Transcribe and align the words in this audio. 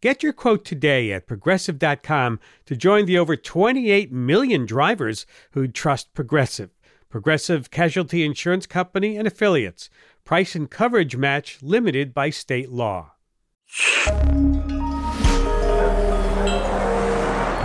Get 0.00 0.22
your 0.22 0.32
quote 0.32 0.64
today 0.64 1.10
at 1.10 1.26
progressive.com 1.26 2.38
to 2.66 2.76
join 2.76 3.06
the 3.06 3.18
over 3.18 3.34
28 3.34 4.12
million 4.12 4.64
drivers 4.64 5.26
who 5.52 5.66
trust 5.66 6.14
Progressive. 6.14 6.70
Progressive 7.08 7.72
Casualty 7.72 8.24
Insurance 8.24 8.64
Company 8.64 9.16
and 9.16 9.26
affiliates. 9.26 9.90
Price 10.24 10.54
and 10.54 10.70
coverage 10.70 11.16
match 11.16 11.58
limited 11.62 12.14
by 12.14 12.30
state 12.30 12.70
law. 12.70 13.14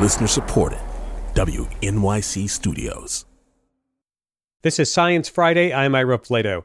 Listener 0.02 0.28
supported. 0.28 0.80
WNYC 1.36 2.50
Studios. 2.50 3.26
This 4.64 4.80
is 4.80 4.92
Science 4.92 5.30
Friday. 5.30 5.72
I'm 5.72 5.94
Ira 5.94 6.18
Flatow. 6.18 6.64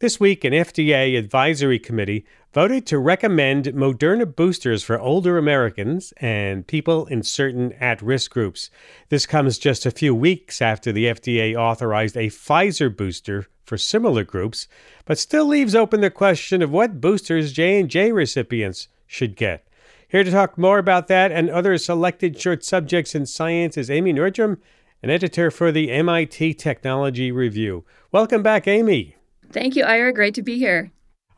This 0.00 0.18
week, 0.18 0.44
an 0.44 0.54
FDA 0.54 1.18
advisory 1.18 1.78
committee 1.78 2.24
voted 2.52 2.84
to 2.84 2.98
recommend 2.98 3.66
Moderna 3.66 4.34
boosters 4.34 4.82
for 4.82 4.98
older 4.98 5.38
Americans 5.38 6.12
and 6.16 6.66
people 6.66 7.06
in 7.06 7.22
certain 7.22 7.72
at 7.74 8.02
risk 8.02 8.32
groups. 8.32 8.70
This 9.08 9.24
comes 9.24 9.56
just 9.56 9.86
a 9.86 9.90
few 9.92 10.14
weeks 10.14 10.60
after 10.60 10.90
the 10.90 11.06
FDA 11.06 11.54
authorized 11.54 12.16
a 12.16 12.26
Pfizer 12.26 12.94
booster 12.94 13.46
for 13.62 13.78
similar 13.78 14.24
groups, 14.24 14.66
but 15.04 15.16
still 15.18 15.46
leaves 15.46 15.76
open 15.76 16.00
the 16.00 16.10
question 16.10 16.60
of 16.60 16.72
what 16.72 17.00
boosters 17.00 17.52
J&J 17.52 18.10
recipients 18.10 18.88
should 19.06 19.36
get. 19.36 19.66
Here 20.08 20.24
to 20.24 20.30
talk 20.30 20.58
more 20.58 20.78
about 20.78 21.06
that 21.06 21.30
and 21.30 21.48
other 21.48 21.78
selected 21.78 22.40
short 22.40 22.64
subjects 22.64 23.14
in 23.14 23.26
science 23.26 23.76
is 23.76 23.90
Amy 23.90 24.12
Nordrum, 24.12 24.58
an 25.04 25.10
editor 25.10 25.52
for 25.52 25.70
the 25.70 25.92
MIT 25.92 26.54
Technology 26.54 27.30
Review. 27.30 27.84
Welcome 28.10 28.42
back, 28.42 28.66
Amy. 28.66 29.14
Thank 29.52 29.76
you, 29.76 29.84
Ira. 29.84 30.12
Great 30.12 30.34
to 30.34 30.42
be 30.42 30.58
here. 30.58 30.90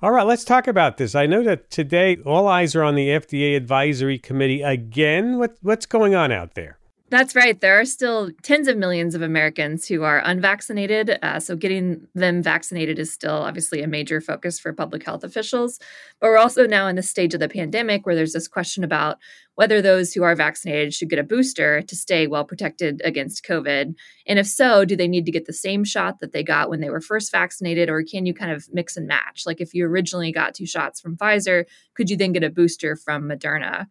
All 0.02 0.10
right, 0.10 0.26
let's 0.26 0.42
talk 0.42 0.66
about 0.66 0.96
this. 0.96 1.14
I 1.14 1.26
know 1.26 1.44
that 1.44 1.70
today 1.70 2.16
all 2.26 2.48
eyes 2.48 2.74
are 2.74 2.82
on 2.82 2.96
the 2.96 3.06
FDA 3.10 3.56
advisory 3.56 4.18
committee 4.18 4.60
again. 4.60 5.38
What, 5.38 5.56
what's 5.62 5.86
going 5.86 6.12
on 6.12 6.32
out 6.32 6.54
there? 6.54 6.76
That's 7.12 7.36
right. 7.36 7.60
There 7.60 7.78
are 7.78 7.84
still 7.84 8.30
tens 8.42 8.68
of 8.68 8.78
millions 8.78 9.14
of 9.14 9.20
Americans 9.20 9.86
who 9.86 10.02
are 10.02 10.22
unvaccinated. 10.24 11.18
Uh, 11.20 11.40
so, 11.40 11.56
getting 11.56 12.08
them 12.14 12.42
vaccinated 12.42 12.98
is 12.98 13.12
still 13.12 13.34
obviously 13.34 13.82
a 13.82 13.86
major 13.86 14.18
focus 14.22 14.58
for 14.58 14.72
public 14.72 15.04
health 15.04 15.22
officials. 15.22 15.78
But 16.22 16.28
we're 16.28 16.38
also 16.38 16.66
now 16.66 16.86
in 16.86 16.96
the 16.96 17.02
stage 17.02 17.34
of 17.34 17.40
the 17.40 17.50
pandemic 17.50 18.06
where 18.06 18.14
there's 18.14 18.32
this 18.32 18.48
question 18.48 18.82
about 18.82 19.18
whether 19.56 19.82
those 19.82 20.14
who 20.14 20.22
are 20.22 20.34
vaccinated 20.34 20.94
should 20.94 21.10
get 21.10 21.18
a 21.18 21.22
booster 21.22 21.82
to 21.82 21.94
stay 21.94 22.26
well 22.26 22.46
protected 22.46 23.02
against 23.04 23.44
COVID. 23.44 23.94
And 24.26 24.38
if 24.38 24.46
so, 24.46 24.86
do 24.86 24.96
they 24.96 25.06
need 25.06 25.26
to 25.26 25.32
get 25.32 25.44
the 25.44 25.52
same 25.52 25.84
shot 25.84 26.20
that 26.20 26.32
they 26.32 26.42
got 26.42 26.70
when 26.70 26.80
they 26.80 26.88
were 26.88 27.02
first 27.02 27.30
vaccinated, 27.30 27.90
or 27.90 28.02
can 28.04 28.24
you 28.24 28.32
kind 28.32 28.52
of 28.52 28.66
mix 28.72 28.96
and 28.96 29.06
match? 29.06 29.42
Like 29.44 29.60
if 29.60 29.74
you 29.74 29.84
originally 29.84 30.32
got 30.32 30.54
two 30.54 30.64
shots 30.64 30.98
from 30.98 31.18
Pfizer, 31.18 31.66
could 31.92 32.08
you 32.08 32.16
then 32.16 32.32
get 32.32 32.42
a 32.42 32.48
booster 32.48 32.96
from 32.96 33.24
Moderna? 33.24 33.88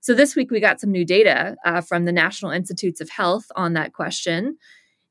So 0.00 0.14
this 0.14 0.34
week 0.34 0.50
we 0.50 0.60
got 0.60 0.80
some 0.80 0.90
new 0.90 1.04
data 1.04 1.56
uh, 1.64 1.82
from 1.82 2.04
the 2.04 2.12
National 2.12 2.50
Institutes 2.50 3.00
of 3.00 3.10
Health 3.10 3.44
on 3.54 3.74
that 3.74 3.92
question, 3.92 4.56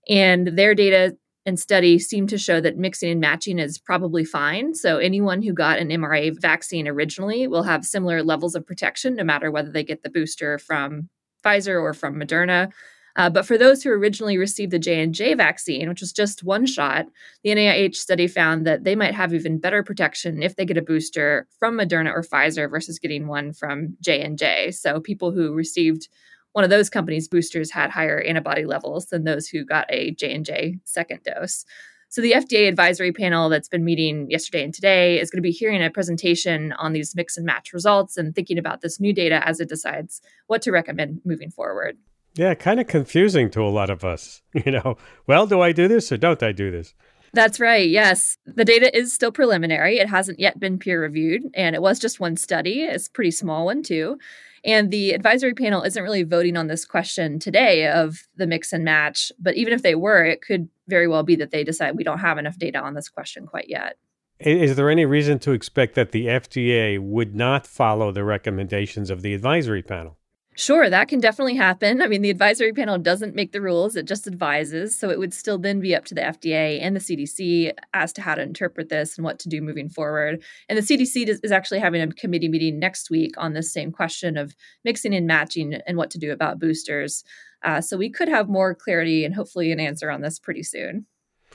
and 0.07 0.47
their 0.47 0.73
data 0.73 1.15
and 1.45 1.59
study 1.59 1.97
seem 1.99 2.27
to 2.27 2.37
show 2.37 2.59
that 2.61 2.77
mixing 2.77 3.11
and 3.11 3.21
matching 3.21 3.59
is 3.59 3.77
probably 3.77 4.25
fine. 4.25 4.73
So 4.75 4.97
anyone 4.97 5.41
who 5.41 5.53
got 5.53 5.79
an 5.79 5.89
mRNA 5.89 6.41
vaccine 6.41 6.87
originally 6.87 7.47
will 7.47 7.63
have 7.63 7.85
similar 7.85 8.23
levels 8.23 8.55
of 8.55 8.65
protection, 8.65 9.15
no 9.15 9.23
matter 9.23 9.49
whether 9.49 9.71
they 9.71 9.83
get 9.83 10.03
the 10.03 10.09
booster 10.09 10.59
from 10.59 11.09
Pfizer 11.43 11.81
or 11.81 11.93
from 11.93 12.15
Moderna. 12.15 12.71
Uh, 13.19 13.29
but 13.29 13.45
for 13.45 13.57
those 13.57 13.83
who 13.83 13.89
originally 13.89 14.37
received 14.37 14.71
the 14.71 14.79
J&J 14.79 15.33
vaccine, 15.33 15.89
which 15.89 15.99
was 15.99 16.13
just 16.13 16.45
one 16.45 16.65
shot, 16.65 17.05
the 17.43 17.49
NIH 17.49 17.95
study 17.95 18.27
found 18.27 18.65
that 18.65 18.85
they 18.85 18.95
might 18.95 19.13
have 19.13 19.33
even 19.33 19.59
better 19.59 19.83
protection 19.83 20.41
if 20.41 20.55
they 20.55 20.63
get 20.63 20.77
a 20.77 20.81
booster 20.81 21.45
from 21.59 21.77
Moderna 21.77 22.13
or 22.13 22.23
Pfizer 22.23 22.69
versus 22.69 22.97
getting 22.97 23.27
one 23.27 23.51
from 23.51 23.97
J&J. 23.99 24.71
So 24.71 25.01
people 25.01 25.33
who 25.33 25.53
received 25.53 26.07
one 26.53 26.63
of 26.63 26.69
those 26.69 26.89
companies' 26.89 27.27
boosters 27.27 27.71
had 27.71 27.89
higher 27.89 28.21
antibody 28.21 28.63
levels 28.63 29.07
than 29.07 29.25
those 29.25 29.49
who 29.49 29.65
got 29.65 29.85
a 29.89 30.11
J&J 30.11 30.79
second 30.85 31.19
dose. 31.23 31.65
So 32.07 32.21
the 32.21 32.31
FDA 32.31 32.69
advisory 32.69 33.11
panel 33.11 33.49
that's 33.49 33.67
been 33.67 33.83
meeting 33.83 34.31
yesterday 34.31 34.63
and 34.63 34.73
today 34.73 35.19
is 35.19 35.29
going 35.29 35.39
to 35.39 35.47
be 35.47 35.51
hearing 35.51 35.83
a 35.83 35.91
presentation 35.91 36.71
on 36.79 36.93
these 36.93 37.13
mix 37.17 37.35
and 37.35 37.45
match 37.45 37.73
results 37.73 38.15
and 38.15 38.33
thinking 38.33 38.57
about 38.57 38.79
this 38.79 38.97
new 38.97 39.11
data 39.11 39.45
as 39.45 39.59
it 39.59 39.67
decides 39.67 40.21
what 40.47 40.61
to 40.61 40.71
recommend 40.71 41.19
moving 41.25 41.51
forward. 41.51 41.97
Yeah, 42.35 42.53
kind 42.53 42.79
of 42.79 42.87
confusing 42.87 43.49
to 43.51 43.61
a 43.61 43.69
lot 43.69 43.89
of 43.89 44.03
us. 44.03 44.41
You 44.65 44.71
know, 44.71 44.97
well, 45.27 45.47
do 45.47 45.61
I 45.61 45.71
do 45.71 45.87
this 45.87 46.11
or 46.11 46.17
don't 46.17 46.41
I 46.43 46.51
do 46.51 46.71
this? 46.71 46.93
That's 47.33 47.59
right. 47.59 47.87
Yes. 47.87 48.37
The 48.45 48.65
data 48.65 48.95
is 48.97 49.13
still 49.13 49.31
preliminary. 49.31 49.99
It 49.99 50.09
hasn't 50.09 50.39
yet 50.39 50.59
been 50.59 50.79
peer 50.79 51.01
reviewed, 51.01 51.43
and 51.53 51.75
it 51.75 51.81
was 51.81 51.99
just 51.99 52.19
one 52.19 52.35
study. 52.35 52.81
It's 52.81 53.07
a 53.07 53.11
pretty 53.11 53.31
small 53.31 53.65
one, 53.65 53.83
too. 53.83 54.17
And 54.65 54.91
the 54.91 55.11
advisory 55.11 55.53
panel 55.53 55.83
isn't 55.83 56.03
really 56.03 56.23
voting 56.23 56.57
on 56.57 56.67
this 56.67 56.85
question 56.85 57.39
today 57.39 57.87
of 57.87 58.27
the 58.35 58.47
mix 58.47 58.73
and 58.73 58.83
match. 58.83 59.31
But 59.39 59.55
even 59.55 59.73
if 59.73 59.83
they 59.83 59.95
were, 59.95 60.23
it 60.25 60.41
could 60.41 60.69
very 60.87 61.07
well 61.07 61.23
be 61.23 61.35
that 61.37 61.51
they 61.51 61.63
decide 61.63 61.95
we 61.95 62.03
don't 62.03 62.19
have 62.19 62.37
enough 62.37 62.57
data 62.57 62.79
on 62.79 62.93
this 62.93 63.09
question 63.09 63.45
quite 63.45 63.69
yet. 63.69 63.97
Is 64.39 64.75
there 64.75 64.89
any 64.89 65.05
reason 65.05 65.37
to 65.39 65.51
expect 65.51 65.95
that 65.95 66.11
the 66.11 66.27
FDA 66.27 66.97
would 66.99 67.35
not 67.35 67.67
follow 67.67 68.11
the 68.11 68.23
recommendations 68.23 69.09
of 69.09 69.21
the 69.21 69.33
advisory 69.33 69.83
panel? 69.83 70.17
Sure, 70.59 70.89
that 70.89 71.07
can 71.07 71.21
definitely 71.21 71.55
happen. 71.55 72.01
I 72.01 72.07
mean, 72.07 72.21
the 72.21 72.29
advisory 72.29 72.73
panel 72.73 72.97
doesn't 72.97 73.33
make 73.33 73.53
the 73.53 73.61
rules, 73.61 73.95
it 73.95 74.05
just 74.05 74.27
advises. 74.27 74.99
So 74.99 75.09
it 75.09 75.17
would 75.17 75.33
still 75.33 75.57
then 75.57 75.79
be 75.79 75.95
up 75.95 76.03
to 76.07 76.13
the 76.13 76.19
FDA 76.19 76.81
and 76.81 76.93
the 76.93 76.99
CDC 76.99 77.71
as 77.93 78.11
to 78.11 78.21
how 78.21 78.35
to 78.35 78.41
interpret 78.41 78.89
this 78.89 79.17
and 79.17 79.23
what 79.23 79.39
to 79.39 79.47
do 79.47 79.61
moving 79.61 79.87
forward. 79.87 80.43
And 80.67 80.77
the 80.77 80.81
CDC 80.81 81.29
is 81.41 81.51
actually 81.53 81.79
having 81.79 82.01
a 82.01 82.11
committee 82.11 82.49
meeting 82.49 82.77
next 82.77 83.09
week 83.09 83.35
on 83.37 83.53
this 83.53 83.71
same 83.71 83.93
question 83.93 84.35
of 84.35 84.53
mixing 84.83 85.15
and 85.15 85.25
matching 85.25 85.75
and 85.87 85.95
what 85.95 86.11
to 86.11 86.17
do 86.17 86.33
about 86.33 86.59
boosters. 86.59 87.23
Uh, 87.63 87.79
so 87.79 87.95
we 87.95 88.09
could 88.09 88.27
have 88.27 88.49
more 88.49 88.75
clarity 88.75 89.23
and 89.23 89.35
hopefully 89.35 89.71
an 89.71 89.79
answer 89.79 90.11
on 90.11 90.19
this 90.19 90.39
pretty 90.39 90.63
soon. 90.63 91.05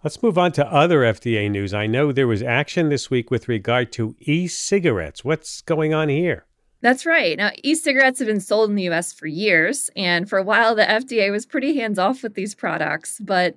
Let's 0.03 0.23
move 0.23 0.39
on 0.39 0.53
to 0.53 0.67
other 0.67 1.01
FDA 1.01 1.51
news. 1.51 1.75
I 1.75 1.87
know 1.87 2.11
there 2.11 2.27
was 2.27 2.43
action 2.43 2.89
this 2.89 3.11
week 3.11 3.31
with 3.31 3.51
regard 3.51 3.93
to 3.93 4.17
e 4.21 4.49
cigarettes. 4.49 5.23
What's 5.23 5.61
going 5.61 5.93
on 5.93 6.09
here? 6.09 6.47
That's 6.85 7.07
right. 7.07 7.39
Now, 7.39 7.51
e 7.63 7.75
cigarettes 7.75 8.19
have 8.19 8.29
been 8.29 8.41
sold 8.41 8.69
in 8.69 8.77
the 8.77 8.91
US 8.91 9.11
for 9.11 9.27
years. 9.27 9.89
And 9.97 10.29
for 10.29 10.37
a 10.39 10.43
while, 10.43 10.75
the 10.75 10.89
FDA 10.89 11.31
was 11.31 11.47
pretty 11.47 11.75
hands 11.79 11.99
off 11.99 12.23
with 12.23 12.35
these 12.35 12.55
products. 12.55 13.19
But 13.21 13.55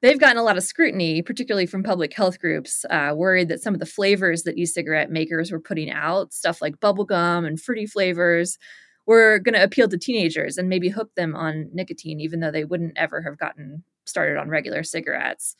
they've 0.00 0.20
gotten 0.20 0.36
a 0.36 0.44
lot 0.44 0.56
of 0.56 0.62
scrutiny, 0.62 1.20
particularly 1.20 1.66
from 1.66 1.82
public 1.82 2.14
health 2.14 2.38
groups, 2.38 2.84
uh, 2.88 3.14
worried 3.16 3.48
that 3.48 3.60
some 3.60 3.74
of 3.74 3.80
the 3.80 3.84
flavors 3.86 4.44
that 4.44 4.56
e 4.56 4.64
cigarette 4.64 5.10
makers 5.10 5.50
were 5.50 5.58
putting 5.58 5.90
out, 5.90 6.32
stuff 6.32 6.62
like 6.62 6.78
bubblegum 6.78 7.44
and 7.48 7.60
fruity 7.60 7.84
flavors, 7.84 8.58
were 9.06 9.40
going 9.40 9.54
to 9.54 9.62
appeal 9.64 9.88
to 9.88 9.98
teenagers 9.98 10.56
and 10.56 10.68
maybe 10.68 10.88
hook 10.88 11.12
them 11.16 11.34
on 11.34 11.68
nicotine, 11.72 12.20
even 12.20 12.38
though 12.38 12.52
they 12.52 12.64
wouldn't 12.64 12.96
ever 12.96 13.22
have 13.22 13.38
gotten 13.38 13.82
started 14.04 14.36
on 14.38 14.50
regular 14.50 14.84
cigarettes. 14.84 15.56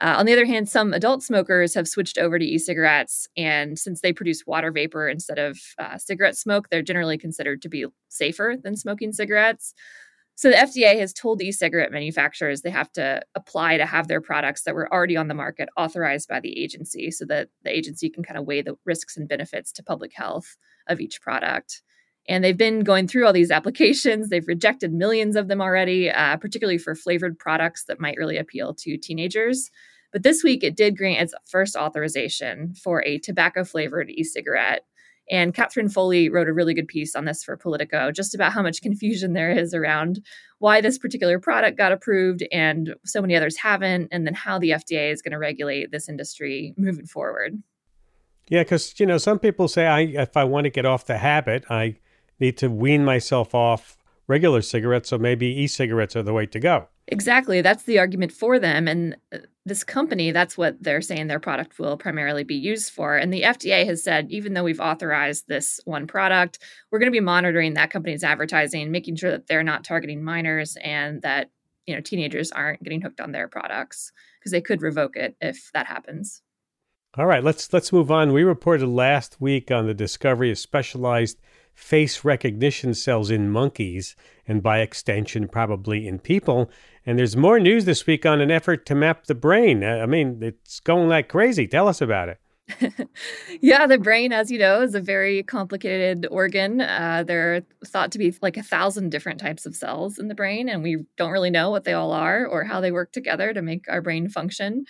Uh, 0.00 0.14
on 0.16 0.26
the 0.26 0.32
other 0.32 0.44
hand, 0.44 0.68
some 0.68 0.92
adult 0.92 1.22
smokers 1.22 1.74
have 1.74 1.88
switched 1.88 2.18
over 2.18 2.38
to 2.38 2.44
e 2.44 2.58
cigarettes, 2.58 3.28
and 3.36 3.78
since 3.78 4.00
they 4.00 4.12
produce 4.12 4.46
water 4.46 4.70
vapor 4.70 5.08
instead 5.08 5.38
of 5.38 5.58
uh, 5.78 5.98
cigarette 5.98 6.36
smoke, 6.36 6.68
they're 6.70 6.82
generally 6.82 7.18
considered 7.18 7.60
to 7.62 7.68
be 7.68 7.86
safer 8.08 8.56
than 8.62 8.76
smoking 8.76 9.12
cigarettes. 9.12 9.74
So 10.36 10.50
the 10.50 10.56
FDA 10.56 11.00
has 11.00 11.12
told 11.12 11.42
e 11.42 11.50
cigarette 11.50 11.90
manufacturers 11.90 12.62
they 12.62 12.70
have 12.70 12.92
to 12.92 13.22
apply 13.34 13.76
to 13.76 13.86
have 13.86 14.06
their 14.06 14.20
products 14.20 14.62
that 14.62 14.74
were 14.76 14.92
already 14.92 15.16
on 15.16 15.26
the 15.26 15.34
market 15.34 15.68
authorized 15.76 16.28
by 16.28 16.38
the 16.38 16.62
agency 16.62 17.10
so 17.10 17.24
that 17.24 17.48
the 17.64 17.76
agency 17.76 18.08
can 18.08 18.22
kind 18.22 18.38
of 18.38 18.46
weigh 18.46 18.62
the 18.62 18.76
risks 18.84 19.16
and 19.16 19.28
benefits 19.28 19.72
to 19.72 19.82
public 19.82 20.12
health 20.14 20.56
of 20.86 21.00
each 21.00 21.20
product. 21.20 21.82
And 22.28 22.44
they've 22.44 22.56
been 22.56 22.80
going 22.80 23.08
through 23.08 23.26
all 23.26 23.32
these 23.32 23.50
applications. 23.50 24.28
They've 24.28 24.46
rejected 24.46 24.92
millions 24.92 25.34
of 25.34 25.48
them 25.48 25.62
already, 25.62 26.10
uh, 26.10 26.36
particularly 26.36 26.78
for 26.78 26.94
flavored 26.94 27.38
products 27.38 27.84
that 27.84 28.00
might 28.00 28.18
really 28.18 28.36
appeal 28.36 28.74
to 28.74 28.98
teenagers. 28.98 29.70
But 30.12 30.22
this 30.22 30.44
week, 30.44 30.62
it 30.62 30.76
did 30.76 30.96
grant 30.96 31.22
its 31.22 31.34
first 31.46 31.76
authorization 31.76 32.74
for 32.74 33.02
a 33.04 33.18
tobacco 33.18 33.64
flavored 33.64 34.10
e 34.10 34.24
cigarette. 34.24 34.84
And 35.30 35.52
Catherine 35.52 35.90
Foley 35.90 36.30
wrote 36.30 36.48
a 36.48 36.54
really 36.54 36.72
good 36.72 36.88
piece 36.88 37.14
on 37.14 37.26
this 37.26 37.44
for 37.44 37.56
Politico, 37.56 38.10
just 38.10 38.34
about 38.34 38.52
how 38.52 38.62
much 38.62 38.82
confusion 38.82 39.32
there 39.32 39.50
is 39.50 39.74
around 39.74 40.24
why 40.58 40.80
this 40.80 40.98
particular 40.98 41.38
product 41.38 41.76
got 41.76 41.92
approved 41.92 42.42
and 42.50 42.94
so 43.04 43.20
many 43.20 43.36
others 43.36 43.56
haven't, 43.56 44.08
and 44.10 44.26
then 44.26 44.34
how 44.34 44.58
the 44.58 44.70
FDA 44.70 45.12
is 45.12 45.22
going 45.22 45.32
to 45.32 45.38
regulate 45.38 45.90
this 45.90 46.08
industry 46.08 46.74
moving 46.76 47.06
forward. 47.06 47.62
Yeah, 48.48 48.62
because 48.62 48.98
you 48.98 49.04
know 49.04 49.18
some 49.18 49.38
people 49.38 49.68
say 49.68 49.86
I 49.86 50.00
if 50.00 50.36
I 50.36 50.44
want 50.44 50.64
to 50.64 50.70
get 50.70 50.86
off 50.86 51.04
the 51.04 51.18
habit, 51.18 51.64
I 51.68 51.96
need 52.40 52.56
to 52.58 52.68
wean 52.68 53.04
myself 53.04 53.54
off 53.54 53.96
regular 54.26 54.62
cigarettes, 54.62 55.08
so 55.08 55.18
maybe 55.18 55.46
e 55.46 55.66
cigarettes 55.66 56.14
are 56.16 56.22
the 56.22 56.32
way 56.32 56.46
to 56.46 56.60
go. 56.60 56.88
Exactly. 57.10 57.62
That's 57.62 57.84
the 57.84 57.98
argument 57.98 58.32
for 58.32 58.58
them. 58.58 58.86
And 58.86 59.16
uh, 59.32 59.38
this 59.64 59.82
company, 59.82 60.30
that's 60.30 60.58
what 60.58 60.76
they're 60.82 61.00
saying 61.00 61.26
their 61.26 61.40
product 61.40 61.78
will 61.78 61.96
primarily 61.96 62.44
be 62.44 62.54
used 62.54 62.92
for. 62.92 63.16
And 63.16 63.32
the 63.32 63.42
FDA 63.42 63.86
has 63.86 64.02
said, 64.02 64.30
even 64.30 64.52
though 64.52 64.64
we've 64.64 64.80
authorized 64.80 65.48
this 65.48 65.80
one 65.86 66.06
product, 66.06 66.58
we're 66.90 66.98
going 66.98 67.10
to 67.10 67.18
be 67.18 67.20
monitoring 67.20 67.74
that 67.74 67.90
company's 67.90 68.22
advertising, 68.22 68.90
making 68.90 69.16
sure 69.16 69.30
that 69.30 69.46
they're 69.46 69.62
not 69.62 69.84
targeting 69.84 70.22
minors 70.22 70.76
and 70.82 71.22
that 71.22 71.50
you 71.86 71.94
know 71.94 72.02
teenagers 72.02 72.52
aren't 72.52 72.82
getting 72.82 73.00
hooked 73.00 73.20
on 73.20 73.32
their 73.32 73.48
products 73.48 74.12
because 74.38 74.52
they 74.52 74.60
could 74.60 74.82
revoke 74.82 75.16
it 75.16 75.34
if 75.40 75.70
that 75.72 75.86
happens. 75.86 76.42
All 77.16 77.26
right, 77.26 77.42
let's 77.42 77.72
let's 77.72 77.90
move 77.90 78.10
on. 78.10 78.34
We 78.34 78.44
reported 78.44 78.86
last 78.86 79.40
week 79.40 79.70
on 79.70 79.86
the 79.86 79.94
discovery 79.94 80.50
of 80.50 80.58
specialized 80.58 81.40
face 81.78 82.24
recognition 82.24 82.92
cells 82.92 83.30
in 83.30 83.48
monkeys 83.48 84.16
and 84.48 84.64
by 84.64 84.80
extension 84.80 85.46
probably 85.46 86.08
in 86.08 86.18
people 86.18 86.68
and 87.06 87.16
there's 87.16 87.36
more 87.36 87.60
news 87.60 87.84
this 87.84 88.04
week 88.04 88.26
on 88.26 88.40
an 88.40 88.50
effort 88.50 88.84
to 88.84 88.96
map 88.96 89.26
the 89.26 89.34
brain 89.34 89.84
i 89.84 90.04
mean 90.04 90.40
it's 90.42 90.80
going 90.80 91.08
like 91.08 91.28
crazy 91.28 91.68
tell 91.68 91.86
us 91.86 92.00
about 92.00 92.28
it 92.28 92.40
yeah, 93.62 93.86
the 93.86 93.96
brain, 93.96 94.30
as 94.30 94.50
you 94.50 94.58
know, 94.58 94.82
is 94.82 94.94
a 94.94 95.00
very 95.00 95.42
complicated 95.42 96.26
organ. 96.30 96.82
Uh, 96.82 97.24
there 97.26 97.54
are 97.54 97.60
thought 97.86 98.12
to 98.12 98.18
be 98.18 98.34
like 98.42 98.58
a 98.58 98.62
thousand 98.62 99.08
different 99.08 99.40
types 99.40 99.64
of 99.64 99.74
cells 99.74 100.18
in 100.18 100.28
the 100.28 100.34
brain, 100.34 100.68
and 100.68 100.82
we 100.82 100.98
don't 101.16 101.30
really 101.30 101.48
know 101.48 101.70
what 101.70 101.84
they 101.84 101.94
all 101.94 102.12
are 102.12 102.46
or 102.46 102.64
how 102.64 102.82
they 102.82 102.92
work 102.92 103.10
together 103.10 103.54
to 103.54 103.62
make 103.62 103.86
our 103.88 104.02
brain 104.02 104.28
function. 104.28 104.84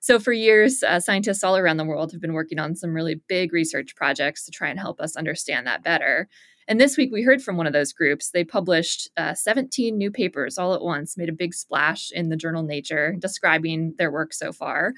So, 0.00 0.18
for 0.18 0.32
years, 0.32 0.82
uh, 0.82 1.00
scientists 1.00 1.42
all 1.42 1.56
around 1.56 1.76
the 1.76 1.84
world 1.84 2.12
have 2.12 2.20
been 2.20 2.32
working 2.32 2.58
on 2.58 2.76
some 2.76 2.94
really 2.94 3.20
big 3.28 3.52
research 3.52 3.96
projects 3.96 4.44
to 4.44 4.50
try 4.50 4.68
and 4.68 4.78
help 4.78 5.00
us 5.00 5.16
understand 5.16 5.66
that 5.66 5.82
better. 5.82 6.28
And 6.68 6.78
this 6.78 6.96
week, 6.98 7.10
we 7.10 7.22
heard 7.22 7.42
from 7.42 7.56
one 7.56 7.66
of 7.66 7.72
those 7.72 7.94
groups. 7.94 8.30
They 8.30 8.44
published 8.44 9.08
uh, 9.16 9.34
17 9.34 9.96
new 9.96 10.10
papers 10.10 10.58
all 10.58 10.74
at 10.74 10.82
once, 10.82 11.16
made 11.16 11.30
a 11.30 11.32
big 11.32 11.54
splash 11.54 12.10
in 12.12 12.28
the 12.28 12.36
journal 12.36 12.62
Nature 12.62 13.16
describing 13.18 13.94
their 13.96 14.12
work 14.12 14.34
so 14.34 14.52
far. 14.52 14.92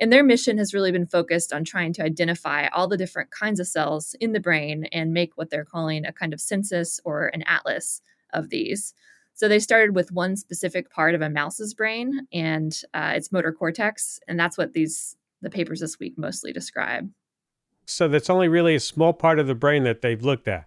And 0.00 0.10
their 0.10 0.24
mission 0.24 0.56
has 0.56 0.72
really 0.72 0.92
been 0.92 1.06
focused 1.06 1.52
on 1.52 1.62
trying 1.62 1.92
to 1.92 2.02
identify 2.02 2.68
all 2.68 2.88
the 2.88 2.96
different 2.96 3.30
kinds 3.30 3.60
of 3.60 3.66
cells 3.66 4.16
in 4.18 4.32
the 4.32 4.40
brain 4.40 4.86
and 4.92 5.12
make 5.12 5.36
what 5.36 5.50
they're 5.50 5.64
calling 5.64 6.06
a 6.06 6.12
kind 6.12 6.32
of 6.32 6.40
census 6.40 7.00
or 7.04 7.26
an 7.26 7.42
atlas 7.46 8.00
of 8.32 8.48
these. 8.48 8.94
So 9.40 9.48
they 9.48 9.58
started 9.58 9.94
with 9.94 10.12
one 10.12 10.36
specific 10.36 10.90
part 10.90 11.14
of 11.14 11.22
a 11.22 11.30
mouse's 11.30 11.72
brain 11.72 12.26
and 12.30 12.78
uh, 12.92 13.14
its 13.16 13.32
motor 13.32 13.54
cortex, 13.54 14.20
and 14.28 14.38
that's 14.38 14.58
what 14.58 14.74
these 14.74 15.16
the 15.40 15.48
papers 15.48 15.80
this 15.80 15.98
week 15.98 16.18
mostly 16.18 16.52
describe. 16.52 17.08
So 17.86 18.06
that's 18.06 18.28
only 18.28 18.48
really 18.48 18.74
a 18.74 18.80
small 18.80 19.14
part 19.14 19.38
of 19.38 19.46
the 19.46 19.54
brain 19.54 19.84
that 19.84 20.02
they've 20.02 20.22
looked 20.22 20.46
at. 20.46 20.66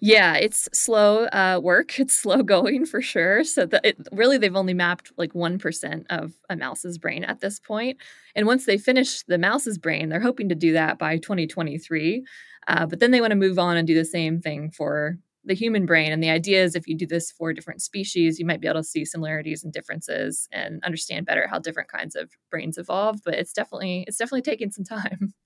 Yeah, 0.00 0.36
it's 0.36 0.68
slow 0.72 1.24
uh, 1.24 1.58
work. 1.60 1.98
It's 1.98 2.14
slow 2.14 2.44
going 2.44 2.86
for 2.86 3.02
sure. 3.02 3.42
So 3.42 3.66
that 3.66 3.84
it, 3.84 3.96
really, 4.12 4.38
they've 4.38 4.54
only 4.54 4.74
mapped 4.74 5.10
like 5.16 5.34
one 5.34 5.58
percent 5.58 6.06
of 6.08 6.32
a 6.48 6.54
mouse's 6.54 6.98
brain 6.98 7.24
at 7.24 7.40
this 7.40 7.58
point. 7.58 7.98
And 8.36 8.46
once 8.46 8.66
they 8.66 8.78
finish 8.78 9.24
the 9.24 9.36
mouse's 9.36 9.78
brain, 9.78 10.10
they're 10.10 10.20
hoping 10.20 10.48
to 10.48 10.54
do 10.54 10.74
that 10.74 10.96
by 10.96 11.18
2023. 11.18 12.24
Uh, 12.68 12.86
but 12.86 13.00
then 13.00 13.10
they 13.10 13.20
want 13.20 13.32
to 13.32 13.36
move 13.36 13.58
on 13.58 13.76
and 13.76 13.84
do 13.84 13.96
the 13.96 14.04
same 14.04 14.40
thing 14.40 14.70
for 14.70 15.18
the 15.44 15.54
human 15.54 15.86
brain. 15.86 16.12
And 16.12 16.22
the 16.22 16.30
idea 16.30 16.62
is 16.62 16.74
if 16.74 16.86
you 16.86 16.96
do 16.96 17.06
this 17.06 17.30
for 17.30 17.52
different 17.52 17.82
species, 17.82 18.38
you 18.38 18.46
might 18.46 18.60
be 18.60 18.68
able 18.68 18.80
to 18.80 18.84
see 18.84 19.04
similarities 19.04 19.64
and 19.64 19.72
differences 19.72 20.48
and 20.52 20.82
understand 20.84 21.26
better 21.26 21.46
how 21.48 21.58
different 21.58 21.88
kinds 21.88 22.14
of 22.14 22.30
brains 22.50 22.78
evolve. 22.78 23.20
But 23.24 23.34
it's 23.34 23.52
definitely 23.52 24.04
it's 24.06 24.16
definitely 24.16 24.42
taking 24.42 24.70
some 24.70 24.84
time. 24.84 25.34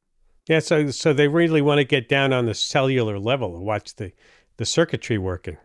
Yeah, 0.48 0.60
so 0.60 0.92
so 0.92 1.12
they 1.12 1.26
really 1.26 1.60
want 1.60 1.78
to 1.78 1.84
get 1.84 2.08
down 2.08 2.32
on 2.32 2.46
the 2.46 2.54
cellular 2.54 3.18
level 3.18 3.56
and 3.56 3.64
watch 3.64 3.96
the 3.96 4.12
the 4.58 4.64
circuitry 4.64 5.18
working. 5.18 5.56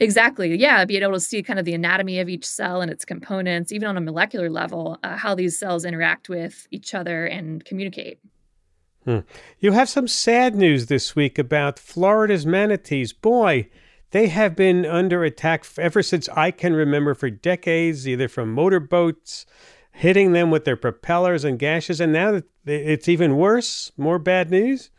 Exactly. 0.00 0.56
Yeah, 0.56 0.84
being 0.84 1.02
able 1.02 1.12
to 1.12 1.20
see 1.20 1.42
kind 1.42 1.58
of 1.58 1.64
the 1.64 1.74
anatomy 1.74 2.20
of 2.20 2.28
each 2.28 2.46
cell 2.46 2.80
and 2.80 2.90
its 2.90 3.04
components, 3.04 3.70
even 3.70 3.86
on 3.86 3.96
a 3.96 4.00
molecular 4.00 4.48
level, 4.48 4.98
uh, 5.04 5.16
how 5.16 5.34
these 5.34 5.58
cells 5.58 5.84
interact 5.84 6.28
with 6.28 6.66
each 6.70 6.94
other 6.94 7.26
and 7.26 7.64
communicate. 7.64 8.18
Hmm. 9.04 9.20
You 9.58 9.72
have 9.72 9.88
some 9.88 10.08
sad 10.08 10.54
news 10.54 10.86
this 10.86 11.16
week 11.16 11.38
about 11.38 11.78
Florida's 11.78 12.44
manatees. 12.44 13.12
Boy, 13.12 13.68
they 14.10 14.28
have 14.28 14.54
been 14.54 14.84
under 14.84 15.24
attack 15.24 15.64
ever 15.78 16.02
since 16.02 16.28
I 16.30 16.50
can 16.50 16.74
remember 16.74 17.14
for 17.14 17.30
decades, 17.30 18.06
either 18.06 18.28
from 18.28 18.52
motorboats 18.52 19.46
hitting 19.92 20.32
them 20.32 20.50
with 20.50 20.64
their 20.64 20.76
propellers 20.76 21.44
and 21.44 21.58
gashes. 21.58 22.00
And 22.00 22.12
now 22.12 22.42
it's 22.66 23.08
even 23.08 23.36
worse, 23.36 23.92
more 23.96 24.18
bad 24.18 24.50
news. 24.50 24.90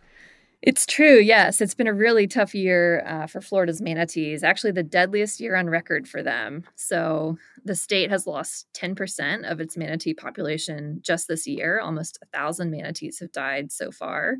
It's 0.62 0.86
true. 0.86 1.18
Yes. 1.19 1.60
It's 1.60 1.74
been 1.74 1.88
a 1.88 1.94
really 1.94 2.28
tough 2.28 2.54
year 2.54 3.04
uh, 3.08 3.25
for 3.25 3.42
Florida's 3.42 3.81
manatees, 3.81 4.44
actually, 4.44 4.72
the 4.72 4.84
deadliest 4.84 5.40
year 5.40 5.56
on 5.56 5.68
record 5.69 6.08
for 6.08 6.22
them. 6.22 6.63
So, 6.75 7.38
the 7.66 7.75
state 7.75 8.12
has 8.12 8.28
lost 8.28 8.68
10% 8.74 9.52
of 9.52 9.60
its 9.60 9.75
manatee 9.75 10.13
population 10.13 11.00
just 11.02 11.28
this 11.28 11.48
year. 11.48 11.80
Almost 11.80 12.19
a 12.22 12.28
thousand 12.28 12.69
manatees 12.69 13.19
have 13.19 13.31
died 13.31 13.72
so 13.72 13.92
far. 13.92 14.36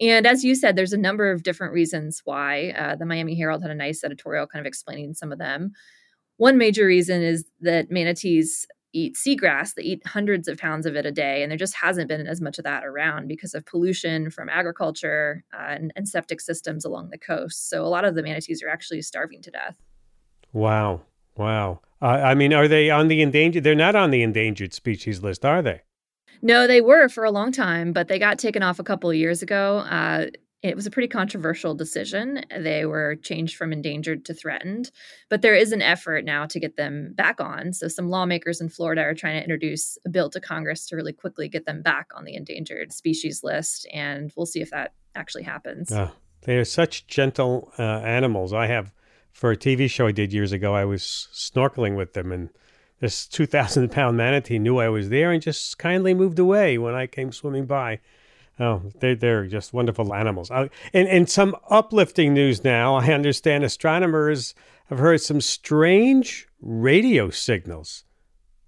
And 0.00 0.26
as 0.26 0.44
you 0.44 0.54
said, 0.54 0.76
there's 0.76 0.92
a 0.92 0.98
number 0.98 1.30
of 1.30 1.42
different 1.42 1.72
reasons 1.72 2.22
why. 2.24 2.70
Uh, 2.70 2.96
the 2.96 3.06
Miami 3.06 3.36
Herald 3.36 3.62
had 3.62 3.70
a 3.70 3.74
nice 3.74 4.04
editorial 4.04 4.46
kind 4.46 4.60
of 4.60 4.66
explaining 4.68 5.14
some 5.14 5.32
of 5.32 5.38
them. 5.38 5.72
One 6.38 6.58
major 6.58 6.86
reason 6.86 7.22
is 7.22 7.44
that 7.60 7.90
manatees 7.90 8.66
eat 8.96 9.14
seagrass. 9.14 9.74
They 9.74 9.82
eat 9.82 10.06
hundreds 10.06 10.48
of 10.48 10.58
pounds 10.58 10.86
of 10.86 10.96
it 10.96 11.04
a 11.06 11.12
day, 11.12 11.42
and 11.42 11.50
there 11.50 11.58
just 11.58 11.74
hasn't 11.74 12.08
been 12.08 12.26
as 12.26 12.40
much 12.40 12.58
of 12.58 12.64
that 12.64 12.84
around 12.84 13.28
because 13.28 13.54
of 13.54 13.64
pollution 13.66 14.30
from 14.30 14.48
agriculture 14.48 15.44
uh, 15.52 15.66
and, 15.68 15.92
and 15.96 16.08
septic 16.08 16.40
systems 16.40 16.84
along 16.84 17.10
the 17.10 17.18
coast. 17.18 17.68
So 17.68 17.84
a 17.84 17.88
lot 17.88 18.04
of 18.04 18.14
the 18.14 18.22
manatees 18.22 18.62
are 18.62 18.68
actually 18.68 19.02
starving 19.02 19.42
to 19.42 19.50
death. 19.50 19.76
Wow. 20.52 21.02
Wow. 21.36 21.80
Uh, 22.00 22.06
I 22.06 22.34
mean, 22.34 22.52
are 22.52 22.68
they 22.68 22.90
on 22.90 23.08
the 23.08 23.20
endangered? 23.20 23.64
They're 23.64 23.74
not 23.74 23.94
on 23.94 24.10
the 24.10 24.22
endangered 24.22 24.72
species 24.72 25.22
list, 25.22 25.44
are 25.44 25.62
they? 25.62 25.82
No, 26.42 26.66
they 26.66 26.80
were 26.80 27.08
for 27.08 27.24
a 27.24 27.30
long 27.30 27.52
time, 27.52 27.92
but 27.92 28.08
they 28.08 28.18
got 28.18 28.38
taken 28.38 28.62
off 28.62 28.78
a 28.78 28.84
couple 28.84 29.10
of 29.10 29.16
years 29.16 29.42
ago. 29.42 29.78
Uh, 29.78 30.26
it 30.62 30.74
was 30.74 30.86
a 30.86 30.90
pretty 30.90 31.08
controversial 31.08 31.74
decision. 31.74 32.42
They 32.56 32.86
were 32.86 33.16
changed 33.16 33.56
from 33.56 33.72
endangered 33.72 34.24
to 34.24 34.34
threatened, 34.34 34.90
but 35.28 35.42
there 35.42 35.54
is 35.54 35.72
an 35.72 35.82
effort 35.82 36.24
now 36.24 36.46
to 36.46 36.58
get 36.58 36.76
them 36.76 37.12
back 37.14 37.40
on. 37.40 37.72
So, 37.72 37.88
some 37.88 38.08
lawmakers 38.08 38.60
in 38.60 38.68
Florida 38.68 39.02
are 39.02 39.14
trying 39.14 39.36
to 39.36 39.42
introduce 39.42 39.98
a 40.06 40.08
bill 40.08 40.30
to 40.30 40.40
Congress 40.40 40.86
to 40.86 40.96
really 40.96 41.12
quickly 41.12 41.48
get 41.48 41.66
them 41.66 41.82
back 41.82 42.08
on 42.14 42.24
the 42.24 42.34
endangered 42.34 42.92
species 42.92 43.42
list. 43.44 43.86
And 43.92 44.32
we'll 44.36 44.46
see 44.46 44.60
if 44.60 44.70
that 44.70 44.94
actually 45.14 45.44
happens. 45.44 45.92
Uh, 45.92 46.10
they 46.42 46.56
are 46.56 46.64
such 46.64 47.06
gentle 47.06 47.72
uh, 47.78 47.82
animals. 47.82 48.52
I 48.52 48.66
have, 48.66 48.92
for 49.32 49.50
a 49.50 49.56
TV 49.56 49.90
show 49.90 50.06
I 50.06 50.12
did 50.12 50.32
years 50.32 50.52
ago, 50.52 50.74
I 50.74 50.84
was 50.84 51.28
snorkeling 51.32 51.96
with 51.96 52.14
them, 52.14 52.32
and 52.32 52.50
this 53.00 53.26
2,000 53.26 53.90
pound 53.90 54.16
manatee 54.16 54.58
knew 54.58 54.78
I 54.78 54.88
was 54.88 55.10
there 55.10 55.30
and 55.32 55.42
just 55.42 55.76
kindly 55.78 56.14
moved 56.14 56.38
away 56.38 56.78
when 56.78 56.94
I 56.94 57.06
came 57.06 57.30
swimming 57.30 57.66
by. 57.66 58.00
Oh, 58.58 58.82
they, 59.00 59.14
they're 59.14 59.46
just 59.46 59.72
wonderful 59.72 60.14
animals. 60.14 60.50
And, 60.50 60.70
and 60.94 61.28
some 61.28 61.56
uplifting 61.68 62.32
news 62.32 62.64
now. 62.64 62.94
I 62.94 63.12
understand 63.12 63.64
astronomers 63.64 64.54
have 64.86 64.98
heard 64.98 65.20
some 65.20 65.40
strange 65.40 66.48
radio 66.60 67.28
signals. 67.30 68.04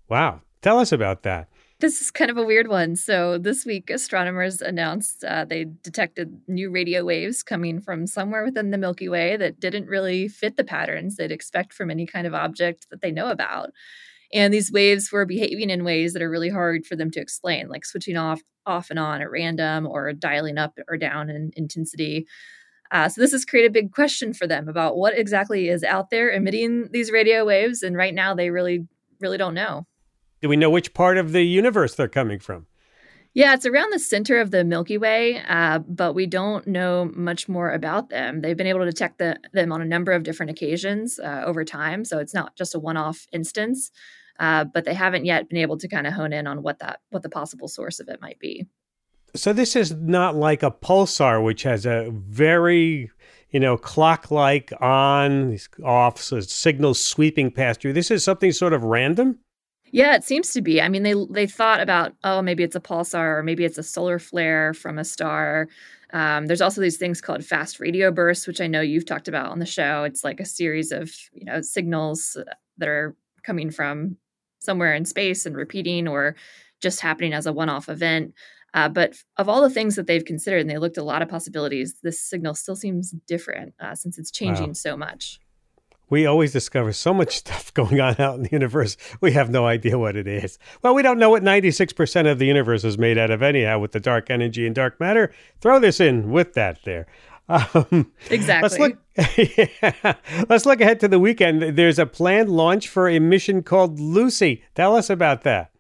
Wow. 0.09 0.43
Tell 0.61 0.79
us 0.79 0.93
about 0.93 1.23
that. 1.23 1.49
This 1.81 2.01
is 2.01 2.11
kind 2.11 2.29
of 2.29 2.37
a 2.37 2.43
weird 2.43 2.67
one. 2.67 2.97
So, 2.97 3.39
this 3.39 3.65
week, 3.65 3.89
astronomers 3.89 4.61
announced 4.61 5.23
uh, 5.23 5.45
they 5.45 5.65
detected 5.65 6.41
new 6.49 6.71
radio 6.71 7.05
waves 7.05 7.45
coming 7.45 7.81
from 7.81 8.09
somewhere 8.09 8.45
within 8.45 8.73
the 8.73 8.79
Milky 8.79 9.09
Way 9.09 9.37
that 9.37 9.61
didn't 9.61 9.87
really 9.87 10.27
fit 10.27 10.57
the 10.57 10.65
patterns 10.65 11.15
they'd 11.15 11.31
expect 11.31 11.73
from 11.73 11.89
any 11.89 12.05
kind 12.05 12.27
of 12.27 12.35
object 12.35 12.91
that 12.91 13.01
they 13.01 13.13
know 13.13 13.31
about. 13.31 13.71
And 14.33 14.53
these 14.53 14.71
waves 14.71 15.11
were 15.11 15.25
behaving 15.25 15.71
in 15.71 15.85
ways 15.85 16.13
that 16.13 16.23
are 16.23 16.31
really 16.31 16.51
hard 16.51 16.85
for 16.85 16.97
them 16.97 17.11
to 17.13 17.21
explain, 17.21 17.69
like 17.69 17.87
switching 17.87 18.17
off 18.17 18.41
off 18.67 18.91
and 18.91 18.99
on 18.99 19.23
at 19.23 19.31
random 19.31 19.87
or 19.87 20.13
dialing 20.13 20.59
up 20.59 20.79
or 20.89 20.99
down 20.99 21.31
in 21.31 21.51
intensity. 21.57 22.27
Uh, 22.91 23.09
so 23.09 23.21
this 23.21 23.33
has 23.33 23.45
created 23.45 23.71
a 23.71 23.73
big 23.73 23.93
question 23.93 24.33
for 24.33 24.47
them 24.47 24.69
about 24.69 24.97
what 24.97 25.19
exactly 25.19 25.69
is 25.69 25.83
out 25.83 26.11
there 26.11 26.31
emitting 26.31 26.89
these 26.93 27.11
radio 27.11 27.45
waves, 27.45 27.83
and 27.83 27.97
right 27.97 28.15
now 28.15 28.35
they 28.35 28.51
really, 28.51 28.87
really 29.21 29.39
don't 29.39 29.55
know. 29.55 29.87
Do 30.41 30.49
we 30.49 30.57
know 30.57 30.71
which 30.71 30.95
part 30.95 31.19
of 31.19 31.33
the 31.33 31.43
universe 31.43 31.95
they're 31.95 32.09
coming 32.09 32.39
from? 32.39 32.67
Yeah, 33.35 33.55
it's 33.55 33.67
around 33.67 33.93
the 33.93 33.99
center 33.99 34.41
of 34.41 34.51
the 34.51 34.65
Milky 34.65 34.97
Way, 34.97 35.43
uh, 35.47 35.81
but 35.81 36.15
we 36.15 36.27
don't 36.27 36.67
know 36.67 37.11
much 37.15 37.49
more 37.49 37.71
about 37.71 38.09
them. 38.09 38.41
They've 38.41 38.57
been 38.57 38.67
able 38.67 38.81
to 38.81 38.87
detect 38.87 39.19
the, 39.19 39.37
them 39.53 39.71
on 39.71 39.83
a 39.83 39.85
number 39.85 40.13
of 40.13 40.23
different 40.23 40.51
occasions 40.51 41.19
uh, 41.19 41.43
over 41.45 41.65
time, 41.65 42.05
so 42.05 42.19
it's 42.19 42.35
not 42.35 42.57
just 42.57 42.75
a 42.75 42.79
one-off 42.79 43.27
instance 43.33 43.91
uh, 44.39 44.65
but 44.65 44.85
they 44.85 44.95
haven't 44.95 45.25
yet 45.25 45.49
been 45.49 45.59
able 45.59 45.79
to 45.79 45.89
kind 45.89 46.07
of 46.07 46.13
hone 46.13 46.33
in 46.33 46.47
on 46.47 46.63
what 46.63 46.79
that 46.79 47.01
what 47.11 47.23
the 47.23 47.29
possible 47.29 47.69
source 47.69 48.01
of 48.01 48.09
it 48.09 48.21
might 48.21 48.39
be. 48.39 48.67
So 49.35 49.53
this 49.53 49.77
is 49.77 49.93
not 49.93 50.37
like 50.37 50.63
a 50.63 50.71
pulsar, 50.71 51.43
which 51.43 51.63
has 51.63 51.87
a 51.87 52.11
very 52.13 53.11
you 53.51 53.61
know 53.61 53.77
clock 53.77 54.31
like 54.31 54.73
on 54.81 55.59
off 55.85 56.21
so 56.21 56.41
signals 56.41 57.05
sweeping 57.05 57.51
past 57.51 57.85
you. 57.85 57.93
This 57.93 58.11
is 58.11 58.25
something 58.25 58.53
sort 58.53 58.73
of 58.73 58.85
random. 58.85 59.39
Yeah, 59.91 60.15
it 60.15 60.25
seems 60.25 60.53
to 60.53 60.61
be. 60.61 60.83
I 60.83 60.89
mean, 60.89 61.03
they 61.03 61.15
they 61.31 61.47
thought 61.47 61.81
about 61.81 62.13
oh 62.25 62.43
maybe 62.43 62.63
it's 62.63 62.77
a 62.77 62.81
pulsar 62.81 63.39
or 63.39 63.43
maybe 63.43 63.65
it's 63.65 63.79
a 63.79 63.83
solar 63.83 64.19
flare 64.19 64.75
from 64.75 64.99
a 64.99 65.05
star. 65.05 65.69
Um, 66.13 66.47
there's 66.47 66.63
also 66.63 66.81
these 66.81 66.97
things 66.97 67.21
called 67.21 67.45
fast 67.45 67.81
radio 67.81 68.11
bursts, 68.11 68.47
which 68.47 68.63
I 68.63 68.67
know 68.67 68.81
you've 68.81 69.05
talked 69.05 69.29
about 69.29 69.51
on 69.51 69.59
the 69.59 69.67
show. 69.67 70.05
It's 70.05 70.25
like 70.25 70.41
a 70.41 70.47
series 70.47 70.93
of 70.93 71.11
you 71.33 71.45
know 71.45 71.61
signals 71.61 72.37
that 72.79 72.89
are 72.89 73.17
coming 73.43 73.71
from 73.71 74.17
somewhere 74.61 74.95
in 74.95 75.05
space 75.05 75.47
and 75.47 75.57
repeating, 75.57 76.09
or 76.09 76.37
just 76.81 77.01
happening 77.01 77.33
as 77.33 77.47
a 77.47 77.53
one-off 77.53 77.89
event. 77.89 78.35
Uh, 78.75 78.89
but 78.89 79.15
of 79.37 79.49
all 79.49 79.63
the 79.63 79.71
things 79.71 79.97
that 79.97 80.07
they've 80.07 80.25
considered, 80.25 80.61
and 80.61 80.71
they 80.71 80.79
looked 80.79 80.99
at 80.99 81.03
a 81.03 81.05
lot 81.05 81.23
of 81.23 81.29
possibilities, 81.29 81.97
this 82.03 82.25
signal 82.25 82.55
still 82.55 82.77
seems 82.77 83.15
different 83.27 83.75
uh, 83.81 83.95
since 83.95 84.19
it's 84.19 84.31
changing 84.31 84.69
wow. 84.69 84.75
so 84.75 84.97
much. 84.97 85.41
We 86.11 86.25
always 86.25 86.53
discover 86.53 86.93
so 86.93 87.13
much 87.13 87.37
stuff 87.39 87.73
going 87.75 88.01
on 88.01 88.21
out 88.21 88.37
in 88.37 88.43
the 88.43 88.51
universe. 88.53 88.97
We 89.21 89.33
have 89.33 89.51
no 89.51 89.67
idea 89.67 89.99
what 89.99 90.17
it 90.17 90.27
is. 90.27 90.59
Well, 90.83 90.95
we 90.95 91.03
don't 91.03 91.19
know 91.19 91.31
what 91.31 91.43
96% 91.43 92.31
of 92.31 92.39
the 92.39 92.47
universe 92.47 92.85
is 92.85 92.99
made 92.99 93.19
out 93.19 93.31
of, 93.31 93.43
anyhow, 93.43 93.79
with 93.79 93.93
the 93.93 94.01
dark 94.01 94.31
energy 94.31 94.67
and 94.67 94.75
dark 94.75 94.99
matter. 95.01 95.33
Throw 95.61 95.79
this 95.79 96.01
in 96.01 96.31
with 96.31 96.55
that 96.55 96.85
there. 96.85 97.07
Um, 97.49 98.13
exactly. 98.31 98.69
Let's 98.69 98.79
look, 98.79 98.99
yeah, 99.37 100.15
let's 100.49 100.67
look 100.67 100.81
ahead 100.81 101.01
to 101.01 101.09
the 101.09 101.19
weekend. 101.19 101.63
There's 101.77 101.99
a 101.99 102.07
planned 102.07 102.51
launch 102.51 102.89
for 102.89 103.09
a 103.09 103.19
mission 103.19 103.63
called 103.63 103.99
Lucy. 103.99 104.65
Tell 104.75 104.95
us 104.95 105.09
about 105.09 105.43
that. 105.45 105.71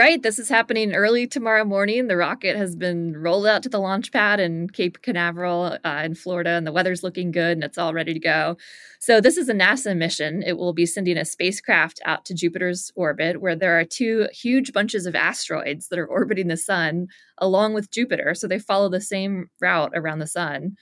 Right. 0.00 0.22
This 0.22 0.38
is 0.38 0.48
happening 0.48 0.94
early 0.94 1.26
tomorrow 1.26 1.62
morning. 1.62 2.06
The 2.06 2.16
rocket 2.16 2.56
has 2.56 2.74
been 2.74 3.14
rolled 3.18 3.46
out 3.46 3.62
to 3.64 3.68
the 3.68 3.78
launch 3.78 4.10
pad 4.12 4.40
in 4.40 4.70
Cape 4.70 5.02
Canaveral 5.02 5.76
uh, 5.84 6.02
in 6.02 6.14
Florida, 6.14 6.52
and 6.52 6.66
the 6.66 6.72
weather's 6.72 7.02
looking 7.02 7.30
good 7.30 7.58
and 7.58 7.62
it's 7.62 7.76
all 7.76 7.92
ready 7.92 8.14
to 8.14 8.18
go. 8.18 8.56
So, 8.98 9.20
this 9.20 9.36
is 9.36 9.50
a 9.50 9.52
NASA 9.52 9.94
mission. 9.94 10.42
It 10.42 10.56
will 10.56 10.72
be 10.72 10.86
sending 10.86 11.18
a 11.18 11.26
spacecraft 11.26 12.00
out 12.06 12.24
to 12.24 12.34
Jupiter's 12.34 12.90
orbit, 12.96 13.42
where 13.42 13.54
there 13.54 13.78
are 13.78 13.84
two 13.84 14.26
huge 14.32 14.72
bunches 14.72 15.04
of 15.04 15.14
asteroids 15.14 15.88
that 15.88 15.98
are 15.98 16.06
orbiting 16.06 16.48
the 16.48 16.56
sun 16.56 17.08
along 17.36 17.74
with 17.74 17.90
Jupiter. 17.90 18.34
So, 18.34 18.48
they 18.48 18.58
follow 18.58 18.88
the 18.88 19.02
same 19.02 19.50
route 19.60 19.92
around 19.94 20.20
the 20.20 20.26
sun. 20.26 20.76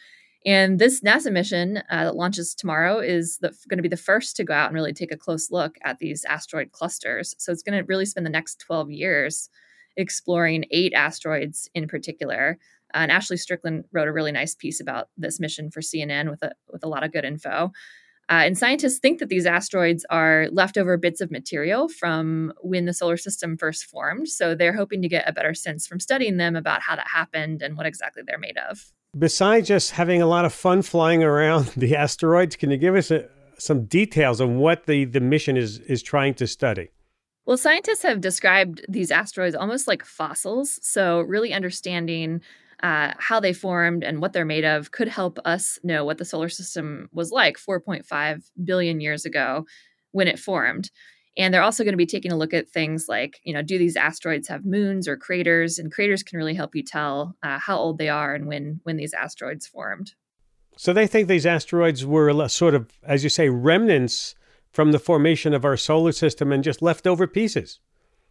And 0.48 0.78
this 0.78 1.02
NASA 1.02 1.30
mission 1.30 1.82
uh, 1.90 2.04
that 2.04 2.16
launches 2.16 2.54
tomorrow 2.54 3.00
is 3.00 3.38
going 3.68 3.76
to 3.76 3.82
be 3.82 3.88
the 3.88 3.98
first 3.98 4.34
to 4.36 4.44
go 4.44 4.54
out 4.54 4.68
and 4.68 4.74
really 4.74 4.94
take 4.94 5.12
a 5.12 5.16
close 5.16 5.50
look 5.50 5.76
at 5.84 5.98
these 5.98 6.24
asteroid 6.24 6.72
clusters. 6.72 7.34
So 7.36 7.52
it's 7.52 7.62
going 7.62 7.78
to 7.78 7.84
really 7.84 8.06
spend 8.06 8.24
the 8.24 8.30
next 8.30 8.58
12 8.60 8.90
years 8.90 9.50
exploring 9.98 10.64
eight 10.70 10.94
asteroids 10.94 11.68
in 11.74 11.86
particular. 11.86 12.56
Uh, 12.94 13.00
and 13.00 13.12
Ashley 13.12 13.36
Strickland 13.36 13.84
wrote 13.92 14.08
a 14.08 14.12
really 14.12 14.32
nice 14.32 14.54
piece 14.54 14.80
about 14.80 15.10
this 15.18 15.38
mission 15.38 15.70
for 15.70 15.82
CNN 15.82 16.30
with 16.30 16.42
a, 16.42 16.52
with 16.72 16.82
a 16.82 16.88
lot 16.88 17.04
of 17.04 17.12
good 17.12 17.26
info. 17.26 17.70
Uh, 18.30 18.44
and 18.44 18.56
scientists 18.56 19.00
think 19.00 19.18
that 19.18 19.28
these 19.28 19.44
asteroids 19.44 20.06
are 20.08 20.48
leftover 20.50 20.96
bits 20.96 21.20
of 21.20 21.30
material 21.30 21.90
from 21.90 22.54
when 22.62 22.86
the 22.86 22.94
solar 22.94 23.18
system 23.18 23.58
first 23.58 23.84
formed. 23.84 24.28
So 24.28 24.54
they're 24.54 24.72
hoping 24.72 25.02
to 25.02 25.08
get 25.08 25.28
a 25.28 25.32
better 25.34 25.52
sense 25.52 25.86
from 25.86 26.00
studying 26.00 26.38
them 26.38 26.56
about 26.56 26.80
how 26.80 26.96
that 26.96 27.08
happened 27.08 27.60
and 27.60 27.76
what 27.76 27.84
exactly 27.84 28.22
they're 28.26 28.38
made 28.38 28.56
of 28.56 28.94
besides 29.16 29.68
just 29.68 29.92
having 29.92 30.20
a 30.20 30.26
lot 30.26 30.44
of 30.44 30.52
fun 30.52 30.82
flying 30.82 31.22
around 31.22 31.66
the 31.76 31.96
asteroids, 31.96 32.56
can 32.56 32.70
you 32.70 32.76
give 32.76 32.94
us 32.94 33.10
a, 33.10 33.28
some 33.58 33.84
details 33.84 34.40
on 34.40 34.58
what 34.58 34.86
the, 34.86 35.04
the 35.04 35.20
mission 35.20 35.56
is, 35.56 35.78
is 35.80 36.02
trying 36.02 36.34
to 36.34 36.46
study? 36.46 36.90
Well, 37.46 37.56
scientists 37.56 38.02
have 38.02 38.20
described 38.20 38.84
these 38.88 39.10
asteroids 39.10 39.56
almost 39.56 39.88
like 39.88 40.04
fossils. 40.04 40.78
So, 40.82 41.20
really 41.22 41.54
understanding 41.54 42.42
uh, 42.82 43.12
how 43.18 43.40
they 43.40 43.52
formed 43.52 44.04
and 44.04 44.20
what 44.20 44.32
they're 44.34 44.44
made 44.44 44.64
of 44.64 44.92
could 44.92 45.08
help 45.08 45.38
us 45.44 45.78
know 45.82 46.04
what 46.04 46.18
the 46.18 46.24
solar 46.24 46.48
system 46.48 47.08
was 47.12 47.32
like 47.32 47.56
4.5 47.56 48.42
billion 48.62 49.00
years 49.00 49.24
ago 49.24 49.64
when 50.12 50.28
it 50.28 50.38
formed. 50.38 50.90
And 51.38 51.54
they're 51.54 51.62
also 51.62 51.84
going 51.84 51.92
to 51.92 51.98
be 51.98 52.04
taking 52.04 52.32
a 52.32 52.36
look 52.36 52.52
at 52.52 52.68
things 52.68 53.06
like, 53.08 53.40
you 53.44 53.54
know, 53.54 53.62
do 53.62 53.78
these 53.78 53.96
asteroids 53.96 54.48
have 54.48 54.64
moons 54.64 55.06
or 55.06 55.16
craters? 55.16 55.78
And 55.78 55.92
craters 55.92 56.24
can 56.24 56.36
really 56.36 56.54
help 56.54 56.74
you 56.74 56.82
tell 56.82 57.36
uh, 57.44 57.58
how 57.60 57.78
old 57.78 57.98
they 57.98 58.08
are 58.08 58.34
and 58.34 58.46
when 58.46 58.80
when 58.82 58.96
these 58.96 59.14
asteroids 59.14 59.66
formed. 59.66 60.14
So 60.76 60.92
they 60.92 61.06
think 61.06 61.28
these 61.28 61.46
asteroids 61.46 62.04
were 62.04 62.48
sort 62.48 62.74
of, 62.74 62.90
as 63.02 63.24
you 63.24 63.30
say, 63.30 63.48
remnants 63.48 64.34
from 64.72 64.92
the 64.92 64.98
formation 64.98 65.54
of 65.54 65.64
our 65.64 65.76
solar 65.76 66.12
system 66.12 66.52
and 66.52 66.62
just 66.62 66.82
leftover 66.82 67.26
pieces. 67.26 67.80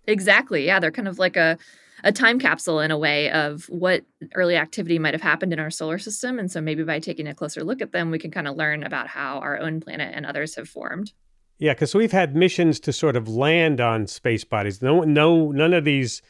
Exactly. 0.05 0.65
Yeah, 0.65 0.79
they're 0.79 0.91
kind 0.91 1.07
of 1.07 1.17
like 1.17 1.37
a 1.37 1.57
a 2.03 2.11
time 2.11 2.39
capsule 2.39 2.79
in 2.79 2.91
a 2.91 2.97
way 2.97 3.31
of 3.31 3.65
what 3.69 4.05
early 4.35 4.55
activity 4.55 4.99
might 4.99 5.13
have 5.13 5.21
happened 5.21 5.51
in 5.51 5.59
our 5.59 5.71
solar 5.71 5.97
system. 5.97 6.37
And 6.37 6.51
so 6.51 6.61
maybe 6.61 6.83
by 6.83 6.99
taking 6.99 7.27
a 7.27 7.33
closer 7.33 7.63
look 7.63 7.81
at 7.81 7.91
them, 7.91 8.11
we 8.11 8.19
can 8.19 8.31
kind 8.31 8.47
of 8.47 8.55
learn 8.55 8.83
about 8.83 9.07
how 9.07 9.39
our 9.39 9.57
own 9.57 9.79
planet 9.79 10.13
and 10.13 10.25
others 10.25 10.55
have 10.55 10.69
formed. 10.69 11.11
Yeah, 11.59 11.73
because 11.73 11.95
we've 11.95 12.11
had 12.11 12.35
missions 12.35 12.79
to 12.81 12.93
sort 12.93 13.15
of 13.15 13.27
land 13.27 13.81
on 13.81 14.07
space 14.07 14.43
bodies. 14.43 14.81
No, 14.81 15.01
no, 15.01 15.51
none 15.51 15.73
of 15.73 15.85
these. 15.85 16.21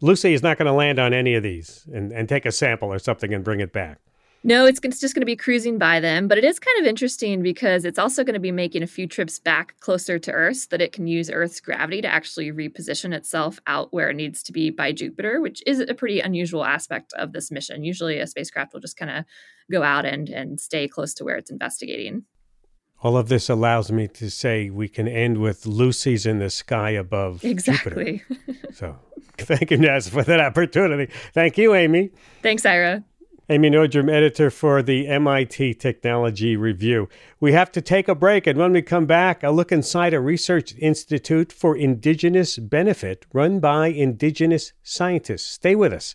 Lucy 0.00 0.34
is 0.34 0.42
not 0.42 0.58
going 0.58 0.66
to 0.66 0.72
land 0.72 0.98
on 0.98 1.14
any 1.14 1.34
of 1.34 1.42
these 1.42 1.86
and, 1.92 2.12
and 2.12 2.28
take 2.28 2.44
a 2.44 2.52
sample 2.52 2.92
or 2.92 2.98
something 2.98 3.32
and 3.32 3.42
bring 3.42 3.60
it 3.60 3.72
back. 3.72 3.98
No, 4.46 4.66
it's, 4.66 4.78
it's 4.82 5.00
just 5.00 5.14
going 5.14 5.22
to 5.22 5.26
be 5.26 5.36
cruising 5.36 5.78
by 5.78 6.00
them. 6.00 6.28
But 6.28 6.36
it 6.36 6.44
is 6.44 6.58
kind 6.58 6.78
of 6.78 6.86
interesting 6.86 7.42
because 7.42 7.86
it's 7.86 7.98
also 7.98 8.24
going 8.24 8.34
to 8.34 8.40
be 8.40 8.52
making 8.52 8.82
a 8.82 8.86
few 8.86 9.06
trips 9.06 9.38
back 9.38 9.80
closer 9.80 10.18
to 10.18 10.32
Earth 10.32 10.58
so 10.58 10.66
that 10.72 10.82
it 10.82 10.92
can 10.92 11.06
use 11.06 11.30
Earth's 11.30 11.60
gravity 11.60 12.02
to 12.02 12.08
actually 12.08 12.52
reposition 12.52 13.14
itself 13.14 13.58
out 13.66 13.90
where 13.94 14.10
it 14.10 14.16
needs 14.16 14.42
to 14.42 14.52
be 14.52 14.68
by 14.68 14.92
Jupiter, 14.92 15.40
which 15.40 15.62
is 15.66 15.80
a 15.80 15.94
pretty 15.94 16.20
unusual 16.20 16.62
aspect 16.62 17.14
of 17.14 17.32
this 17.32 17.50
mission. 17.50 17.84
Usually 17.84 18.18
a 18.18 18.26
spacecraft 18.26 18.74
will 18.74 18.80
just 18.80 18.98
kind 18.98 19.10
of 19.10 19.24
go 19.72 19.82
out 19.82 20.04
and, 20.04 20.28
and 20.28 20.60
stay 20.60 20.88
close 20.88 21.14
to 21.14 21.24
where 21.24 21.36
it's 21.36 21.50
investigating. 21.50 22.24
All 23.02 23.16
of 23.16 23.28
this 23.28 23.50
allows 23.50 23.92
me 23.92 24.08
to 24.08 24.30
say 24.30 24.70
we 24.70 24.88
can 24.88 25.06
end 25.06 25.38
with 25.38 25.66
Lucy's 25.66 26.24
in 26.24 26.38
the 26.38 26.50
sky 26.50 26.90
above. 26.90 27.44
Exactly. 27.44 28.22
so 28.72 28.98
thank 29.36 29.70
you, 29.70 29.78
NASA, 29.78 30.10
for 30.10 30.22
that 30.22 30.40
opportunity. 30.40 31.12
Thank 31.32 31.58
you, 31.58 31.74
Amy. 31.74 32.10
Thanks, 32.42 32.64
Ira. 32.64 33.04
Amy 33.50 33.68
Nordrum, 33.68 34.10
editor 34.10 34.50
for 34.50 34.82
the 34.82 35.06
MIT 35.06 35.74
Technology 35.74 36.56
Review. 36.56 37.10
We 37.40 37.52
have 37.52 37.70
to 37.72 37.82
take 37.82 38.08
a 38.08 38.14
break, 38.14 38.46
and 38.46 38.58
when 38.58 38.72
we 38.72 38.80
come 38.80 39.04
back, 39.04 39.42
a 39.42 39.50
look 39.50 39.70
inside 39.70 40.14
a 40.14 40.20
research 40.20 40.74
institute 40.78 41.52
for 41.52 41.76
indigenous 41.76 42.58
benefit 42.58 43.26
run 43.34 43.60
by 43.60 43.88
indigenous 43.88 44.72
scientists. 44.82 45.46
Stay 45.46 45.74
with 45.74 45.92
us. 45.92 46.14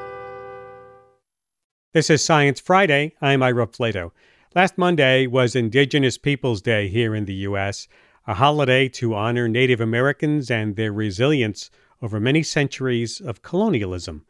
This 1.93 2.09
is 2.09 2.23
Science 2.23 2.61
Friday. 2.61 3.15
I'm 3.21 3.43
Ira 3.43 3.67
Flatow. 3.67 4.13
Last 4.55 4.77
Monday 4.77 5.27
was 5.27 5.57
Indigenous 5.57 6.17
Peoples 6.17 6.61
Day 6.61 6.87
here 6.87 7.13
in 7.13 7.25
the 7.25 7.33
U.S., 7.49 7.89
a 8.25 8.35
holiday 8.35 8.87
to 8.87 9.13
honor 9.13 9.49
Native 9.49 9.81
Americans 9.81 10.49
and 10.49 10.77
their 10.77 10.93
resilience 10.93 11.69
over 12.01 12.17
many 12.17 12.43
centuries 12.43 13.19
of 13.19 13.41
colonialism. 13.41 14.25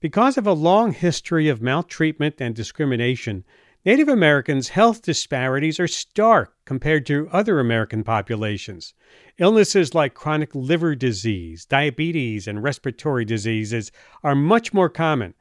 Because 0.00 0.38
of 0.38 0.46
a 0.46 0.54
long 0.54 0.92
history 0.92 1.50
of 1.50 1.60
maltreatment 1.60 2.36
and 2.38 2.54
discrimination, 2.54 3.44
Native 3.84 4.08
Americans' 4.08 4.70
health 4.70 5.02
disparities 5.02 5.78
are 5.78 5.86
stark 5.86 6.54
compared 6.64 7.04
to 7.04 7.28
other 7.30 7.60
American 7.60 8.04
populations. 8.04 8.94
Illnesses 9.36 9.94
like 9.94 10.14
chronic 10.14 10.54
liver 10.54 10.94
disease, 10.94 11.66
diabetes, 11.66 12.48
and 12.48 12.62
respiratory 12.62 13.26
diseases 13.26 13.92
are 14.24 14.34
much 14.34 14.72
more 14.72 14.88
common 14.88 15.34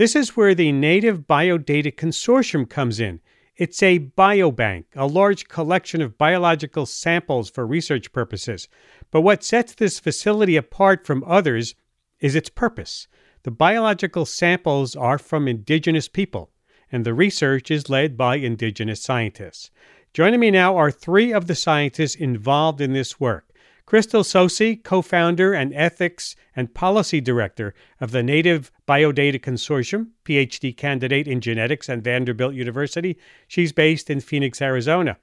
this 0.00 0.16
is 0.16 0.34
where 0.34 0.54
the 0.54 0.72
Native 0.72 1.26
Biodata 1.26 1.94
Consortium 1.94 2.66
comes 2.66 3.00
in. 3.00 3.20
It's 3.58 3.82
a 3.82 3.98
biobank, 3.98 4.86
a 4.96 5.06
large 5.06 5.46
collection 5.46 6.00
of 6.00 6.16
biological 6.16 6.86
samples 6.86 7.50
for 7.50 7.66
research 7.66 8.10
purposes. 8.10 8.66
But 9.10 9.20
what 9.20 9.44
sets 9.44 9.74
this 9.74 10.00
facility 10.00 10.56
apart 10.56 11.06
from 11.06 11.22
others 11.24 11.74
is 12.18 12.34
its 12.34 12.48
purpose. 12.48 13.08
The 13.42 13.50
biological 13.50 14.24
samples 14.24 14.96
are 14.96 15.18
from 15.18 15.46
indigenous 15.46 16.08
people, 16.08 16.48
and 16.90 17.04
the 17.04 17.12
research 17.12 17.70
is 17.70 17.90
led 17.90 18.16
by 18.16 18.36
indigenous 18.36 19.02
scientists. 19.02 19.70
Joining 20.14 20.40
me 20.40 20.50
now 20.50 20.78
are 20.78 20.90
three 20.90 21.30
of 21.30 21.46
the 21.46 21.54
scientists 21.54 22.14
involved 22.14 22.80
in 22.80 22.94
this 22.94 23.20
work. 23.20 23.49
Krystal 23.90 24.22
Tsosie, 24.22 24.80
co 24.84 25.02
founder 25.02 25.52
and 25.52 25.74
ethics 25.74 26.36
and 26.54 26.72
policy 26.72 27.20
director 27.20 27.74
of 28.00 28.12
the 28.12 28.22
Native 28.22 28.70
Biodata 28.86 29.40
Consortium, 29.40 30.10
PhD 30.24 30.76
candidate 30.76 31.26
in 31.26 31.40
genetics 31.40 31.88
at 31.88 31.98
Vanderbilt 31.98 32.54
University. 32.54 33.18
She's 33.48 33.72
based 33.72 34.08
in 34.08 34.20
Phoenix, 34.20 34.62
Arizona. 34.62 35.16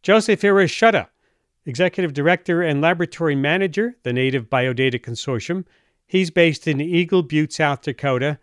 Joseph 0.00 0.42
Yracheta, 0.42 1.08
executive 1.66 2.12
director 2.12 2.62
and 2.62 2.80
laboratory 2.80 3.34
manager, 3.34 3.96
the 4.04 4.12
Native 4.12 4.48
Biodata 4.48 5.00
Consortium. 5.00 5.64
He's 6.06 6.30
based 6.30 6.68
in 6.68 6.80
Eagle 6.80 7.24
Butte, 7.24 7.52
South 7.52 7.82
Dakota. 7.82 8.38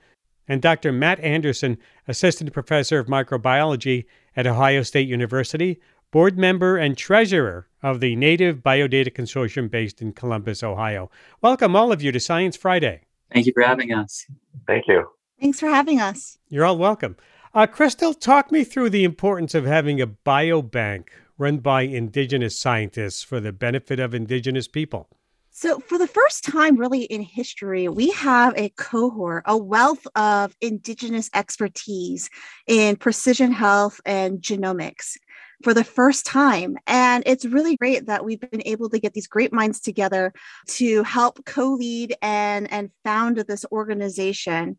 And 0.50 0.62
Dr. 0.62 0.92
Matt 0.92 1.22
Anderson, 1.22 1.78
assistant 2.10 2.52
professor 2.52 3.00
of 3.00 3.08
microbiology 3.08 4.04
at 4.36 4.48
Ohio 4.48 4.84
State 4.84 5.08
University, 5.08 5.80
board 6.12 6.38
member 6.38 6.78
and 6.78 6.98
treasurer 6.98 7.68
of 7.82 8.02
the 8.02 8.16
Native 8.18 8.58
Biodata 8.58 9.12
Consortium 9.12 9.72
based 9.72 10.02
in 10.02 10.12
Columbus, 10.12 10.62
Ohio. 10.62 11.10
Welcome, 11.42 11.76
all 11.76 11.92
of 11.92 12.02
you, 12.02 12.12
to 12.12 12.20
Science 12.20 12.58
Friday. 12.58 13.04
Thank 13.34 13.46
you 13.46 13.54
for 13.54 13.64
having 13.64 13.94
us. 13.94 14.28
Thank 14.68 14.88
you. 14.88 15.08
Thanks 15.40 15.60
for 15.60 15.68
having 15.68 16.02
us. 16.02 16.38
You're 16.50 16.66
all 16.66 16.78
welcome. 16.78 17.16
Uh, 17.54 17.66
Krystal, 17.66 18.18
talk 18.20 18.52
me 18.52 18.64
through 18.64 18.90
the 18.90 19.06
importance 19.06 19.56
of 19.56 19.66
having 19.66 20.02
a 20.02 20.08
biobank 20.08 21.08
run 21.38 21.58
by 21.58 21.84
Indigenous 21.84 22.60
scientists 22.60 23.24
for 23.24 23.40
the 23.40 23.54
benefit 23.54 24.00
of 24.00 24.14
Indigenous 24.14 24.68
people. 24.68 25.10
So, 25.54 25.80
for 25.80 25.98
the 25.98 26.08
first 26.08 26.46
time, 26.46 26.78
really 26.78 27.04
in 27.04 27.22
history, 27.22 27.90
we 27.90 28.12
have 28.12 28.54
a 28.56 28.70
cohort, 28.70 29.44
a 29.46 29.58
wealth 29.58 30.08
of 30.16 30.56
Indigenous 30.62 31.30
expertise 31.34 32.30
in 32.68 32.96
precision 32.96 33.52
health 33.52 34.00
and 34.06 34.40
genomics 34.40 35.18
for 35.64 35.74
the 35.74 35.84
first 35.84 36.26
time. 36.26 36.78
And 36.88 37.24
it's 37.26 37.46
really 37.46 37.78
great 37.78 38.08
that 38.08 38.26
we've 38.26 38.40
been 38.40 38.64
able 38.66 38.90
to 38.90 39.00
get 39.00 39.14
these 39.14 39.28
great 39.28 39.54
minds 39.54 39.80
together 39.80 40.34
to 40.70 41.04
help 41.04 41.46
co 41.46 41.74
lead 41.74 42.16
and, 42.22 42.72
and 42.72 42.92
found 43.04 43.38
this 43.38 43.66
organization. 43.72 44.78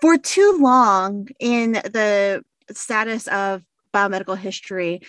For 0.00 0.18
too 0.18 0.58
long, 0.60 1.28
in 1.40 1.72
the 1.72 2.44
status 2.70 3.28
of 3.28 3.62
biomedical 3.94 4.36
history, 4.36 5.00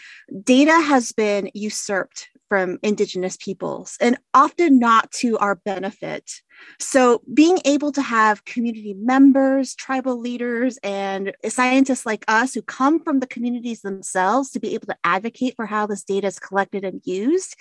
data 0.43 0.79
has 0.79 1.11
been 1.11 1.51
usurped 1.53 2.29
from 2.49 2.77
Indigenous 2.83 3.37
peoples 3.37 3.97
and 3.99 4.17
often 4.33 4.79
not 4.79 5.11
to 5.11 5.37
our 5.37 5.55
benefit. 5.55 6.31
So, 6.79 7.21
being 7.33 7.59
able 7.65 7.91
to 7.91 8.01
have 8.01 8.45
community 8.45 8.95
members, 8.97 9.75
tribal 9.75 10.19
leaders, 10.19 10.79
and 10.83 11.33
scientists 11.47 12.05
like 12.05 12.25
us 12.27 12.53
who 12.53 12.61
come 12.61 13.03
from 13.03 13.19
the 13.19 13.27
communities 13.27 13.81
themselves 13.81 14.49
to 14.51 14.59
be 14.59 14.73
able 14.73 14.87
to 14.87 14.97
advocate 15.03 15.55
for 15.55 15.65
how 15.65 15.85
this 15.85 16.03
data 16.03 16.27
is 16.27 16.39
collected 16.39 16.83
and 16.83 17.01
used 17.05 17.55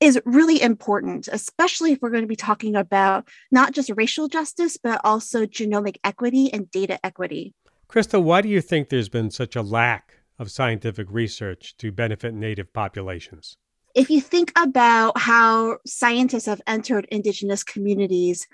is 0.00 0.20
really 0.24 0.60
important, 0.60 1.28
especially 1.30 1.92
if 1.92 2.00
we're 2.00 2.10
going 2.10 2.22
to 2.22 2.28
be 2.28 2.36
talking 2.36 2.74
about 2.74 3.28
not 3.52 3.72
just 3.72 3.90
racial 3.96 4.28
justice, 4.28 4.78
but 4.82 5.00
also 5.04 5.44
genomic 5.44 5.96
equity 6.02 6.50
and 6.52 6.70
data 6.70 6.98
equity. 7.04 7.54
Krystal, 7.88 8.22
why 8.22 8.40
do 8.40 8.48
you 8.48 8.60
think 8.60 8.88
there's 8.88 9.08
been 9.08 9.30
such 9.30 9.56
a 9.56 9.62
lack 9.62 10.14
of 10.38 10.50
scientific 10.50 11.06
research 11.10 11.76
to 11.76 11.92
benefit 11.92 12.32
Native 12.32 12.72
populations? 12.72 13.56
If 13.94 14.10
you 14.10 14.20
think 14.20 14.52
about 14.56 15.18
how 15.18 15.78
scientists 15.86 16.46
have 16.46 16.62
entered 16.66 17.06
indigenous 17.10 17.62
communities 17.64 18.46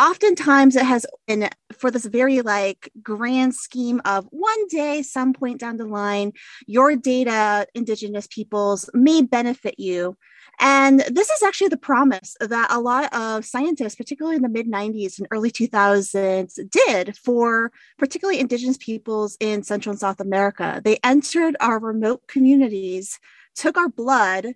oftentimes 0.00 0.74
it 0.74 0.84
has 0.84 1.06
been 1.26 1.48
for 1.72 1.90
this 1.90 2.04
very 2.04 2.40
like 2.40 2.90
grand 3.02 3.54
scheme 3.54 4.00
of 4.04 4.26
one 4.30 4.66
day 4.68 5.02
some 5.02 5.32
point 5.32 5.60
down 5.60 5.76
the 5.76 5.84
line 5.84 6.32
your 6.66 6.96
data 6.96 7.66
indigenous 7.74 8.26
peoples 8.26 8.90
may 8.92 9.22
benefit 9.22 9.78
you. 9.78 10.16
And 10.60 11.00
this 11.10 11.30
is 11.30 11.42
actually 11.42 11.68
the 11.68 11.76
promise 11.76 12.36
that 12.40 12.68
a 12.70 12.80
lot 12.80 13.12
of 13.12 13.44
scientists 13.44 13.94
particularly 13.94 14.36
in 14.36 14.42
the 14.42 14.48
mid 14.48 14.66
90s 14.66 15.18
and 15.18 15.26
early 15.30 15.50
2000s 15.50 16.58
did 16.70 17.16
for 17.16 17.72
particularly 17.98 18.40
indigenous 18.40 18.76
peoples 18.76 19.36
in 19.40 19.62
central 19.62 19.92
and 19.92 20.00
south 20.00 20.20
america. 20.20 20.80
They 20.84 20.98
entered 21.04 21.56
our 21.60 21.78
remote 21.78 22.26
communities 22.26 23.18
took 23.54 23.76
our 23.76 23.88
blood 23.88 24.54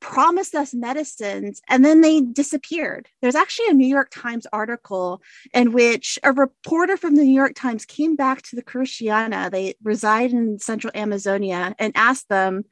promised 0.00 0.54
us 0.54 0.74
medicines 0.74 1.60
and 1.68 1.84
then 1.84 2.00
they 2.00 2.20
disappeared. 2.20 3.08
There's 3.22 3.34
actually 3.34 3.68
a 3.68 3.74
New 3.74 3.86
York 3.86 4.10
Times 4.10 4.46
article 4.52 5.22
in 5.52 5.72
which 5.72 6.18
a 6.22 6.32
reporter 6.32 6.96
from 6.96 7.16
the 7.16 7.24
New 7.24 7.34
York 7.34 7.54
Times 7.54 7.84
came 7.84 8.16
back 8.16 8.42
to 8.42 8.56
the 8.56 8.62
Karitiana, 8.62 9.50
they 9.50 9.74
reside 9.82 10.32
in 10.32 10.58
central 10.58 10.92
Amazonia, 10.94 11.74
and 11.78 11.92
asked 11.96 12.28
them, 12.28 12.64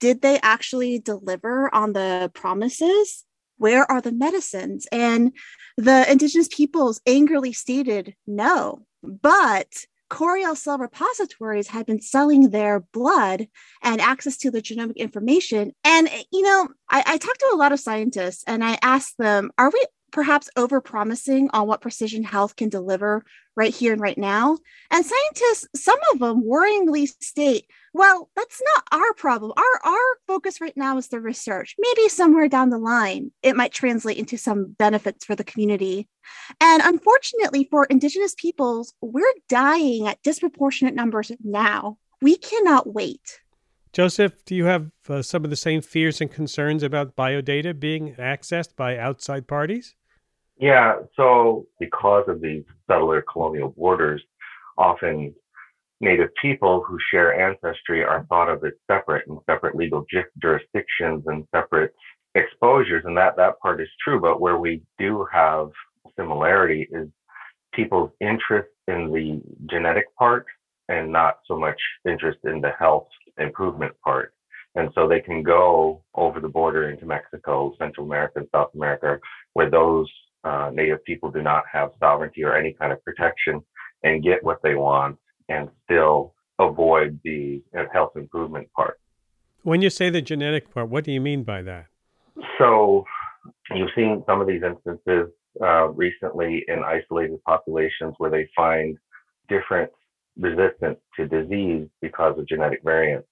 did 0.00 0.22
they 0.22 0.38
actually 0.42 0.98
deliver 0.98 1.74
on 1.74 1.92
the 1.92 2.30
promises? 2.34 3.24
Where 3.58 3.90
are 3.90 4.00
the 4.00 4.12
medicines? 4.12 4.86
And 4.92 5.32
the 5.76 6.10
indigenous 6.10 6.48
peoples 6.48 7.00
angrily 7.06 7.52
stated 7.52 8.14
no. 8.26 8.86
But 9.02 9.86
Coriell 10.08 10.56
cell 10.56 10.78
repositories 10.78 11.68
had 11.68 11.86
been 11.86 12.00
selling 12.00 12.50
their 12.50 12.80
blood 12.92 13.48
and 13.82 14.00
access 14.00 14.36
to 14.38 14.50
the 14.50 14.62
genomic 14.62 14.96
information. 14.96 15.72
And, 15.84 16.08
you 16.32 16.42
know, 16.42 16.68
I, 16.88 17.02
I 17.06 17.18
talked 17.18 17.40
to 17.40 17.50
a 17.52 17.56
lot 17.56 17.72
of 17.72 17.80
scientists 17.80 18.44
and 18.46 18.64
I 18.64 18.78
asked 18.82 19.18
them, 19.18 19.50
are 19.58 19.70
we 19.70 19.84
perhaps 20.16 20.48
over 20.56 20.80
promising 20.80 21.50
on 21.52 21.66
what 21.66 21.82
precision 21.82 22.24
health 22.24 22.56
can 22.56 22.70
deliver 22.70 23.22
right 23.54 23.74
here 23.74 23.92
and 23.92 24.00
right 24.00 24.16
now. 24.16 24.56
And 24.90 25.04
scientists, 25.04 25.68
some 25.76 25.98
of 26.10 26.20
them 26.20 26.42
worryingly 26.42 27.06
state, 27.22 27.66
well, 27.92 28.30
that's 28.34 28.62
not 28.74 28.84
our 28.98 29.12
problem. 29.12 29.52
Our, 29.58 29.92
our 29.92 30.16
focus 30.26 30.58
right 30.58 30.74
now 30.74 30.96
is 30.96 31.08
the 31.08 31.20
research. 31.20 31.76
Maybe 31.78 32.08
somewhere 32.08 32.48
down 32.48 32.70
the 32.70 32.78
line, 32.78 33.30
it 33.42 33.56
might 33.56 33.74
translate 33.74 34.16
into 34.16 34.38
some 34.38 34.74
benefits 34.78 35.26
for 35.26 35.34
the 35.34 35.44
community. 35.44 36.08
And 36.62 36.80
unfortunately, 36.82 37.68
for 37.70 37.84
Indigenous 37.84 38.34
peoples, 38.38 38.94
we're 39.02 39.34
dying 39.50 40.08
at 40.08 40.22
disproportionate 40.22 40.94
numbers 40.94 41.30
now. 41.44 41.98
We 42.22 42.38
cannot 42.38 42.94
wait. 42.94 43.40
Joseph, 43.92 44.44
do 44.46 44.54
you 44.54 44.64
have 44.64 44.90
uh, 45.10 45.20
some 45.20 45.44
of 45.44 45.50
the 45.50 45.56
same 45.56 45.82
fears 45.82 46.22
and 46.22 46.30
concerns 46.30 46.82
about 46.82 47.16
biodata 47.16 47.78
being 47.78 48.14
accessed 48.14 48.76
by 48.76 48.96
outside 48.96 49.46
parties? 49.46 49.94
Yeah, 50.58 50.96
so 51.16 51.66
because 51.78 52.24
of 52.28 52.40
these 52.40 52.64
settler 52.90 53.22
colonial 53.22 53.70
borders, 53.76 54.22
often 54.78 55.34
Native 56.00 56.30
people 56.40 56.82
who 56.86 56.98
share 57.10 57.34
ancestry 57.40 58.04
are 58.04 58.26
thought 58.28 58.50
of 58.50 58.64
as 58.64 58.72
separate 58.90 59.26
and 59.28 59.38
separate 59.50 59.74
legal 59.76 60.04
jurisdictions 60.42 61.24
and 61.26 61.46
separate 61.54 61.94
exposures, 62.34 63.04
and 63.06 63.16
that 63.16 63.36
that 63.36 63.58
part 63.60 63.80
is 63.80 63.88
true. 64.04 64.20
But 64.20 64.40
where 64.40 64.58
we 64.58 64.82
do 64.98 65.26
have 65.32 65.70
similarity 66.16 66.88
is 66.92 67.08
people's 67.74 68.10
interest 68.20 68.68
in 68.88 69.12
the 69.12 69.42
genetic 69.70 70.06
part 70.16 70.46
and 70.88 71.12
not 71.12 71.38
so 71.46 71.58
much 71.58 71.80
interest 72.08 72.38
in 72.44 72.60
the 72.60 72.72
health 72.78 73.08
improvement 73.38 73.94
part. 74.04 74.34
And 74.74 74.90
so 74.94 75.08
they 75.08 75.20
can 75.20 75.42
go 75.42 76.02
over 76.14 76.40
the 76.40 76.48
border 76.48 76.90
into 76.90 77.06
Mexico, 77.06 77.74
Central 77.78 78.06
America, 78.06 78.42
South 78.54 78.70
America, 78.74 79.18
where 79.54 79.70
those 79.70 80.08
uh, 80.46 80.70
Native 80.72 81.04
people 81.04 81.30
do 81.30 81.42
not 81.42 81.64
have 81.70 81.90
sovereignty 81.98 82.44
or 82.44 82.56
any 82.56 82.72
kind 82.72 82.92
of 82.92 83.02
protection 83.04 83.60
and 84.04 84.22
get 84.22 84.42
what 84.44 84.58
they 84.62 84.74
want 84.74 85.18
and 85.48 85.68
still 85.84 86.34
avoid 86.58 87.18
the 87.24 87.62
health 87.92 88.12
improvement 88.16 88.68
part. 88.72 89.00
When 89.62 89.82
you 89.82 89.90
say 89.90 90.10
the 90.10 90.22
genetic 90.22 90.72
part, 90.72 90.88
what 90.88 91.04
do 91.04 91.10
you 91.10 91.20
mean 91.20 91.42
by 91.42 91.62
that? 91.62 91.86
So 92.58 93.04
you've 93.74 93.90
seen 93.96 94.22
some 94.26 94.40
of 94.40 94.46
these 94.46 94.62
instances 94.62 95.32
uh, 95.60 95.88
recently 95.88 96.64
in 96.68 96.84
isolated 96.84 97.42
populations 97.44 98.14
where 98.18 98.30
they 98.30 98.48
find 98.54 98.96
different 99.48 99.90
resistance 100.38 100.98
to 101.16 101.26
disease 101.26 101.88
because 102.00 102.38
of 102.38 102.46
genetic 102.46 102.80
variants. 102.84 103.26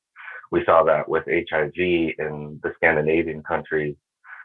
We 0.51 0.63
saw 0.65 0.83
that 0.85 1.09
with 1.09 1.25
HIV 1.27 1.77
in 1.77 2.61
the 2.63 2.73
Scandinavian 2.77 3.43
countries 3.43 3.95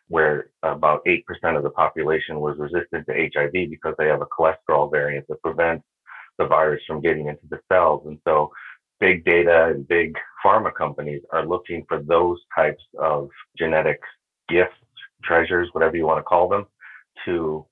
where 0.09 0.49
about 0.63 1.05
8% 1.05 1.23
of 1.55 1.63
the 1.63 1.69
population 1.69 2.39
was 2.39 2.57
resistant 2.57 3.05
to 3.07 3.29
HIV 3.33 3.51
because 3.69 3.95
they 3.97 4.07
have 4.07 4.21
a 4.21 4.25
cholesterol 4.25 4.91
variant 4.91 5.27
that 5.27 5.41
prevents 5.41 5.85
the 6.37 6.45
virus 6.45 6.81
from 6.87 7.01
getting 7.01 7.27
into 7.27 7.47
the 7.49 7.59
cells. 7.71 8.03
And 8.07 8.19
so 8.27 8.51
big 8.99 9.23
data 9.23 9.67
and 9.67 9.87
big 9.87 10.15
pharma 10.43 10.73
companies 10.73 11.21
are 11.31 11.45
looking 11.45 11.85
for 11.87 12.01
those 12.01 12.39
types 12.55 12.83
of 12.99 13.29
genetic 13.57 13.99
gifts, 14.49 14.75
treasures, 15.23 15.69
whatever 15.73 15.95
you 15.95 16.05
want 16.05 16.19
to 16.19 16.23
call 16.23 16.49
them, 16.49 16.65
to 17.25 17.65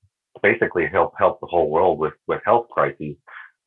basically 0.44 0.86
help 0.86 1.14
help 1.18 1.40
the 1.40 1.48
whole 1.48 1.70
world 1.70 1.98
with, 1.98 2.14
with 2.28 2.42
health 2.46 2.68
crises. 2.70 3.16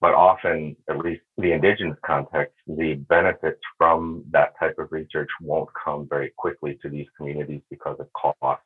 But 0.01 0.15
often, 0.15 0.77
at 0.89 0.99
least 0.99 1.21
the 1.37 1.53
indigenous 1.53 1.99
context, 2.05 2.55
the 2.67 2.95
benefits 3.09 3.61
from 3.77 4.25
that 4.31 4.59
type 4.59 4.77
of 4.79 4.91
research 4.93 5.29
won't 5.43 5.69
come 5.85 6.07
very 6.09 6.33
quickly 6.39 6.79
to 6.83 6.89
these 6.89 7.07
communities 7.17 7.61
because 7.69 7.97
of 8.01 8.09
cost 8.15 8.63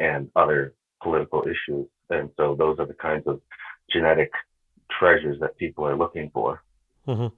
and 0.00 0.28
other 0.34 0.74
political 1.02 1.42
issues. 1.42 1.86
And 2.10 2.30
so 2.36 2.56
those 2.58 2.78
are 2.80 2.86
the 2.86 2.94
kinds 2.94 3.26
of 3.26 3.40
genetic 3.92 4.32
treasures 4.98 5.38
that 5.40 5.56
people 5.56 5.86
are 5.86 5.96
looking 5.96 6.30
for. 6.34 6.62
Mm-hmm. 7.06 7.34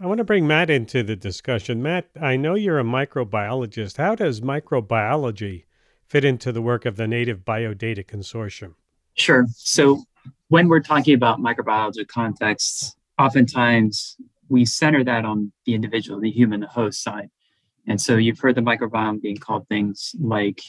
I 0.00 0.06
want 0.06 0.18
to 0.18 0.24
bring 0.24 0.46
Matt 0.46 0.70
into 0.70 1.02
the 1.02 1.16
discussion. 1.16 1.82
Matt, 1.82 2.08
I 2.20 2.36
know 2.36 2.54
you're 2.54 2.78
a 2.78 2.84
microbiologist. 2.84 3.96
How 3.96 4.14
does 4.14 4.40
microbiology 4.40 5.64
fit 6.06 6.24
into 6.24 6.52
the 6.52 6.62
work 6.62 6.86
of 6.86 6.96
the 6.96 7.08
Native 7.08 7.44
Biodata 7.44 8.06
Consortium? 8.06 8.74
Sure. 9.14 9.46
So 9.56 10.04
when 10.48 10.68
we're 10.68 10.80
talking 10.80 11.14
about 11.14 11.40
microbiology 11.40 12.06
contexts, 12.06 12.96
oftentimes 13.18 14.16
we 14.48 14.64
center 14.64 15.04
that 15.04 15.24
on 15.24 15.52
the 15.66 15.74
individual, 15.74 16.20
the 16.20 16.30
human, 16.30 16.60
the 16.60 16.68
host 16.68 17.02
side. 17.02 17.28
And 17.86 18.00
so 18.00 18.16
you've 18.16 18.38
heard 18.38 18.54
the 18.54 18.60
microbiome 18.60 19.20
being 19.20 19.36
called 19.36 19.66
things 19.68 20.14
like 20.20 20.60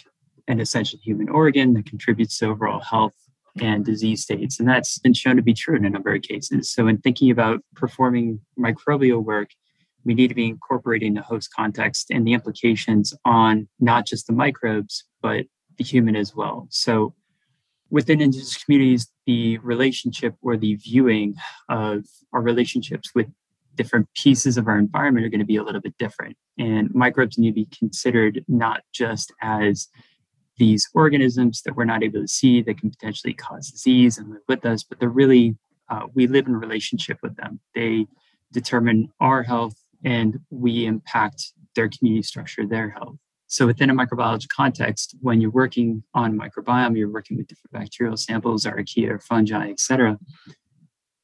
an 0.48 0.60
essential 0.60 1.00
human 1.04 1.30
organ 1.30 1.74
that 1.74 1.86
contributes 1.86 2.38
to 2.40 2.48
overall 2.48 2.80
health 2.80 3.14
and 3.62 3.86
disease 3.86 4.24
states. 4.24 4.60
And 4.60 4.68
that's 4.68 5.00
been 5.00 5.14
shown 5.14 5.36
to 5.36 5.42
be 5.42 5.54
true 5.54 5.76
in 5.76 5.86
a 5.86 5.90
number 5.90 6.14
of 6.14 6.22
cases. 6.22 6.72
So, 6.72 6.88
in 6.88 6.98
thinking 7.00 7.30
about 7.30 7.62
performing 7.76 8.40
microbial 8.58 9.24
work, 9.24 9.50
we 10.06 10.14
need 10.14 10.30
to 10.30 10.36
be 10.36 10.48
incorporating 10.48 11.14
the 11.14 11.22
host 11.22 11.54
context 11.54 12.10
and 12.10 12.26
the 12.26 12.34
implications 12.34 13.14
on 13.26 13.68
not 13.80 14.06
just 14.06 14.28
the 14.28 14.34
microbes, 14.34 15.04
but 15.22 15.46
the 15.78 15.84
human 15.84 16.16
as 16.16 16.36
well. 16.36 16.68
So 16.70 17.14
within 17.90 18.22
indigenous 18.22 18.64
communities, 18.64 19.12
the 19.26 19.58
relationship 19.60 20.36
or 20.42 20.58
the 20.58 20.76
viewing 20.76 21.36
of 21.70 22.06
our 22.34 22.42
relationships 22.42 23.12
with 23.16 23.28
different 23.76 24.08
pieces 24.14 24.58
of 24.58 24.68
our 24.68 24.78
environment 24.78 25.26
are 25.26 25.30
going 25.30 25.40
to 25.40 25.46
be 25.46 25.56
a 25.56 25.64
little 25.64 25.82
bit 25.82 25.98
different. 25.98 26.36
And 26.58 26.94
microbes 26.94 27.38
need 27.38 27.52
to 27.52 27.56
be 27.56 27.68
considered 27.78 28.44
not 28.48 28.82
just 28.94 29.32
as 29.42 29.88
these 30.58 30.90
organisms 30.94 31.62
that 31.62 31.76
we're 31.76 31.86
not 31.86 32.04
able 32.04 32.22
to 32.22 32.28
see 32.28 32.62
that 32.62 32.78
can 32.78 32.90
potentially 32.90 33.34
cause 33.34 33.72
disease 33.72 34.18
and 34.18 34.30
live 34.30 34.42
with 34.48 34.66
us, 34.66 34.84
but 34.84 35.00
they're 35.00 35.10
really, 35.10 35.56
uh, 35.90 36.08
we 36.14 36.28
live 36.28 36.48
in 36.48 36.56
relationship 36.56 37.18
with 37.24 37.38
them. 37.38 37.62
They 37.74 38.06
determine 38.52 39.10
our 39.22 39.44
health 39.44 39.76
and 40.04 40.40
we 40.50 40.86
impact 40.86 41.54
their 41.76 41.90
community 41.90 42.24
structure, 42.24 42.66
their 42.66 42.90
health. 42.90 43.16
So 43.50 43.66
within 43.66 43.90
a 43.90 43.96
microbiology 43.96 44.48
context, 44.48 45.16
when 45.22 45.42
you're 45.42 45.50
working 45.50 46.04
on 46.14 46.38
microbiome, 46.38 46.96
you're 46.96 47.12
working 47.12 47.36
with 47.36 47.48
different 47.48 47.74
bacterial 47.74 48.16
samples, 48.16 48.64
archaea, 48.64 49.22
fungi, 49.24 49.72
etc. 49.72 50.20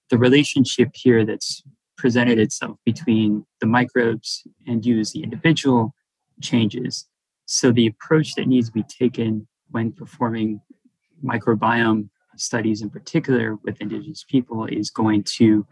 The 0.10 0.18
relationship 0.18 0.90
here 0.96 1.24
that's 1.24 1.62
presented 2.00 2.40
itself 2.40 2.78
between 2.84 3.46
the 3.62 3.68
microbes 3.68 4.42
and 4.66 4.84
you 4.84 5.00
as 5.00 5.12
the 5.12 5.22
individual 5.22 5.94
changes. 6.42 7.06
So 7.46 7.72
the 7.72 7.86
approach 7.86 8.34
that 8.36 8.48
needs 8.48 8.70
to 8.70 8.74
be 8.74 8.84
taken 8.84 9.48
when 9.70 9.92
performing 9.92 10.62
microbiome 11.24 12.10
studies 12.38 12.82
in 12.82 12.90
particular 12.90 13.56
with 13.64 13.80
indigenous 13.82 14.26
people 14.28 14.66
is 14.66 14.90
going 14.90 15.24
to 15.38 15.66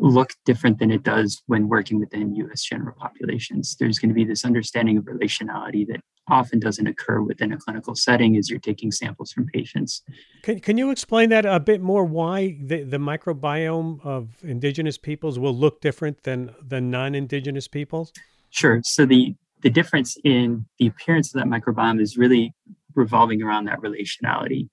look 0.00 0.30
different 0.46 0.78
than 0.78 0.90
it 0.90 1.02
does 1.02 1.42
when 1.46 1.68
working 1.68 2.00
within 2.00 2.34
US 2.34 2.62
general 2.62 2.96
populations. 2.98 3.76
There's 3.78 3.98
going 3.98 4.08
to 4.08 4.14
be 4.14 4.24
this 4.24 4.44
understanding 4.44 4.96
of 4.96 5.04
relationality 5.04 5.86
that 5.88 6.00
often 6.28 6.58
doesn't 6.58 6.86
occur 6.86 7.20
within 7.20 7.52
a 7.52 7.58
clinical 7.58 7.94
setting 7.94 8.36
as 8.36 8.48
you're 8.48 8.60
taking 8.60 8.90
samples 8.90 9.30
from 9.32 9.46
patients. 9.46 10.02
Can, 10.42 10.60
can 10.60 10.78
you 10.78 10.90
explain 10.90 11.28
that 11.30 11.44
a 11.44 11.60
bit 11.60 11.82
more 11.82 12.04
why 12.04 12.56
the, 12.62 12.82
the 12.82 12.98
microbiome 12.98 14.04
of 14.04 14.42
indigenous 14.42 14.96
peoples 14.96 15.38
will 15.38 15.54
look 15.54 15.80
different 15.80 16.22
than, 16.22 16.54
than 16.66 16.90
non-indigenous 16.90 17.68
peoples? 17.68 18.12
Sure. 18.50 18.80
So 18.84 19.06
the 19.06 19.34
the 19.62 19.70
difference 19.70 20.16
in 20.24 20.64
the 20.78 20.86
appearance 20.86 21.34
of 21.34 21.40
that 21.40 21.46
microbiome 21.46 22.00
is 22.00 22.16
really 22.16 22.54
revolving 22.94 23.42
around 23.42 23.66
that 23.66 23.80
relationality. 23.80 24.70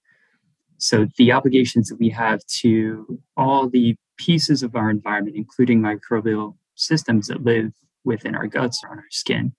So 0.78 1.08
the 1.18 1.34
obligations 1.34 1.90
that 1.90 2.00
we 2.00 2.10
have 2.10 2.40
to 2.60 3.20
all 3.36 3.70
the 3.70 3.98
pieces 4.18 4.64
of 4.64 4.76
our 4.76 4.90
environment, 4.90 5.36
including 5.36 5.82
microbial 5.82 6.56
systems 6.76 7.28
that 7.28 7.44
live 7.44 7.72
within 8.04 8.36
our 8.36 8.48
guts 8.48 8.84
or 8.84 8.92
on 8.92 8.98
our 8.98 9.12
skin. 9.12 9.54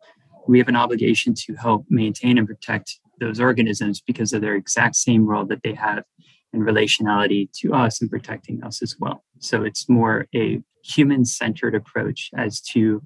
We 0.47 0.59
have 0.59 0.69
an 0.69 0.77
obligation 0.77 1.35
to 1.35 1.55
help 1.55 1.85
maintain 1.89 2.39
and 2.39 2.47
protect 2.47 2.99
those 3.21 3.41
organisms 3.41 4.01
because 4.01 4.33
of 4.33 4.41
their 4.41 4.55
exact 4.55 4.97
same 4.97 5.27
role 5.27 5.45
that 5.47 5.63
they 5.63 5.75
have 5.75 6.05
in 6.53 6.61
relationality 6.61 7.49
to 7.61 7.75
us 7.75 8.01
and 8.01 8.11
protecting 8.11 8.63
us 8.63 8.81
as 8.83 8.97
well. 8.99 9.25
So 9.39 9.65
it's 9.65 9.89
more 9.89 10.27
a 10.35 10.63
human 10.83 11.25
centered 11.25 11.75
approach 11.75 12.31
as 12.37 12.61
to 12.61 13.03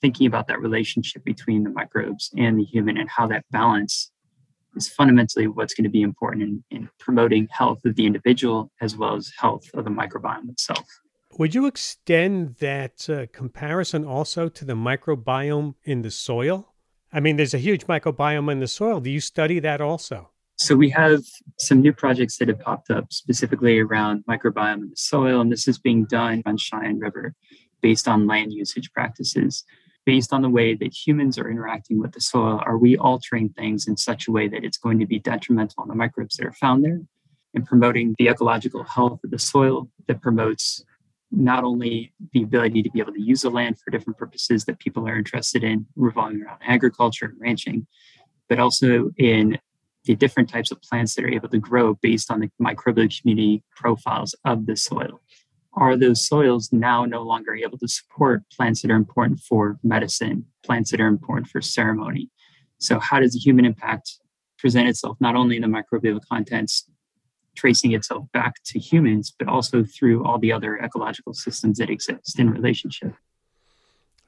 thinking 0.00 0.26
about 0.26 0.46
that 0.48 0.60
relationship 0.60 1.24
between 1.24 1.64
the 1.64 1.70
microbes 1.70 2.30
and 2.36 2.58
the 2.58 2.64
human 2.64 2.96
and 2.96 3.08
how 3.10 3.26
that 3.26 3.44
balance 3.50 4.10
is 4.76 4.88
fundamentally 4.88 5.46
what's 5.46 5.74
going 5.74 5.84
to 5.84 5.90
be 5.90 6.02
important 6.02 6.42
in, 6.42 6.64
in 6.70 6.88
promoting 6.98 7.48
health 7.50 7.84
of 7.84 7.96
the 7.96 8.06
individual 8.06 8.70
as 8.80 8.96
well 8.96 9.14
as 9.16 9.32
health 9.38 9.64
of 9.74 9.84
the 9.84 9.90
microbiome 9.90 10.48
itself. 10.50 10.86
Would 11.38 11.54
you 11.54 11.66
extend 11.66 12.56
that 12.56 13.10
uh, 13.10 13.26
comparison 13.32 14.04
also 14.04 14.48
to 14.48 14.64
the 14.64 14.74
microbiome 14.74 15.74
in 15.84 16.02
the 16.02 16.10
soil? 16.10 16.72
I 17.12 17.20
mean, 17.20 17.36
there's 17.36 17.54
a 17.54 17.58
huge 17.58 17.86
microbiome 17.86 18.50
in 18.50 18.60
the 18.60 18.68
soil. 18.68 19.00
Do 19.00 19.10
you 19.10 19.20
study 19.20 19.58
that 19.60 19.80
also? 19.80 20.30
So 20.58 20.74
we 20.74 20.88
have 20.90 21.22
some 21.58 21.82
new 21.82 21.92
projects 21.92 22.38
that 22.38 22.48
have 22.48 22.60
popped 22.60 22.90
up 22.90 23.12
specifically 23.12 23.78
around 23.78 24.24
microbiome 24.26 24.82
in 24.82 24.90
the 24.90 24.96
soil, 24.96 25.40
and 25.40 25.52
this 25.52 25.68
is 25.68 25.78
being 25.78 26.06
done 26.06 26.42
on 26.46 26.56
Cheyenne 26.56 26.98
River 26.98 27.34
based 27.82 28.08
on 28.08 28.26
land 28.26 28.52
usage 28.52 28.90
practices 28.92 29.64
based 30.06 30.32
on 30.32 30.40
the 30.40 30.48
way 30.48 30.74
that 30.74 30.94
humans 30.94 31.36
are 31.36 31.50
interacting 31.50 32.00
with 32.00 32.12
the 32.12 32.20
soil, 32.20 32.62
are 32.64 32.78
we 32.78 32.96
altering 32.96 33.50
things 33.50 33.88
in 33.88 33.96
such 33.96 34.28
a 34.28 34.32
way 34.32 34.48
that 34.48 34.64
it's 34.64 34.78
going 34.78 35.00
to 35.00 35.06
be 35.06 35.18
detrimental 35.18 35.82
on 35.82 35.88
the 35.88 35.94
microbes 35.94 36.36
that 36.36 36.46
are 36.46 36.52
found 36.52 36.84
there 36.84 37.00
and 37.54 37.66
promoting 37.66 38.14
the 38.18 38.28
ecological 38.28 38.84
health 38.84 39.18
of 39.24 39.30
the 39.30 39.38
soil 39.38 39.88
that 40.06 40.22
promotes 40.22 40.84
not 41.32 41.64
only 41.64 42.12
the 42.32 42.42
ability 42.42 42.82
to 42.82 42.90
be 42.90 43.00
able 43.00 43.12
to 43.12 43.20
use 43.20 43.42
the 43.42 43.50
land 43.50 43.76
for 43.80 43.90
different 43.90 44.16
purposes 44.16 44.64
that 44.64 44.78
people 44.78 45.08
are 45.08 45.18
interested 45.18 45.64
in 45.64 45.84
revolving 45.96 46.40
around 46.42 46.60
agriculture 46.66 47.26
and 47.26 47.40
ranching, 47.40 47.86
but 48.48 48.60
also 48.60 49.10
in 49.18 49.58
the 50.04 50.14
different 50.14 50.48
types 50.48 50.70
of 50.70 50.80
plants 50.82 51.16
that 51.16 51.24
are 51.24 51.32
able 51.32 51.48
to 51.48 51.58
grow 51.58 51.94
based 51.94 52.30
on 52.30 52.38
the 52.38 52.50
microbial 52.62 53.20
community 53.20 53.64
profiles 53.74 54.36
of 54.44 54.66
the 54.66 54.76
soil 54.76 55.20
are 55.76 55.96
those 55.96 56.26
soils 56.26 56.70
now 56.72 57.04
no 57.04 57.22
longer 57.22 57.54
able 57.54 57.78
to 57.78 57.88
support 57.88 58.42
plants 58.50 58.82
that 58.82 58.90
are 58.90 58.96
important 58.96 59.40
for 59.40 59.78
medicine, 59.82 60.46
plants 60.64 60.90
that 60.90 61.00
are 61.00 61.06
important 61.06 61.48
for 61.48 61.60
ceremony? 61.60 62.30
So, 62.78 62.98
how 62.98 63.20
does 63.20 63.32
the 63.32 63.38
human 63.38 63.64
impact 63.64 64.18
present 64.58 64.88
itself 64.88 65.16
not 65.20 65.36
only 65.36 65.56
in 65.56 65.62
the 65.62 65.68
microbial 65.68 66.20
contents, 66.30 66.88
tracing 67.54 67.92
itself 67.92 68.24
back 68.32 68.54
to 68.66 68.78
humans, 68.78 69.34
but 69.38 69.48
also 69.48 69.84
through 69.84 70.24
all 70.24 70.38
the 70.38 70.52
other 70.52 70.78
ecological 70.78 71.34
systems 71.34 71.78
that 71.78 71.90
exist 71.90 72.38
in 72.38 72.50
relationship? 72.50 73.12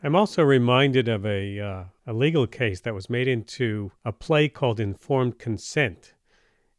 I'm 0.02 0.14
also 0.14 0.44
reminded 0.44 1.08
of 1.08 1.26
a, 1.26 1.58
uh, 1.58 1.84
a 2.06 2.12
legal 2.12 2.46
case 2.46 2.80
that 2.80 2.94
was 2.94 3.10
made 3.10 3.26
into 3.26 3.90
a 4.04 4.12
play 4.12 4.48
called 4.48 4.78
Informed 4.78 5.38
Consent 5.38 6.14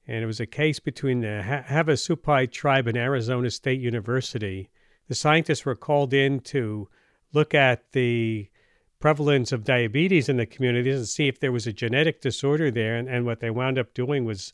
and 0.09 0.23
it 0.23 0.25
was 0.25 0.39
a 0.39 0.47
case 0.47 0.79
between 0.79 1.21
the 1.21 1.43
Havasupai 1.45 2.51
tribe 2.51 2.87
and 2.87 2.97
Arizona 2.97 3.51
State 3.51 3.79
University. 3.79 4.71
The 5.07 5.13
scientists 5.13 5.65
were 5.65 5.75
called 5.75 6.15
in 6.15 6.39
to 6.41 6.89
look 7.31 7.53
at 7.53 7.91
the 7.91 8.49
prevalence 8.99 9.51
of 9.51 9.63
diabetes 9.63 10.27
in 10.27 10.37
the 10.37 10.47
communities 10.47 10.95
and 10.95 11.07
see 11.07 11.27
if 11.27 11.39
there 11.39 11.51
was 11.51 11.67
a 11.67 11.73
genetic 11.73 12.21
disorder 12.21 12.71
there. 12.71 12.97
And, 12.97 13.07
and 13.07 13.23
what 13.23 13.39
they 13.39 13.51
wound 13.51 13.77
up 13.77 13.93
doing 13.93 14.25
was 14.25 14.51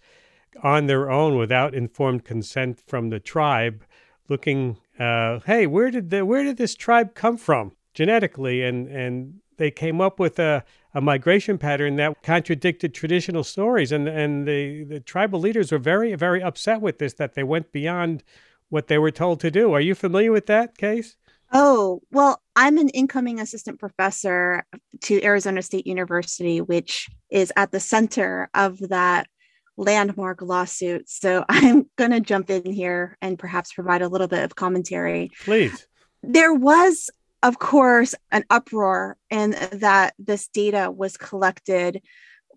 on 0.61 0.87
their 0.87 1.09
own, 1.09 1.37
without 1.37 1.73
informed 1.73 2.25
consent 2.25 2.81
from 2.85 3.09
the 3.09 3.21
tribe, 3.21 3.85
looking, 4.27 4.77
uh, 4.99 5.39
hey, 5.45 5.67
where 5.67 5.89
did 5.89 6.09
the 6.09 6.25
where 6.25 6.43
did 6.43 6.57
this 6.57 6.75
tribe 6.75 7.15
come 7.15 7.37
from 7.37 7.71
genetically? 7.93 8.61
And 8.61 8.89
and 8.89 9.39
they 9.55 9.71
came 9.71 10.01
up 10.01 10.19
with 10.19 10.37
a, 10.37 10.65
a 10.95 11.01
migration 11.01 11.57
pattern 11.57 11.97
that 11.97 12.23
contradicted 12.23 12.93
traditional 12.93 13.43
stories. 13.43 13.91
And, 13.91 14.07
and 14.07 14.47
the, 14.47 14.85
the 14.85 14.99
tribal 15.01 15.41
leaders 15.41 15.73
were 15.73 15.77
very, 15.77 16.15
very 16.15 16.41
upset 16.41 16.79
with 16.79 16.99
this, 16.99 17.13
that 17.15 17.35
they 17.35 17.43
went 17.43 17.73
beyond 17.73 18.23
what 18.69 18.87
they 18.87 18.97
were 18.97 19.11
told 19.11 19.41
to 19.41 19.51
do. 19.51 19.73
Are 19.73 19.81
you 19.81 19.93
familiar 19.93 20.31
with 20.31 20.45
that 20.45 20.77
case? 20.77 21.17
Oh, 21.51 22.01
well, 22.11 22.41
I'm 22.55 22.77
an 22.77 22.89
incoming 22.89 23.41
assistant 23.41 23.77
professor 23.77 24.63
to 25.01 25.21
Arizona 25.21 25.61
State 25.61 25.85
University, 25.85 26.61
which 26.61 27.09
is 27.29 27.51
at 27.57 27.71
the 27.71 27.79
center 27.81 28.49
of 28.53 28.79
that 28.89 29.27
landmark 29.77 30.41
lawsuit. 30.41 31.09
So 31.09 31.43
I'm 31.49 31.89
going 31.97 32.11
to 32.11 32.21
jump 32.21 32.49
in 32.49 32.71
here 32.71 33.17
and 33.21 33.37
perhaps 33.37 33.73
provide 33.73 34.01
a 34.01 34.07
little 34.07 34.27
bit 34.27 34.43
of 34.43 34.55
commentary. 34.55 35.29
Please. 35.43 35.87
There 36.23 36.53
was 36.53 37.09
of 37.43 37.59
course, 37.59 38.15
an 38.31 38.45
uproar 38.49 39.17
and 39.29 39.53
that 39.53 40.13
this 40.17 40.47
data 40.47 40.91
was 40.91 41.17
collected 41.17 42.01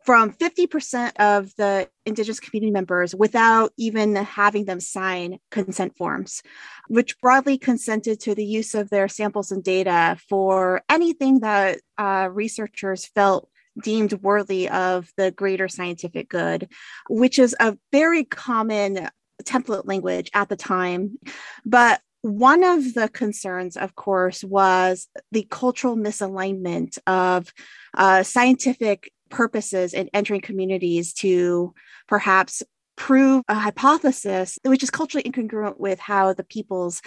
from 0.04 0.32
50% 0.32 1.12
of 1.18 1.54
the 1.56 1.88
Indigenous 2.06 2.40
community 2.40 2.70
members 2.70 3.14
without 3.14 3.72
even 3.76 4.16
having 4.16 4.64
them 4.64 4.80
sign 4.80 5.38
consent 5.50 5.96
forms, 5.96 6.42
which 6.88 7.20
broadly 7.20 7.58
consented 7.58 8.20
to 8.20 8.34
the 8.34 8.44
use 8.44 8.74
of 8.74 8.90
their 8.90 9.08
samples 9.08 9.50
and 9.50 9.62
data 9.62 10.16
for 10.28 10.82
anything 10.88 11.40
that 11.40 11.80
uh, 11.98 12.28
researchers 12.32 13.06
felt 13.06 13.50
deemed 13.82 14.14
worthy 14.14 14.68
of 14.68 15.10
the 15.16 15.30
greater 15.30 15.68
scientific 15.68 16.28
good, 16.28 16.70
which 17.08 17.38
is 17.38 17.54
a 17.60 17.76
very 17.92 18.24
common 18.24 19.08
template 19.44 19.86
language 19.86 20.30
at 20.34 20.48
the 20.48 20.56
time. 20.56 21.18
But 21.64 22.00
one 22.22 22.64
of 22.64 22.94
the 22.94 23.08
concerns, 23.08 23.76
of 23.76 23.94
course, 23.94 24.42
was 24.42 25.08
the 25.30 25.46
cultural 25.50 25.96
misalignment 25.96 26.98
of 27.06 27.52
uh, 27.94 28.22
scientific 28.22 29.12
purposes 29.30 29.94
in 29.94 30.08
entering 30.12 30.40
communities 30.40 31.12
to 31.12 31.74
perhaps 32.06 32.62
prove 32.98 33.44
a 33.48 33.54
hypothesis 33.54 34.58
which 34.64 34.82
is 34.82 34.90
culturally 34.90 35.22
incongruent 35.22 35.78
with 35.78 36.00
how 36.00 36.32
the 36.32 36.42
peoples 36.42 37.00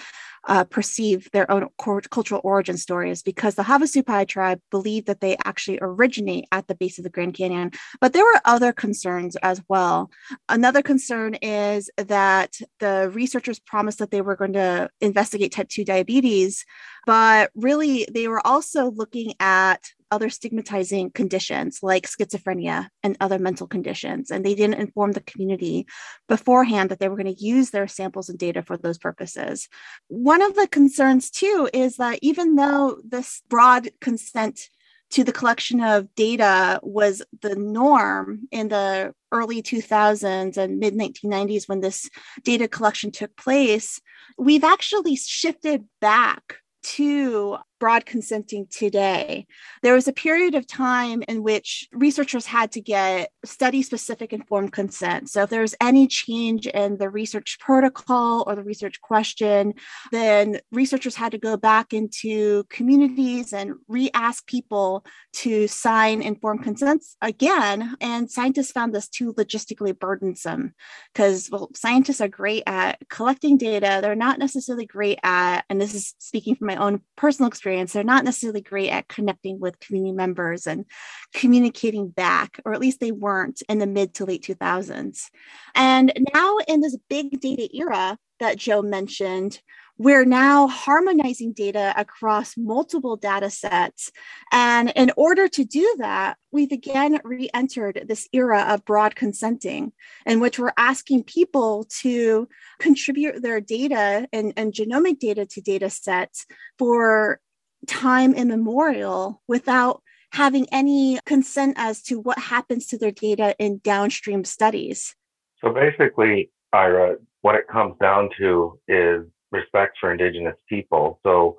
uh, 0.47 0.63
perceive 0.63 1.29
their 1.33 1.51
own 1.51 1.67
cultural 1.77 2.41
origin 2.43 2.77
stories 2.77 3.21
because 3.21 3.55
the 3.55 3.63
Havasupai 3.63 4.27
tribe 4.27 4.59
believe 4.71 5.05
that 5.05 5.19
they 5.19 5.37
actually 5.43 5.77
originate 5.81 6.45
at 6.51 6.67
the 6.67 6.75
base 6.75 6.97
of 6.97 7.03
the 7.03 7.09
Grand 7.09 7.33
Canyon. 7.35 7.71
But 7.99 8.13
there 8.13 8.23
were 8.23 8.41
other 8.45 8.71
concerns 8.71 9.35
as 9.43 9.61
well. 9.67 10.09
Another 10.49 10.81
concern 10.81 11.35
is 11.35 11.91
that 11.97 12.57
the 12.79 13.11
researchers 13.13 13.59
promised 13.59 13.99
that 13.99 14.11
they 14.11 14.21
were 14.21 14.37
going 14.37 14.53
to 14.53 14.89
investigate 15.01 15.51
type 15.51 15.69
2 15.69 15.83
diabetes, 15.83 16.65
but 17.05 17.51
really 17.53 18.07
they 18.11 18.29
were 18.29 18.45
also 18.47 18.91
looking 18.91 19.33
at 19.39 19.91
other 20.11 20.29
stigmatizing 20.29 21.09
conditions 21.11 21.79
like 21.81 22.07
schizophrenia 22.07 22.87
and 23.01 23.17
other 23.19 23.39
mental 23.39 23.65
conditions. 23.65 24.29
And 24.29 24.45
they 24.45 24.53
didn't 24.53 24.81
inform 24.81 25.13
the 25.13 25.21
community 25.21 25.87
beforehand 26.27 26.89
that 26.89 26.99
they 26.99 27.09
were 27.09 27.15
going 27.15 27.33
to 27.33 27.43
use 27.43 27.71
their 27.71 27.87
samples 27.87 28.29
and 28.29 28.37
data 28.37 28.61
for 28.61 28.77
those 28.77 28.97
purposes. 28.97 29.69
One 30.07 30.41
of 30.41 30.55
the 30.55 30.67
concerns, 30.67 31.31
too, 31.31 31.69
is 31.73 31.95
that 31.95 32.19
even 32.21 32.55
though 32.55 32.97
this 33.03 33.41
broad 33.49 33.89
consent 34.01 34.69
to 35.11 35.23
the 35.23 35.33
collection 35.33 35.81
of 35.81 36.13
data 36.15 36.79
was 36.83 37.21
the 37.41 37.55
norm 37.55 38.47
in 38.51 38.69
the 38.69 39.13
early 39.31 39.61
2000s 39.61 40.57
and 40.57 40.79
mid 40.79 40.93
1990s 40.93 41.67
when 41.67 41.81
this 41.81 42.09
data 42.43 42.67
collection 42.67 43.11
took 43.11 43.35
place, 43.35 43.99
we've 44.37 44.63
actually 44.63 45.15
shifted 45.15 45.83
back 45.99 46.57
to 46.83 47.57
broad 47.81 48.05
consenting 48.05 48.67
today. 48.69 49.47
There 49.81 49.95
was 49.95 50.07
a 50.07 50.13
period 50.13 50.53
of 50.53 50.67
time 50.67 51.23
in 51.27 51.41
which 51.41 51.89
researchers 51.91 52.45
had 52.45 52.71
to 52.73 52.79
get 52.79 53.31
study 53.43 53.81
specific 53.81 54.31
informed 54.31 54.71
consent. 54.71 55.31
So, 55.31 55.41
if 55.41 55.49
there 55.49 55.61
was 55.61 55.73
any 55.81 56.05
change 56.05 56.67
in 56.67 56.99
the 56.99 57.09
research 57.09 57.57
protocol 57.59 58.43
or 58.45 58.55
the 58.55 58.61
research 58.61 59.01
question, 59.01 59.73
then 60.11 60.59
researchers 60.71 61.15
had 61.15 61.31
to 61.31 61.39
go 61.39 61.57
back 61.57 61.91
into 61.91 62.65
communities 62.69 63.51
and 63.51 63.73
re 63.87 64.11
ask 64.13 64.45
people 64.45 65.03
to 65.33 65.67
sign 65.67 66.21
informed 66.21 66.63
consents 66.63 67.17
again. 67.19 67.95
And 67.99 68.29
scientists 68.29 68.71
found 68.71 68.93
this 68.93 69.07
too 69.07 69.33
logistically 69.33 69.97
burdensome 69.97 70.75
because, 71.11 71.49
well, 71.51 71.71
scientists 71.73 72.21
are 72.21 72.27
great 72.27 72.61
at 72.67 72.99
collecting 73.09 73.57
data. 73.57 73.99
They're 74.03 74.13
not 74.13 74.37
necessarily 74.37 74.85
great 74.85 75.17
at, 75.23 75.65
and 75.67 75.81
this 75.81 75.95
is 75.95 76.13
speaking 76.19 76.55
from 76.55 76.67
my 76.67 76.75
own 76.75 77.01
personal 77.15 77.47
experience 77.47 77.70
experience, 77.71 77.93
they're 77.93 78.03
not 78.03 78.25
necessarily 78.25 78.61
great 78.61 78.89
at 78.89 79.07
connecting 79.07 79.59
with 79.59 79.79
community 79.79 80.11
members 80.11 80.67
and 80.67 80.85
communicating 81.33 82.09
back, 82.09 82.59
or 82.65 82.73
at 82.73 82.81
least 82.81 82.99
they 82.99 83.11
weren't 83.11 83.61
in 83.69 83.79
the 83.79 83.87
mid 83.87 84.13
to 84.15 84.25
late 84.25 84.43
2000s. 84.43 85.29
And 85.73 86.11
now, 86.33 86.57
in 86.67 86.81
this 86.81 86.97
big 87.09 87.39
data 87.39 87.69
era 87.73 88.17
that 88.39 88.57
Joe 88.57 88.81
mentioned, 88.81 89.61
we're 89.97 90.25
now 90.25 90.67
harmonizing 90.67 91.53
data 91.53 91.93
across 91.95 92.57
multiple 92.57 93.15
data 93.15 93.51
sets. 93.51 94.11
And 94.51 94.91
in 94.95 95.11
order 95.15 95.47
to 95.47 95.63
do 95.63 95.95
that, 95.99 96.37
we've 96.51 96.71
again 96.71 97.19
re 97.23 97.49
entered 97.53 98.05
this 98.07 98.27
era 98.33 98.65
of 98.69 98.83
broad 98.83 99.15
consenting, 99.15 99.91
in 100.25 100.39
which 100.39 100.57
we're 100.57 100.73
asking 100.75 101.25
people 101.25 101.85
to 102.01 102.47
contribute 102.79 103.43
their 103.43 103.61
data 103.61 104.27
and, 104.33 104.53
and 104.57 104.73
genomic 104.73 105.19
data 105.19 105.45
to 105.45 105.61
data 105.61 105.91
sets 105.91 106.47
for 106.79 107.39
time 107.87 108.33
immemorial 108.33 109.41
without 109.47 110.01
having 110.31 110.67
any 110.71 111.19
consent 111.25 111.75
as 111.77 112.01
to 112.03 112.19
what 112.19 112.39
happens 112.39 112.87
to 112.87 112.97
their 112.97 113.11
data 113.11 113.55
in 113.59 113.79
downstream 113.83 114.45
studies. 114.45 115.15
So 115.59 115.73
basically, 115.73 116.51
Ira, 116.73 117.15
what 117.41 117.55
it 117.55 117.67
comes 117.67 117.95
down 118.01 118.29
to 118.39 118.79
is 118.87 119.25
respect 119.51 119.97
for 119.99 120.11
Indigenous 120.11 120.55
people. 120.69 121.19
So 121.23 121.57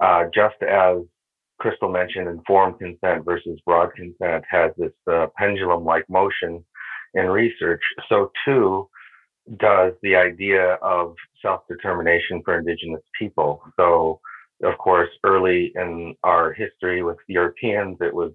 uh, 0.00 0.24
just 0.34 0.56
as 0.62 0.98
Krystal 1.60 1.92
mentioned, 1.92 2.28
informed 2.28 2.78
consent 2.78 3.24
versus 3.24 3.60
broad 3.64 3.90
consent 3.94 4.44
has 4.50 4.72
this 4.76 4.92
uh, 5.10 5.26
pendulum 5.36 5.84
like 5.84 6.04
motion 6.08 6.64
in 7.14 7.26
research, 7.26 7.80
so 8.08 8.30
too 8.44 8.88
does 9.58 9.92
the 10.02 10.14
idea 10.14 10.74
of 10.82 11.14
self 11.40 11.62
determination 11.68 12.42
for 12.44 12.58
Indigenous 12.58 13.02
people. 13.18 13.62
So 13.78 14.20
of 14.62 14.78
course, 14.78 15.10
early 15.24 15.72
in 15.74 16.14
our 16.22 16.52
history 16.52 17.02
with 17.02 17.18
Europeans, 17.28 17.98
it 18.00 18.14
was 18.14 18.32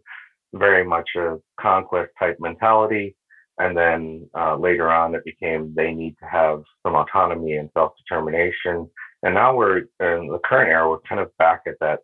very 0.53 0.83
much 0.85 1.09
a 1.17 1.37
conquest 1.59 2.11
type 2.19 2.37
mentality. 2.39 3.15
And 3.57 3.77
then 3.77 4.29
uh, 4.37 4.55
later 4.57 4.91
on, 4.91 5.15
it 5.15 5.25
became 5.25 5.73
they 5.75 5.93
need 5.93 6.15
to 6.19 6.25
have 6.25 6.63
some 6.83 6.95
autonomy 6.95 7.57
and 7.57 7.69
self 7.73 7.93
determination. 7.97 8.89
And 9.23 9.35
now 9.35 9.55
we're 9.55 9.79
in 9.79 10.27
the 10.27 10.39
current 10.43 10.69
era, 10.69 10.89
we're 10.89 10.99
kind 11.01 11.21
of 11.21 11.35
back 11.37 11.61
at 11.67 11.75
that 11.79 11.99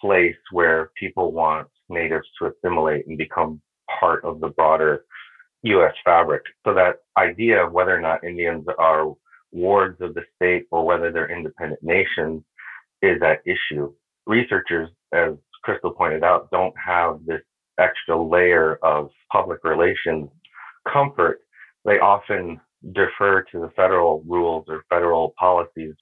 place 0.00 0.36
where 0.52 0.90
people 0.98 1.32
want 1.32 1.68
natives 1.88 2.26
to 2.38 2.50
assimilate 2.50 3.06
and 3.06 3.16
become 3.16 3.60
part 4.00 4.24
of 4.24 4.40
the 4.40 4.48
broader 4.48 5.04
US 5.62 5.94
fabric. 6.04 6.42
So 6.64 6.74
that 6.74 6.96
idea 7.16 7.64
of 7.64 7.72
whether 7.72 7.96
or 7.96 8.00
not 8.00 8.22
Indians 8.22 8.66
are 8.78 9.12
wards 9.50 10.00
of 10.00 10.14
the 10.14 10.22
state 10.36 10.66
or 10.70 10.84
whether 10.84 11.10
they're 11.10 11.34
independent 11.34 11.82
nations 11.82 12.42
is 13.02 13.20
at 13.22 13.40
issue. 13.46 13.92
Researchers, 14.26 14.90
as 15.12 15.34
Krystal 15.66 15.96
pointed 15.96 16.24
out, 16.24 16.50
don't 16.50 16.74
have 16.78 17.20
this 17.26 17.42
extra 17.78 18.20
layer 18.20 18.78
of 18.82 19.10
public 19.32 19.62
relations 19.64 20.28
comfort. 20.92 21.40
They 21.84 21.98
often 21.98 22.60
defer 22.92 23.42
to 23.52 23.60
the 23.60 23.70
federal 23.76 24.22
rules 24.26 24.64
or 24.68 24.84
federal 24.88 25.34
policies. 25.38 25.94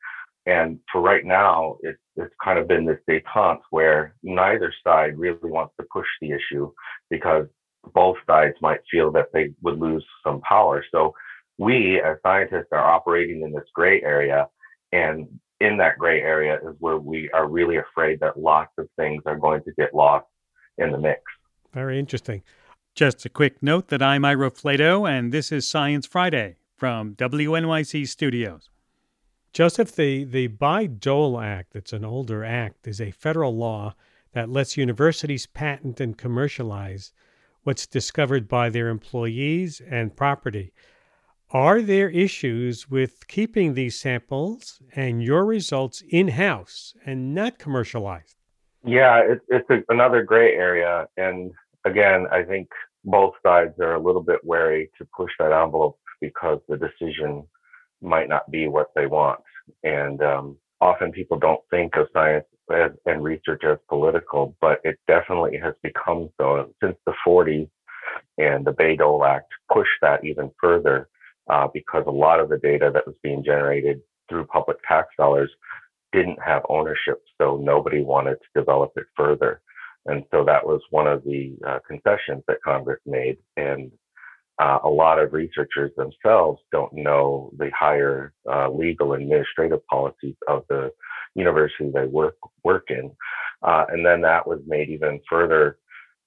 And 0.46 0.78
for 0.92 1.00
right 1.00 1.24
now, 1.24 1.76
it's, 1.80 1.98
it's 2.16 2.34
kind 2.42 2.58
of 2.58 2.68
been 2.68 2.84
this 2.86 2.98
detente 3.08 3.60
where 3.70 4.14
neither 4.22 4.72
side 4.84 5.18
really 5.18 5.38
wants 5.42 5.74
to 5.80 5.86
push 5.92 6.06
the 6.20 6.30
issue 6.30 6.70
because 7.10 7.46
both 7.94 8.16
sides 8.26 8.54
might 8.60 8.80
feel 8.90 9.10
that 9.12 9.26
they 9.32 9.50
would 9.62 9.78
lose 9.78 10.04
some 10.24 10.40
power. 10.42 10.84
So 10.92 11.14
we 11.58 12.00
as 12.00 12.18
scientists 12.22 12.68
are 12.72 12.84
operating 12.84 13.42
in 13.42 13.52
this 13.52 13.68
gray 13.74 14.02
area 14.02 14.48
and 14.92 15.26
in 15.60 15.76
that 15.78 15.98
gray 15.98 16.20
area 16.20 16.56
is 16.56 16.74
where 16.78 16.98
we 16.98 17.30
are 17.30 17.48
really 17.48 17.76
afraid 17.76 18.20
that 18.20 18.38
lots 18.38 18.72
of 18.78 18.88
things 18.96 19.22
are 19.26 19.38
going 19.38 19.62
to 19.62 19.72
get 19.72 19.94
lost 19.94 20.26
in 20.78 20.90
the 20.92 20.98
mix. 20.98 21.20
Very 21.72 21.98
interesting. 21.98 22.42
Just 22.94 23.24
a 23.24 23.28
quick 23.28 23.62
note 23.62 23.88
that 23.88 24.02
I'm 24.02 24.24
Ira 24.24 24.50
Flatow, 24.50 25.08
and 25.08 25.32
this 25.32 25.52
is 25.52 25.68
Science 25.68 26.06
Friday 26.06 26.56
from 26.76 27.14
WNYC 27.14 28.06
Studios. 28.08 28.70
Joseph, 29.52 29.94
the, 29.94 30.24
the 30.24 30.48
Bayh-Dole 30.48 31.40
Act, 31.40 31.74
it's 31.74 31.94
an 31.94 32.04
older 32.04 32.44
act, 32.44 32.86
is 32.86 33.00
a 33.00 33.10
federal 33.10 33.56
law 33.56 33.94
that 34.32 34.50
lets 34.50 34.76
universities 34.76 35.46
patent 35.46 35.98
and 35.98 36.18
commercialize 36.18 37.12
what's 37.62 37.86
discovered 37.86 38.48
by 38.48 38.68
their 38.68 38.88
employees 38.88 39.80
and 39.80 40.14
property. 40.14 40.72
Are 41.52 41.80
there 41.80 42.10
issues 42.10 42.90
with 42.90 43.28
keeping 43.28 43.74
these 43.74 43.94
samples 43.94 44.80
and 44.96 45.22
your 45.22 45.44
results 45.44 46.02
in 46.08 46.26
house 46.26 46.92
and 47.06 47.36
not 47.36 47.60
commercialized? 47.60 48.34
Yeah, 48.84 49.20
it, 49.20 49.40
it's 49.46 49.70
a, 49.70 49.84
another 49.88 50.24
gray 50.24 50.54
area. 50.54 51.06
And 51.16 51.52
again, 51.84 52.26
I 52.32 52.42
think 52.42 52.68
both 53.04 53.34
sides 53.44 53.74
are 53.78 53.94
a 53.94 54.02
little 54.02 54.22
bit 54.22 54.40
wary 54.42 54.90
to 54.98 55.06
push 55.16 55.30
that 55.38 55.52
envelope 55.52 56.00
because 56.20 56.58
the 56.68 56.76
decision 56.76 57.46
might 58.02 58.28
not 58.28 58.50
be 58.50 58.66
what 58.66 58.88
they 58.96 59.06
want. 59.06 59.40
And 59.84 60.20
um, 60.22 60.56
often 60.80 61.12
people 61.12 61.38
don't 61.38 61.62
think 61.70 61.94
of 61.94 62.08
science 62.12 62.46
as, 62.72 62.90
and 63.06 63.22
research 63.22 63.62
as 63.64 63.78
political, 63.88 64.56
but 64.60 64.80
it 64.82 64.98
definitely 65.06 65.58
has 65.62 65.74
become 65.84 66.28
so 66.40 66.72
since 66.82 66.96
the 67.06 67.14
40s. 67.24 67.70
And 68.36 68.64
the 68.66 68.72
Bayh-Dole 68.72 69.24
Act 69.24 69.52
pushed 69.72 69.98
that 70.02 70.24
even 70.24 70.50
further 70.60 71.08
uh, 71.48 71.68
because 71.72 72.04
a 72.06 72.10
lot 72.10 72.40
of 72.40 72.48
the 72.48 72.58
data 72.58 72.90
that 72.92 73.06
was 73.06 73.16
being 73.22 73.44
generated 73.44 74.00
through 74.28 74.44
public 74.46 74.76
tax 74.86 75.08
dollars 75.16 75.50
didn't 76.12 76.38
have 76.44 76.62
ownership, 76.68 77.22
so 77.40 77.56
nobody 77.62 78.02
wanted 78.02 78.36
to 78.36 78.60
develop 78.60 78.92
it 78.96 79.06
further. 79.16 79.60
And 80.06 80.24
so 80.30 80.44
that 80.44 80.64
was 80.64 80.80
one 80.90 81.06
of 81.06 81.24
the 81.24 81.56
uh, 81.66 81.78
concessions 81.86 82.42
that 82.46 82.62
Congress 82.64 83.00
made. 83.06 83.38
And 83.56 83.90
uh, 84.60 84.78
a 84.84 84.88
lot 84.88 85.18
of 85.18 85.32
researchers 85.32 85.92
themselves 85.96 86.60
don't 86.72 86.92
know 86.92 87.50
the 87.58 87.70
higher 87.78 88.32
uh, 88.50 88.70
legal 88.70 89.12
and 89.12 89.24
administrative 89.24 89.84
policies 89.86 90.36
of 90.48 90.64
the 90.68 90.90
university 91.34 91.90
they 91.92 92.06
work 92.06 92.36
work 92.64 92.86
in. 92.88 93.10
Uh, 93.62 93.84
and 93.90 94.06
then 94.06 94.20
that 94.22 94.46
was 94.46 94.60
made 94.66 94.88
even 94.88 95.20
further 95.28 95.78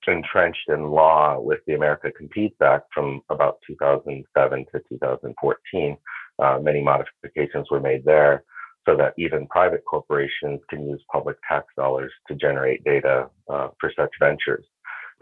entrenched 0.08 0.70
in 0.70 0.92
law 0.92 1.40
with 1.40 1.60
the 1.68 1.74
America 1.74 2.12
Competes 2.12 2.58
Act 2.62 2.86
from 2.94 3.22
about 3.30 3.58
2007 3.68 4.66
to 4.72 4.82
2014. 4.90 5.98
Uh, 6.42 6.60
many 6.62 6.82
modifications 6.82 7.68
were 7.70 7.80
made 7.80 8.04
there 8.06 8.44
so 8.88 8.96
that 8.96 9.14
even 9.18 9.48
private 9.48 9.84
corporations 9.86 10.60
can 10.70 10.88
use 10.88 11.02
public 11.12 11.38
tax 11.48 11.68
dollars 11.76 12.12
to 12.28 12.36
generate 12.36 12.84
data 12.84 13.30
uh, 13.52 13.68
for 13.80 13.92
such 13.96 14.10
ventures. 14.20 14.66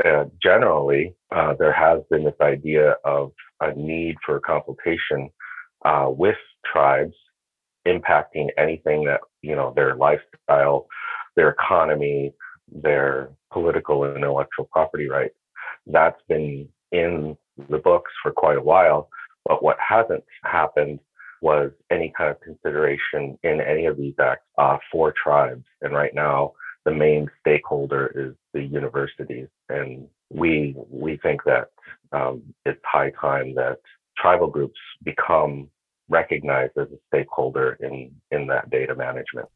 uh, 0.05 0.25
generally, 0.41 1.15
uh, 1.35 1.53
there 1.57 1.73
has 1.73 2.01
been 2.09 2.23
this 2.23 2.39
idea 2.41 2.95
of 3.03 3.31
a 3.61 3.73
need 3.73 4.15
for 4.25 4.39
consultation 4.39 5.29
uh, 5.85 6.05
with 6.07 6.37
tribes 6.71 7.15
impacting 7.87 8.47
anything 8.57 9.05
that, 9.05 9.21
you 9.41 9.55
know, 9.55 9.73
their 9.75 9.95
lifestyle, 9.95 10.87
their 11.35 11.49
economy, 11.49 12.33
their 12.71 13.29
political 13.51 14.03
and 14.03 14.17
intellectual 14.17 14.65
property 14.71 15.07
rights. 15.09 15.35
That's 15.85 16.21
been 16.27 16.67
in 16.91 17.37
the 17.69 17.77
books 17.77 18.11
for 18.21 18.31
quite 18.31 18.57
a 18.57 18.61
while. 18.61 19.09
But 19.45 19.63
what 19.63 19.77
hasn't 19.79 20.23
happened 20.43 20.99
was 21.41 21.71
any 21.91 22.11
kind 22.17 22.31
of 22.31 22.41
consideration 22.41 23.37
in 23.43 23.61
any 23.61 23.85
of 23.85 23.97
these 23.97 24.15
acts 24.19 24.45
uh, 24.57 24.77
for 24.91 25.13
tribes. 25.21 25.63
And 25.81 25.93
right 25.93 26.13
now, 26.13 26.53
the 26.85 26.93
main 26.93 27.29
stakeholder 27.39 28.11
is 28.15 28.35
the 28.53 28.63
universities. 28.63 29.47
And 29.69 30.07
we 30.29 30.75
we 30.89 31.17
think 31.17 31.41
that 31.45 31.67
um, 32.11 32.41
it's 32.65 32.81
high 32.85 33.11
time 33.21 33.55
that 33.55 33.77
tribal 34.17 34.47
groups 34.47 34.79
become 35.03 35.69
recognized 36.09 36.73
as 36.77 36.87
a 36.87 36.97
stakeholder 37.07 37.77
in 37.81 38.11
in 38.31 38.47
that 38.47 38.69
data 38.69 38.95
management. 38.95 39.47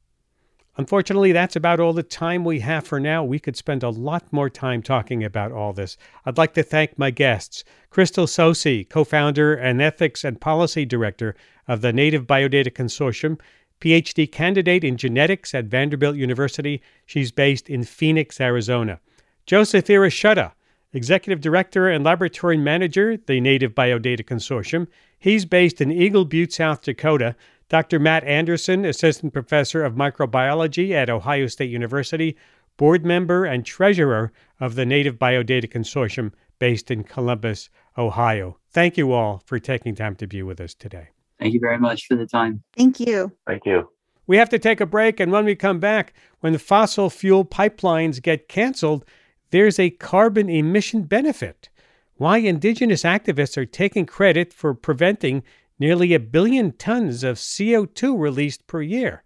Unfortunately, 0.77 1.31
that's 1.33 1.55
about 1.55 1.79
all 1.79 1.91
the 1.91 2.01
time 2.01 2.45
we 2.45 2.61
have 2.61 2.87
for 2.87 2.99
now. 2.99 3.23
We 3.23 3.39
could 3.39 3.57
spend 3.57 3.83
a 3.83 3.89
lot 3.89 4.31
more 4.31 4.49
time 4.49 4.81
talking 4.81 5.23
about 5.23 5.51
all 5.51 5.73
this. 5.73 5.97
I'd 6.25 6.37
like 6.37 6.53
to 6.53 6.63
thank 6.63 6.97
my 6.97 7.11
guests 7.11 7.63
Krystal 7.91 8.25
Tsosie, 8.25 8.87
co 8.87 9.03
founder 9.03 9.53
and 9.53 9.81
ethics 9.81 10.23
and 10.23 10.39
policy 10.39 10.85
director 10.85 11.35
of 11.67 11.81
the 11.81 11.91
Native 11.91 12.25
Biodata 12.25 12.71
Consortium, 12.71 13.39
PhD 13.81 14.31
candidate 14.31 14.83
in 14.83 14.95
genetics 14.95 15.53
at 15.53 15.65
Vanderbilt 15.65 16.15
University. 16.15 16.81
She's 17.05 17.31
based 17.31 17.69
in 17.69 17.83
Phoenix, 17.83 18.39
Arizona. 18.39 18.99
Joseph 19.45 19.85
Yracheta, 19.85 20.53
executive 20.93 21.41
director 21.41 21.87
and 21.89 22.03
laboratory 22.03 22.57
manager, 22.57 23.17
the 23.17 23.39
Native 23.39 23.73
Biodata 23.73 24.23
Consortium. 24.23 24.87
He's 25.17 25.45
based 25.45 25.81
in 25.81 25.91
Eagle 25.91 26.25
Butte, 26.25 26.53
South 26.53 26.81
Dakota. 26.81 27.35
Dr. 27.71 27.99
Matt 27.99 28.25
Anderson, 28.25 28.83
Assistant 28.83 29.31
Professor 29.31 29.81
of 29.81 29.93
Microbiology 29.93 30.91
at 30.91 31.09
Ohio 31.09 31.47
State 31.47 31.69
University, 31.69 32.35
board 32.75 33.05
member 33.05 33.45
and 33.45 33.65
treasurer 33.65 34.33
of 34.59 34.75
the 34.75 34.85
Native 34.85 35.17
Biodata 35.17 35.71
Consortium 35.71 36.33
based 36.59 36.91
in 36.91 37.05
Columbus, 37.05 37.69
Ohio. 37.97 38.57
Thank 38.71 38.97
you 38.97 39.13
all 39.13 39.41
for 39.45 39.57
taking 39.57 39.95
time 39.95 40.17
to 40.17 40.27
be 40.27 40.43
with 40.43 40.59
us 40.59 40.73
today. 40.73 41.11
Thank 41.39 41.53
you 41.53 41.61
very 41.61 41.79
much 41.79 42.07
for 42.07 42.17
the 42.17 42.27
time. 42.27 42.61
Thank 42.75 42.99
you. 42.99 43.31
Thank 43.47 43.65
you. 43.65 43.89
We 44.27 44.35
have 44.35 44.49
to 44.49 44.59
take 44.59 44.81
a 44.81 44.85
break, 44.85 45.21
and 45.21 45.31
when 45.31 45.45
we 45.45 45.55
come 45.55 45.79
back, 45.79 46.13
when 46.41 46.51
the 46.51 46.59
fossil 46.59 47.09
fuel 47.09 47.45
pipelines 47.45 48.21
get 48.21 48.49
canceled, 48.49 49.05
there's 49.51 49.79
a 49.79 49.91
carbon 49.91 50.49
emission 50.49 51.03
benefit. 51.03 51.69
Why 52.15 52.37
indigenous 52.37 53.03
activists 53.03 53.57
are 53.57 53.65
taking 53.65 54.05
credit 54.05 54.51
for 54.51 54.73
preventing 54.73 55.43
nearly 55.81 56.13
a 56.13 56.19
billion 56.19 56.71
tons 56.71 57.23
of 57.23 57.37
CO2 57.37 58.17
released 58.17 58.67
per 58.67 58.83
year. 58.83 59.23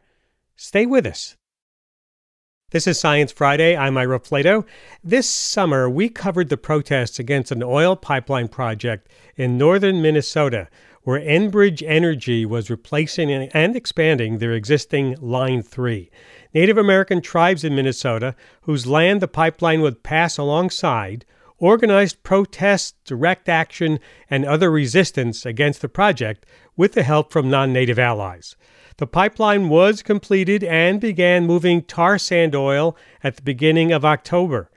Stay 0.55 0.85
with 0.85 1.05
us. 1.05 1.35
This 2.71 2.87
is 2.87 2.97
Science 2.97 3.33
Friday. 3.33 3.75
I'm 3.75 3.97
Ira 3.97 4.21
Flatow. 4.21 4.65
This 5.03 5.29
summer, 5.29 5.89
we 5.89 6.07
covered 6.07 6.47
the 6.47 6.55
protests 6.55 7.19
against 7.19 7.51
an 7.51 7.61
oil 7.61 7.97
pipeline 7.97 8.47
project 8.47 9.09
in 9.35 9.57
northern 9.57 10.01
Minnesota, 10.01 10.69
where 11.03 11.19
Enbridge 11.19 11.83
Energy 11.85 12.45
was 12.45 12.69
replacing 12.69 13.29
and 13.29 13.75
expanding 13.75 14.37
their 14.37 14.53
existing 14.53 15.17
Line 15.19 15.61
3. 15.61 16.09
Native 16.55 16.77
American 16.77 17.19
tribes 17.19 17.65
in 17.65 17.75
Minnesota, 17.75 18.33
whose 18.61 18.87
land 18.87 19.21
the 19.21 19.27
pipeline 19.27 19.81
would 19.81 20.03
pass 20.03 20.37
alongside, 20.37 21.25
organized 21.57 22.23
protests, 22.23 22.93
direct 23.03 23.49
action, 23.49 23.99
and 24.29 24.45
other 24.45 24.71
resistance 24.71 25.45
against 25.45 25.81
the 25.81 25.89
project 25.89 26.45
with 26.77 26.93
the 26.93 27.03
help 27.03 27.33
from 27.33 27.49
non 27.49 27.73
native 27.73 27.99
allies. 27.99 28.55
The 28.95 29.05
pipeline 29.05 29.67
was 29.67 30.01
completed 30.01 30.63
and 30.63 31.01
began 31.01 31.45
moving 31.45 31.81
tar 31.81 32.17
sand 32.17 32.55
oil 32.55 32.95
at 33.21 33.35
the 33.35 33.41
beginning 33.41 33.91
of 33.91 34.05
October. 34.05 34.71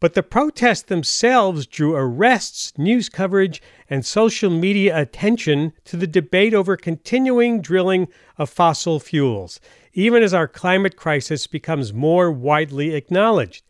But 0.00 0.14
the 0.14 0.24
protests 0.24 0.82
themselves 0.82 1.66
drew 1.66 1.94
arrests, 1.94 2.72
news 2.76 3.08
coverage, 3.08 3.62
and 3.88 4.04
social 4.04 4.50
media 4.50 4.98
attention 4.98 5.74
to 5.84 5.96
the 5.96 6.08
debate 6.08 6.54
over 6.54 6.76
continuing 6.76 7.60
drilling 7.60 8.08
of 8.36 8.50
fossil 8.50 8.98
fuels, 8.98 9.60
even 9.92 10.22
as 10.22 10.34
our 10.34 10.48
climate 10.48 10.96
crisis 10.96 11.46
becomes 11.46 11.92
more 11.92 12.30
widely 12.30 12.94
acknowledged. 12.94 13.64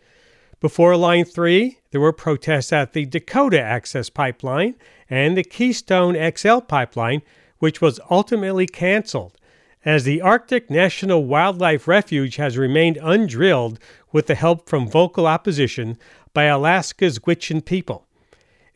Before 0.60 0.96
Line 0.96 1.24
3, 1.24 1.78
there 1.90 2.00
were 2.00 2.12
protests 2.12 2.72
at 2.72 2.92
the 2.92 3.06
Dakota 3.06 3.60
Access 3.60 4.10
Pipeline 4.10 4.74
and 5.08 5.36
the 5.36 5.42
Keystone 5.42 6.14
XL 6.36 6.58
Pipeline, 6.58 7.22
which 7.58 7.80
was 7.80 8.00
ultimately 8.10 8.66
canceled, 8.66 9.38
as 9.84 10.04
the 10.04 10.20
Arctic 10.20 10.68
National 10.68 11.24
Wildlife 11.24 11.88
Refuge 11.88 12.36
has 12.36 12.58
remained 12.58 12.98
undrilled 12.98 13.78
with 14.12 14.26
the 14.26 14.34
help 14.34 14.68
from 14.68 14.86
vocal 14.86 15.26
opposition 15.26 15.96
by 16.34 16.44
Alaska's 16.44 17.18
Gwich'in 17.18 17.64
people. 17.64 18.06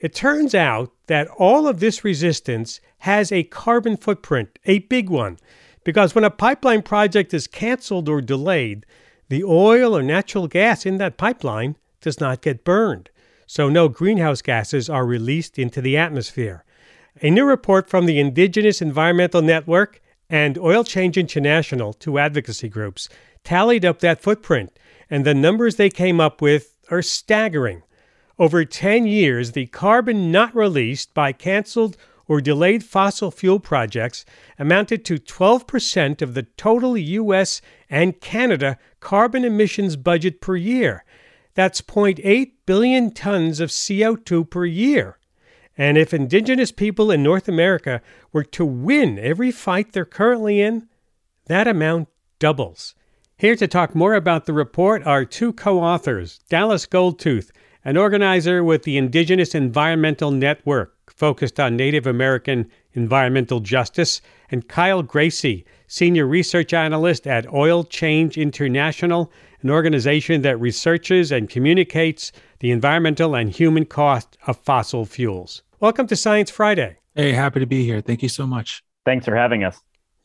It 0.00 0.14
turns 0.14 0.54
out 0.54 0.92
that 1.06 1.28
all 1.28 1.68
of 1.68 1.80
this 1.80 2.04
resistance 2.04 2.80
has 2.98 3.30
a 3.30 3.44
carbon 3.44 3.96
footprint, 3.96 4.58
a 4.64 4.80
big 4.80 5.10
one, 5.10 5.38
because 5.84 6.14
when 6.14 6.24
a 6.24 6.30
pipeline 6.30 6.82
project 6.82 7.32
is 7.32 7.46
canceled 7.46 8.08
or 8.08 8.20
delayed, 8.20 8.84
the 9.28 9.44
oil 9.44 9.96
or 9.96 10.02
natural 10.02 10.48
gas 10.48 10.84
in 10.84 10.98
that 10.98 11.16
pipeline 11.16 11.76
does 12.00 12.20
not 12.20 12.42
get 12.42 12.64
burned, 12.64 13.10
so 13.46 13.68
no 13.68 13.88
greenhouse 13.88 14.42
gases 14.42 14.90
are 14.90 15.06
released 15.06 15.58
into 15.58 15.80
the 15.80 15.96
atmosphere. 15.96 16.64
A 17.22 17.30
new 17.30 17.44
report 17.44 17.88
from 17.88 18.06
the 18.06 18.18
Indigenous 18.18 18.82
Environmental 18.82 19.42
Network 19.42 20.00
and 20.28 20.58
Oil 20.58 20.84
Change 20.84 21.16
International, 21.16 21.92
two 21.92 22.18
advocacy 22.18 22.68
groups, 22.68 23.08
tallied 23.44 23.84
up 23.84 24.00
that 24.00 24.20
footprint, 24.20 24.78
and 25.10 25.24
the 25.24 25.34
numbers 25.34 25.76
they 25.76 25.90
came 25.90 26.20
up 26.20 26.42
with 26.42 26.74
are 26.90 27.02
staggering. 27.02 27.82
Over 28.38 28.64
10 28.64 29.06
years, 29.06 29.52
the 29.52 29.66
carbon 29.66 30.32
not 30.32 30.56
released 30.56 31.14
by 31.14 31.32
canceled 31.32 31.96
or 32.26 32.40
delayed 32.40 32.84
fossil 32.84 33.30
fuel 33.30 33.60
projects 33.60 34.24
amounted 34.58 35.04
to 35.04 35.16
12% 35.16 36.22
of 36.22 36.34
the 36.34 36.42
total 36.42 36.96
U.S. 36.96 37.60
and 37.90 38.20
Canada 38.20 38.78
carbon 39.00 39.44
emissions 39.44 39.96
budget 39.96 40.40
per 40.40 40.56
year. 40.56 41.04
That's 41.54 41.80
0.8 41.80 42.52
billion 42.66 43.12
tons 43.12 43.60
of 43.60 43.70
CO2 43.70 44.48
per 44.48 44.64
year. 44.64 45.18
And 45.76 45.98
if 45.98 46.14
indigenous 46.14 46.72
people 46.72 47.10
in 47.10 47.22
North 47.22 47.48
America 47.48 48.00
were 48.32 48.44
to 48.44 48.64
win 48.64 49.18
every 49.18 49.50
fight 49.50 49.92
they're 49.92 50.04
currently 50.04 50.60
in, 50.60 50.88
that 51.46 51.66
amount 51.66 52.08
doubles. 52.38 52.94
Here 53.36 53.56
to 53.56 53.66
talk 53.66 53.94
more 53.94 54.14
about 54.14 54.46
the 54.46 54.52
report 54.52 55.04
are 55.04 55.24
two 55.24 55.52
co 55.52 55.80
authors 55.80 56.38
Dallas 56.48 56.86
Goldtooth, 56.86 57.50
an 57.84 57.96
organizer 57.96 58.62
with 58.62 58.84
the 58.84 58.96
Indigenous 58.96 59.54
Environmental 59.54 60.30
Network, 60.30 60.93
focused 61.14 61.58
on 61.60 61.76
Native 61.76 62.06
American 62.06 62.70
environmental 62.92 63.60
justice, 63.60 64.20
and 64.50 64.68
Kyle 64.68 65.02
Gracey, 65.02 65.64
Senior 65.86 66.26
Research 66.26 66.72
Analyst 66.72 67.26
at 67.26 67.52
Oil 67.52 67.84
Change 67.84 68.38
International, 68.38 69.32
an 69.62 69.70
organization 69.70 70.42
that 70.42 70.60
researches 70.60 71.32
and 71.32 71.48
communicates 71.48 72.32
the 72.60 72.70
environmental 72.70 73.34
and 73.34 73.50
human 73.50 73.84
cost 73.84 74.36
of 74.46 74.58
fossil 74.58 75.04
fuels. 75.04 75.62
Welcome 75.80 76.06
to 76.08 76.16
Science 76.16 76.50
Friday. 76.50 76.98
Hey, 77.14 77.32
happy 77.32 77.60
to 77.60 77.66
be 77.66 77.84
here. 77.84 78.00
Thank 78.00 78.22
you 78.22 78.28
so 78.28 78.46
much. 78.46 78.82
Thanks 79.04 79.24
for 79.24 79.36
having 79.36 79.64
us. 79.64 79.80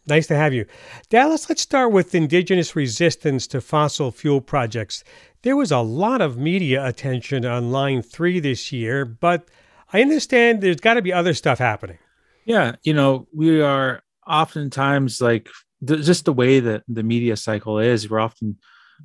Nice 0.08 0.28
to 0.28 0.36
have 0.36 0.54
you. 0.54 0.66
Dallas, 1.10 1.50
let's 1.50 1.62
start 1.62 1.92
with 1.92 2.16
indigenous 2.16 2.76
resistance 2.76 3.46
to 3.48 3.62
fossil 3.62 4.12
fuel 4.12 4.42
projects. 4.42 5.04
There 5.44 5.56
was 5.56 5.72
a 5.72 5.80
lot 5.80 6.22
of 6.22 6.38
media 6.38 6.86
attention 6.86 7.46
on 7.46 7.72
Line 7.72 8.02
3 8.02 8.40
this 8.40 8.72
year, 8.72 9.06
but 9.06 9.48
I 9.92 10.02
understand 10.02 10.62
there's 10.62 10.78
got 10.78 10.96
to 10.96 11.02
be 11.02 11.14
other 11.14 11.34
stuff 11.34 11.60
happening. 11.60 11.98
Yeah, 12.46 12.76
you 12.84 12.94
know, 12.94 13.28
we 13.34 13.62
are 13.62 14.02
oftentimes 14.28 15.22
like 15.22 15.50
th- 15.86 16.06
just 16.06 16.26
the 16.26 16.34
way 16.34 16.60
that 16.60 16.84
the 16.88 17.04
media 17.04 17.36
cycle 17.36 17.80
is, 17.80 18.10
we're 18.10 18.20
often 18.20 18.58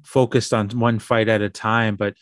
focused 0.03 0.53
on 0.53 0.69
one 0.71 0.99
fight 0.99 1.29
at 1.29 1.43
a 1.43 1.49
time. 1.49 1.97
But, 1.97 2.15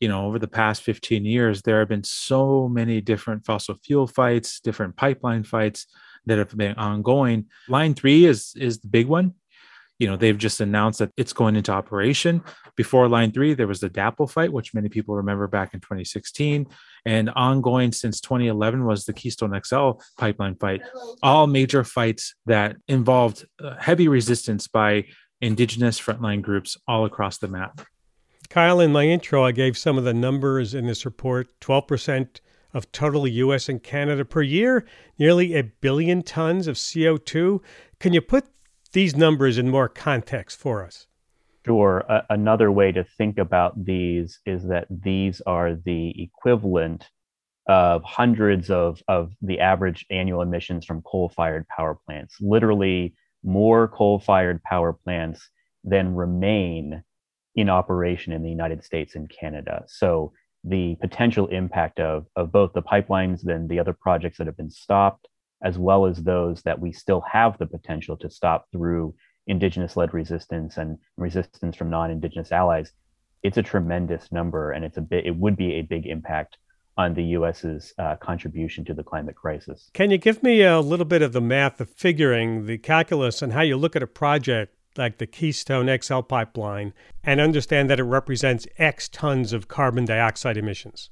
you 0.00 0.08
know, 0.08 0.26
over 0.26 0.38
the 0.38 0.48
past 0.48 0.82
15 0.82 1.24
years, 1.24 1.62
there 1.62 1.78
have 1.80 1.88
been 1.88 2.04
so 2.04 2.68
many 2.68 3.00
different 3.00 3.44
fossil 3.44 3.76
fuel 3.84 4.06
fights, 4.06 4.60
different 4.60 4.96
pipeline 4.96 5.44
fights 5.44 5.86
that 6.26 6.38
have 6.38 6.56
been 6.56 6.76
ongoing. 6.76 7.46
Line 7.68 7.94
three 7.94 8.24
is 8.24 8.52
is 8.56 8.80
the 8.80 8.88
big 8.88 9.06
one 9.06 9.34
you 9.98 10.06
know 10.06 10.16
they've 10.16 10.38
just 10.38 10.60
announced 10.60 11.00
that 11.00 11.12
it's 11.16 11.32
going 11.32 11.56
into 11.56 11.72
operation. 11.72 12.42
Before 12.76 13.08
line 13.08 13.32
three 13.32 13.54
there 13.54 13.66
was 13.66 13.80
the 13.80 13.90
DAPL 13.90 14.30
fight 14.30 14.52
which 14.52 14.74
many 14.74 14.88
people 14.88 15.16
remember 15.16 15.46
back 15.48 15.74
in 15.74 15.80
2016 15.80 16.66
and 17.04 17.30
ongoing 17.30 17.92
since 17.92 18.20
2011 18.20 18.84
was 18.84 19.04
the 19.04 19.12
keystone 19.12 19.58
xl 19.64 20.00
pipeline 20.16 20.54
fight. 20.56 20.82
All 21.22 21.46
major 21.46 21.84
fights 21.84 22.34
that 22.46 22.76
involved 22.86 23.44
uh, 23.62 23.76
heavy 23.76 24.08
resistance 24.08 24.68
by 24.68 25.04
indigenous 25.40 26.00
frontline 26.00 26.42
groups 26.42 26.76
all 26.86 27.04
across 27.04 27.38
the 27.38 27.48
map. 27.48 27.80
Kyle, 28.48 28.80
in 28.80 28.92
my 28.92 29.04
intro, 29.04 29.44
I 29.44 29.52
gave 29.52 29.76
some 29.76 29.98
of 29.98 30.04
the 30.04 30.14
numbers 30.14 30.74
in 30.74 30.86
this 30.86 31.04
report. 31.04 31.48
12% 31.60 32.40
of 32.72 32.90
total 32.92 33.26
US 33.26 33.68
and 33.68 33.82
Canada 33.82 34.24
per 34.24 34.42
year, 34.42 34.86
nearly 35.18 35.54
a 35.54 35.64
billion 35.64 36.22
tons 36.22 36.66
of 36.66 36.76
CO2. 36.76 37.60
Can 38.00 38.12
you 38.12 38.20
put 38.20 38.46
these 38.92 39.16
numbers 39.16 39.58
in 39.58 39.68
more 39.70 39.88
context 39.88 40.58
for 40.58 40.84
us? 40.84 41.06
Sure. 41.64 42.04
Uh, 42.08 42.22
another 42.30 42.72
way 42.72 42.92
to 42.92 43.04
think 43.04 43.38
about 43.38 43.84
these 43.84 44.40
is 44.46 44.64
that 44.68 44.86
these 44.90 45.42
are 45.42 45.74
the 45.74 46.14
equivalent 46.22 47.10
of 47.66 48.02
hundreds 48.02 48.70
of, 48.70 49.02
of 49.08 49.32
the 49.42 49.60
average 49.60 50.06
annual 50.10 50.40
emissions 50.40 50.86
from 50.86 51.02
coal 51.02 51.28
fired 51.28 51.66
power 51.68 51.98
plants. 52.06 52.36
Literally, 52.40 53.14
more 53.44 53.88
coal 53.88 54.18
fired 54.18 54.62
power 54.62 54.92
plants 54.92 55.46
than 55.84 56.14
remain 56.14 57.02
in 57.54 57.68
operation 57.68 58.32
in 58.32 58.42
the 58.42 58.48
United 58.50 58.82
States 58.82 59.14
and 59.14 59.28
Canada. 59.28 59.84
So, 59.86 60.32
the 60.64 60.96
potential 61.00 61.46
impact 61.48 62.00
of, 62.00 62.26
of 62.34 62.50
both 62.50 62.72
the 62.72 62.82
pipelines 62.82 63.46
and 63.46 63.68
the 63.68 63.78
other 63.78 63.92
projects 63.92 64.38
that 64.38 64.46
have 64.46 64.56
been 64.56 64.70
stopped, 64.70 65.28
as 65.62 65.78
well 65.78 66.06
as 66.06 66.22
those 66.22 66.62
that 66.62 66.78
we 66.78 66.92
still 66.92 67.22
have 67.30 67.58
the 67.58 67.66
potential 67.66 68.16
to 68.16 68.30
stop 68.30 68.66
through 68.72 69.14
indigenous 69.46 69.96
led 69.96 70.14
resistance 70.14 70.76
and 70.76 70.98
resistance 71.16 71.76
from 71.76 71.90
non 71.90 72.10
indigenous 72.10 72.52
allies, 72.52 72.92
it's 73.42 73.56
a 73.56 73.62
tremendous 73.62 74.30
number 74.30 74.72
and 74.72 74.84
it's 74.84 74.96
a 74.96 75.02
bit, 75.02 75.26
it 75.26 75.36
would 75.36 75.56
be 75.56 75.74
a 75.74 75.82
big 75.82 76.06
impact 76.06 76.58
on 76.96 77.14
the 77.14 77.22
US's 77.22 77.94
uh, 77.98 78.16
contribution 78.16 78.84
to 78.84 78.92
the 78.92 79.04
climate 79.04 79.36
crisis. 79.36 79.88
Can 79.94 80.10
you 80.10 80.18
give 80.18 80.42
me 80.42 80.62
a 80.62 80.80
little 80.80 81.06
bit 81.06 81.22
of 81.22 81.32
the 81.32 81.40
math, 81.40 81.76
the 81.76 81.86
figuring, 81.86 82.66
the 82.66 82.76
calculus, 82.76 83.40
and 83.40 83.52
how 83.52 83.62
you 83.62 83.76
look 83.76 83.94
at 83.94 84.02
a 84.02 84.08
project 84.08 84.74
like 84.96 85.18
the 85.18 85.26
Keystone 85.26 85.96
XL 86.02 86.20
pipeline 86.20 86.92
and 87.22 87.40
understand 87.40 87.88
that 87.88 88.00
it 88.00 88.04
represents 88.04 88.66
X 88.78 89.08
tons 89.08 89.52
of 89.52 89.68
carbon 89.68 90.04
dioxide 90.04 90.56
emissions? 90.56 91.10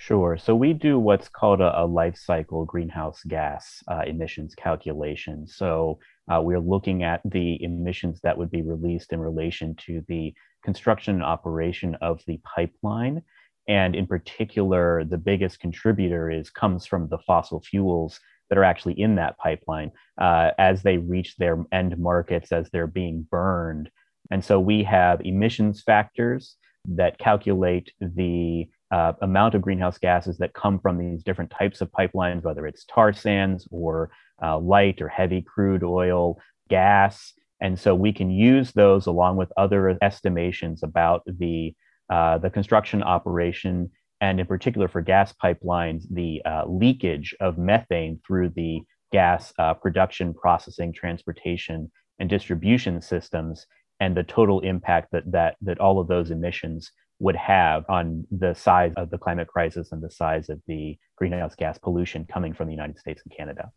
Sure. 0.00 0.38
So 0.38 0.56
we 0.56 0.72
do 0.72 0.98
what's 0.98 1.28
called 1.28 1.60
a, 1.60 1.78
a 1.78 1.84
life 1.84 2.16
cycle 2.16 2.64
greenhouse 2.64 3.22
gas 3.28 3.82
uh, 3.86 4.00
emissions 4.06 4.54
calculation. 4.54 5.46
So 5.46 5.98
uh, 6.26 6.40
we're 6.40 6.58
looking 6.58 7.02
at 7.02 7.20
the 7.26 7.62
emissions 7.62 8.18
that 8.22 8.38
would 8.38 8.50
be 8.50 8.62
released 8.62 9.12
in 9.12 9.20
relation 9.20 9.74
to 9.84 10.02
the 10.08 10.32
construction 10.64 11.16
and 11.16 11.22
operation 11.22 11.96
of 12.00 12.22
the 12.26 12.40
pipeline 12.44 13.20
and 13.68 13.94
in 13.94 14.06
particular 14.06 15.04
the 15.04 15.18
biggest 15.18 15.60
contributor 15.60 16.30
is 16.30 16.48
comes 16.48 16.86
from 16.86 17.06
the 17.10 17.18
fossil 17.26 17.60
fuels 17.60 18.18
that 18.48 18.56
are 18.56 18.64
actually 18.64 18.98
in 18.98 19.16
that 19.16 19.36
pipeline 19.36 19.90
uh, 20.18 20.50
as 20.58 20.82
they 20.82 20.96
reach 20.96 21.36
their 21.36 21.62
end 21.72 21.98
markets 21.98 22.52
as 22.52 22.70
they're 22.70 22.86
being 22.86 23.26
burned 23.30 23.90
and 24.30 24.42
so 24.42 24.58
we 24.58 24.82
have 24.82 25.20
emissions 25.26 25.82
factors 25.82 26.56
that 26.86 27.18
calculate 27.18 27.92
the 28.00 28.66
uh, 28.90 29.12
amount 29.22 29.54
of 29.54 29.62
greenhouse 29.62 29.98
gases 29.98 30.38
that 30.38 30.54
come 30.54 30.78
from 30.78 30.98
these 30.98 31.22
different 31.22 31.50
types 31.50 31.80
of 31.80 31.90
pipelines 31.92 32.42
whether 32.42 32.66
it's 32.66 32.84
tar 32.84 33.12
sands 33.12 33.68
or 33.70 34.10
uh, 34.42 34.58
light 34.58 35.00
or 35.00 35.08
heavy 35.08 35.42
crude 35.42 35.84
oil 35.84 36.38
gas. 36.68 37.32
And 37.60 37.78
so 37.78 37.94
we 37.94 38.12
can 38.12 38.30
use 38.30 38.72
those 38.72 39.06
along 39.06 39.36
with 39.36 39.52
other 39.56 39.98
estimations 40.02 40.82
about 40.82 41.22
the 41.26 41.74
uh, 42.08 42.38
the 42.38 42.50
construction 42.50 43.04
operation, 43.04 43.88
and 44.20 44.40
in 44.40 44.46
particular 44.46 44.88
for 44.88 45.00
gas 45.00 45.32
pipelines, 45.32 46.02
the 46.10 46.42
uh, 46.44 46.64
leakage 46.66 47.36
of 47.38 47.56
methane 47.56 48.18
through 48.26 48.48
the 48.56 48.80
gas 49.12 49.52
uh, 49.60 49.74
production, 49.74 50.34
processing, 50.34 50.92
transportation, 50.92 51.90
and 52.18 52.28
distribution 52.28 53.00
systems, 53.00 53.64
and 54.00 54.16
the 54.16 54.24
total 54.24 54.58
impact 54.60 55.12
that, 55.12 55.30
that, 55.30 55.56
that 55.60 55.78
all 55.78 56.00
of 56.00 56.08
those 56.08 56.32
emissions 56.32 56.90
would 57.20 57.36
have 57.36 57.84
on 57.88 58.26
the 58.30 58.54
size 58.54 58.92
of 58.96 59.10
the 59.10 59.18
climate 59.18 59.46
crisis 59.46 59.92
and 59.92 60.02
the 60.02 60.10
size 60.10 60.48
of 60.48 60.60
the 60.66 60.98
greenhouse 61.16 61.54
gas 61.54 61.78
pollution 61.78 62.24
coming 62.24 62.52
from 62.52 62.66
the 62.66 62.72
United 62.72 62.98
States 62.98 63.22
and 63.24 63.36
Canada. 63.36 63.70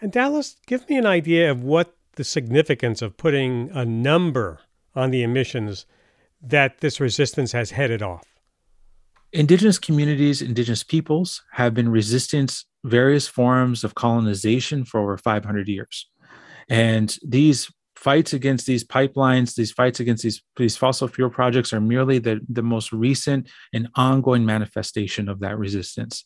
And 0.00 0.12
Dallas, 0.12 0.56
give 0.66 0.88
me 0.88 0.96
an 0.96 1.06
idea 1.06 1.50
of 1.50 1.62
what 1.62 1.96
the 2.14 2.24
significance 2.24 3.02
of 3.02 3.16
putting 3.16 3.70
a 3.72 3.84
number 3.84 4.60
on 4.94 5.10
the 5.10 5.22
emissions 5.22 5.86
that 6.40 6.80
this 6.80 7.00
resistance 7.00 7.52
has 7.52 7.72
headed 7.72 8.02
off? 8.02 8.24
Indigenous 9.32 9.78
communities, 9.78 10.40
indigenous 10.40 10.82
peoples 10.82 11.42
have 11.52 11.74
been 11.74 11.88
resisting 11.88 12.48
various 12.84 13.28
forms 13.28 13.84
of 13.84 13.94
colonization 13.94 14.84
for 14.84 15.00
over 15.00 15.18
500 15.18 15.68
years. 15.68 16.08
And 16.68 17.16
these 17.26 17.70
fights 17.98 18.32
against 18.32 18.64
these 18.64 18.84
pipelines, 18.84 19.56
these 19.56 19.72
fights 19.72 19.98
against 19.98 20.22
these, 20.22 20.40
these 20.56 20.76
fossil 20.76 21.08
fuel 21.08 21.28
projects 21.28 21.72
are 21.72 21.80
merely 21.80 22.20
the, 22.20 22.40
the 22.48 22.62
most 22.62 22.92
recent 22.92 23.48
and 23.72 23.88
ongoing 23.96 24.46
manifestation 24.46 25.28
of 25.28 25.40
that 25.40 25.58
resistance. 25.58 26.24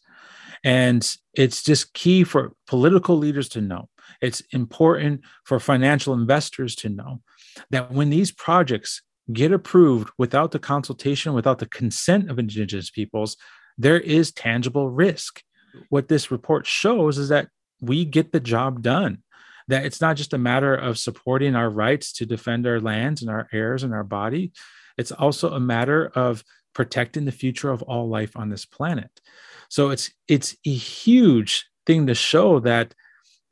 And 0.63 1.03
it's 1.33 1.63
just 1.63 1.95
key 1.95 2.25
for 2.25 2.53
political 2.67 3.17
leaders 3.17 3.49
to 3.51 3.63
know. 3.63 3.89
It's 4.21 4.43
important 4.53 5.23
for 5.45 5.59
financial 5.59 6.13
investors 6.13 6.75
to 6.77 6.91
know 6.91 7.23
that 7.71 7.91
when 7.91 8.11
these 8.11 8.31
projects 8.31 9.01
get 9.33 9.51
approved 9.51 10.11
without 10.19 10.51
the 10.51 10.59
consultation, 10.59 11.33
without 11.33 11.59
the 11.59 11.67
consent 11.67 12.31
of 12.31 12.39
indigenous 12.39 12.91
peoples, 12.91 13.39
there 13.79 13.99
is 13.99 14.31
tangible 14.31 14.91
risk. 14.91 15.43
What 15.89 16.09
this 16.09 16.31
report 16.31 16.67
shows 16.67 17.17
is 17.17 17.31
that 17.31 17.49
we 17.81 18.05
get 18.05 18.33
the 18.33 18.41
job 18.41 18.83
done, 18.83 19.23
that 19.69 19.85
it's 19.85 20.01
not 20.01 20.17
just 20.17 20.35
a 20.35 20.39
matter 20.39 20.75
of 20.75 20.99
supporting 20.99 21.55
our 21.55 21.71
rights 21.71 22.13
to 22.15 22.27
defend 22.27 22.67
our 22.67 22.81
lands 22.81 23.23
and 23.23 23.31
our 23.31 23.49
airs 23.53 23.83
and 23.83 23.93
our 23.93 24.05
body, 24.05 24.53
it's 24.99 25.13
also 25.13 25.53
a 25.53 25.61
matter 25.61 26.11
of 26.15 26.45
protecting 26.75 27.25
the 27.25 27.33
future 27.33 27.71
of 27.71 27.83
all 27.83 28.09
life 28.09 28.37
on 28.37 28.49
this 28.49 28.65
planet. 28.65 29.21
So 29.69 29.91
it's 29.91 30.11
it's 30.29 30.57
a 30.67 30.73
huge 30.73 31.67
thing 31.87 32.07
to 32.07 32.15
show 32.15 32.61
that 32.61 32.95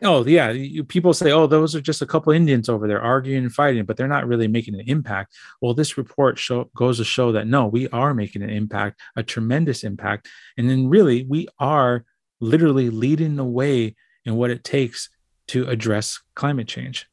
oh 0.02 0.24
yeah 0.24 0.50
you, 0.50 0.84
people 0.84 1.12
say 1.12 1.30
oh 1.30 1.46
those 1.46 1.74
are 1.74 1.80
just 1.80 2.00
a 2.00 2.06
couple 2.06 2.32
indians 2.32 2.68
over 2.68 2.88
there 2.88 3.02
arguing 3.02 3.42
and 3.42 3.52
fighting 3.52 3.84
but 3.84 3.96
they're 3.96 4.08
not 4.08 4.26
really 4.26 4.48
making 4.48 4.74
an 4.74 4.84
impact. 4.86 5.34
Well 5.60 5.74
this 5.74 5.98
report 5.98 6.38
show, 6.38 6.70
goes 6.74 6.98
to 6.98 7.04
show 7.04 7.32
that 7.32 7.46
no 7.46 7.66
we 7.66 7.88
are 7.88 8.14
making 8.14 8.42
an 8.42 8.50
impact 8.50 9.00
a 9.16 9.22
tremendous 9.22 9.84
impact. 9.84 10.28
And 10.56 10.68
then 10.68 10.88
really 10.88 11.24
we 11.24 11.48
are 11.58 12.04
literally 12.40 12.90
leading 12.90 13.36
the 13.36 13.44
way 13.44 13.96
in 14.24 14.36
what 14.36 14.50
it 14.50 14.64
takes 14.64 15.10
to 15.50 15.68
address 15.68 16.20
climate 16.36 16.68
change. 16.68 17.08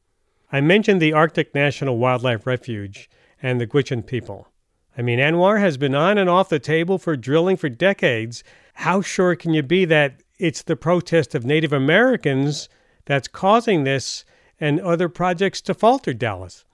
I 0.52 0.60
mentioned 0.60 1.02
the 1.02 1.12
arctic 1.12 1.54
national 1.54 1.98
wildlife 1.98 2.46
refuge 2.46 3.10
and 3.42 3.60
the 3.60 3.66
gwich'in 3.66 4.06
people. 4.06 4.48
I 4.96 5.02
mean 5.02 5.18
ANWR 5.18 5.60
has 5.60 5.76
been 5.76 5.94
on 5.94 6.18
and 6.18 6.30
off 6.30 6.48
the 6.48 6.60
table 6.60 6.98
for 6.98 7.16
drilling 7.16 7.56
for 7.56 7.68
decades. 7.68 8.44
How 8.74 9.00
sure 9.00 9.34
can 9.34 9.54
you 9.54 9.62
be 9.62 9.84
that 9.86 10.22
it's 10.38 10.62
the 10.62 10.76
protest 10.76 11.34
of 11.34 11.44
Native 11.44 11.72
Americans 11.72 12.68
that's 13.06 13.26
causing 13.26 13.82
this 13.82 14.24
and 14.60 14.80
other 14.80 15.08
projects 15.08 15.60
to 15.62 15.74
falter, 15.74 16.14
Dallas? 16.14 16.64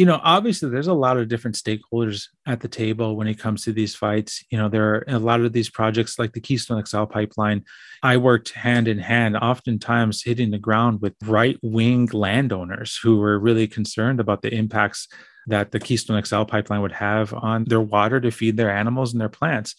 You 0.00 0.06
know, 0.06 0.18
obviously, 0.24 0.70
there's 0.70 0.86
a 0.86 0.94
lot 0.94 1.18
of 1.18 1.28
different 1.28 1.56
stakeholders 1.56 2.28
at 2.46 2.60
the 2.60 2.68
table 2.68 3.16
when 3.16 3.28
it 3.28 3.38
comes 3.38 3.64
to 3.64 3.72
these 3.74 3.94
fights. 3.94 4.42
You 4.48 4.56
know, 4.56 4.70
there 4.70 4.94
are 4.94 5.04
a 5.08 5.18
lot 5.18 5.42
of 5.42 5.52
these 5.52 5.68
projects 5.68 6.18
like 6.18 6.32
the 6.32 6.40
Keystone 6.40 6.82
XL 6.82 7.04
pipeline. 7.04 7.66
I 8.02 8.16
worked 8.16 8.52
hand 8.52 8.88
in 8.88 8.98
hand, 8.98 9.36
oftentimes 9.36 10.22
hitting 10.22 10.52
the 10.52 10.58
ground 10.58 11.02
with 11.02 11.12
right 11.26 11.58
wing 11.60 12.08
landowners 12.14 12.98
who 13.02 13.18
were 13.18 13.38
really 13.38 13.68
concerned 13.68 14.20
about 14.20 14.40
the 14.40 14.54
impacts 14.54 15.06
that 15.48 15.70
the 15.70 15.78
Keystone 15.78 16.24
XL 16.24 16.44
pipeline 16.44 16.80
would 16.80 16.92
have 16.92 17.34
on 17.34 17.64
their 17.64 17.82
water 17.82 18.22
to 18.22 18.30
feed 18.30 18.56
their 18.56 18.70
animals 18.70 19.12
and 19.12 19.20
their 19.20 19.28
plants. 19.28 19.74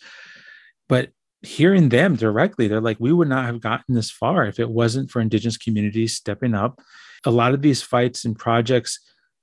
But 0.87 1.09
hearing 1.41 1.89
them 1.89 2.15
directly, 2.15 2.67
they're 2.67 2.79
like, 2.79 2.97
we 2.99 3.11
would 3.11 3.27
not 3.27 3.45
have 3.45 3.59
gotten 3.59 3.95
this 3.95 4.11
far 4.11 4.45
if 4.45 4.59
it 4.59 4.69
wasn't 4.69 5.09
for 5.09 5.19
Indigenous 5.19 5.57
communities 5.57 6.13
stepping 6.13 6.53
up. 6.53 6.79
A 7.25 7.31
lot 7.31 7.55
of 7.55 7.63
these 7.63 7.81
fights 7.81 8.23
and 8.23 8.37
projects 8.37 8.99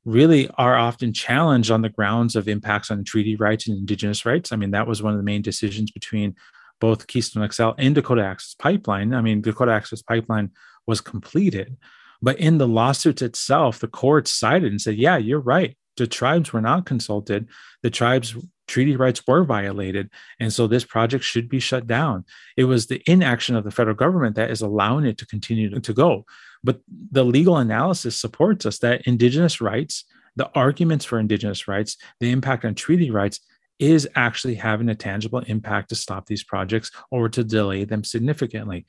really 0.09 0.48
are 0.56 0.76
often 0.76 1.12
challenged 1.12 1.70
on 1.70 1.82
the 1.82 1.88
grounds 1.90 2.34
of 2.34 2.48
impacts 2.48 2.90
on 2.90 3.04
treaty 3.04 3.36
rights 3.36 3.68
and 3.68 3.76
Indigenous 3.76 4.24
rights. 4.24 4.52
I 4.52 4.56
mean, 4.56 4.70
that 4.70 4.86
was 4.86 5.02
one 5.02 5.12
of 5.12 5.18
the 5.18 5.24
main 5.24 5.42
decisions 5.42 5.90
between 5.90 6.34
both 6.80 7.06
Keystone 7.06 7.48
XL 7.50 7.70
and 7.76 7.94
Dakota 7.94 8.24
Access 8.24 8.54
Pipeline. 8.54 9.12
I 9.12 9.20
mean, 9.20 9.42
Dakota 9.42 9.72
Access 9.72 10.00
Pipeline 10.00 10.50
was 10.86 11.02
completed, 11.02 11.76
but 12.22 12.38
in 12.38 12.56
the 12.59 12.66
lawsuits 12.66 13.20
itself, 13.20 13.80
the 13.80 13.88
court 13.88 14.26
cited 14.28 14.70
and 14.70 14.80
said, 14.80 14.96
yeah, 14.96 15.18
you're 15.18 15.40
right. 15.40 15.76
The 15.98 16.06
tribes 16.06 16.52
were 16.52 16.62
not 16.62 16.86
consulted. 16.86 17.48
The 17.82 17.90
tribes 17.90 18.34
treaty 18.68 18.94
rights 18.94 19.26
were 19.26 19.42
violated. 19.42 20.10
And 20.38 20.52
so 20.52 20.66
this 20.66 20.84
project 20.84 21.24
should 21.24 21.48
be 21.48 21.58
shut 21.58 21.86
down. 21.86 22.24
It 22.56 22.64
was 22.64 22.86
the 22.86 23.02
inaction 23.06 23.56
of 23.56 23.64
the 23.64 23.70
federal 23.70 23.96
government 23.96 24.36
that 24.36 24.50
is 24.50 24.60
allowing 24.60 25.06
it 25.06 25.18
to 25.18 25.26
continue 25.26 25.80
to 25.80 25.92
go. 25.92 26.24
But 26.62 26.80
the 27.10 27.24
legal 27.24 27.56
analysis 27.56 28.16
supports 28.16 28.66
us 28.66 28.78
that 28.78 29.02
Indigenous 29.06 29.60
rights, 29.60 30.04
the 30.36 30.50
arguments 30.54 31.04
for 31.04 31.18
Indigenous 31.18 31.66
rights, 31.66 31.96
the 32.20 32.30
impact 32.30 32.64
on 32.64 32.74
treaty 32.74 33.10
rights 33.10 33.40
is 33.78 34.08
actually 34.16 34.56
having 34.56 34.88
a 34.88 34.94
tangible 34.94 35.38
impact 35.40 35.88
to 35.88 35.94
stop 35.94 36.26
these 36.26 36.42
projects 36.42 36.90
or 37.10 37.28
to 37.28 37.44
delay 37.44 37.84
them 37.84 38.02
significantly. 38.02 38.84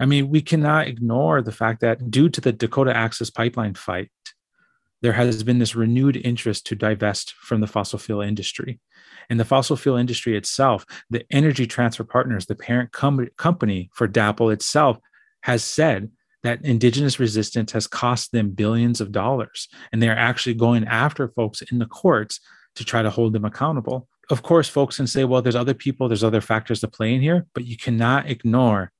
I 0.00 0.06
mean, 0.06 0.30
we 0.30 0.42
cannot 0.42 0.88
ignore 0.88 1.42
the 1.42 1.52
fact 1.52 1.80
that 1.82 2.10
due 2.10 2.28
to 2.28 2.40
the 2.40 2.52
Dakota 2.52 2.96
Access 2.96 3.30
Pipeline 3.30 3.74
fight, 3.74 4.10
there 5.02 5.12
has 5.12 5.42
been 5.42 5.58
this 5.58 5.74
renewed 5.74 6.16
interest 6.16 6.66
to 6.66 6.76
divest 6.76 7.34
from 7.34 7.60
the 7.60 7.66
fossil 7.66 7.98
fuel 7.98 8.22
industry. 8.22 8.80
And 9.28 9.38
the 9.38 9.44
fossil 9.44 9.76
fuel 9.76 9.96
industry 9.96 10.36
itself, 10.36 10.86
the 11.10 11.24
Energy 11.30 11.66
Transfer 11.66 12.04
Partners, 12.04 12.46
the 12.46 12.54
parent 12.54 12.92
com- 12.92 13.28
company 13.36 13.90
for 13.92 14.08
DAPL 14.08 14.52
itself, 14.52 14.98
has 15.42 15.62
said 15.64 16.10
that 16.44 16.64
indigenous 16.64 17.18
resistance 17.20 17.72
has 17.72 17.86
cost 17.86 18.32
them 18.32 18.50
billions 18.50 19.00
of 19.00 19.12
dollars. 19.12 19.68
And 19.92 20.02
they're 20.02 20.16
actually 20.16 20.54
going 20.54 20.86
after 20.86 21.28
folks 21.28 21.62
in 21.62 21.78
the 21.78 21.86
courts 21.86 22.40
to 22.76 22.84
try 22.84 23.02
to 23.02 23.10
hold 23.10 23.32
them 23.32 23.44
accountable. 23.44 24.08
Of 24.30 24.42
course, 24.42 24.68
folks 24.68 24.96
can 24.96 25.06
say, 25.06 25.24
well, 25.24 25.42
there's 25.42 25.56
other 25.56 25.74
people, 25.74 26.08
there's 26.08 26.24
other 26.24 26.40
factors 26.40 26.80
to 26.80 26.88
play 26.88 27.14
in 27.14 27.20
here, 27.20 27.46
but 27.54 27.64
you 27.64 27.76
cannot 27.76 28.30
ignore 28.30 28.92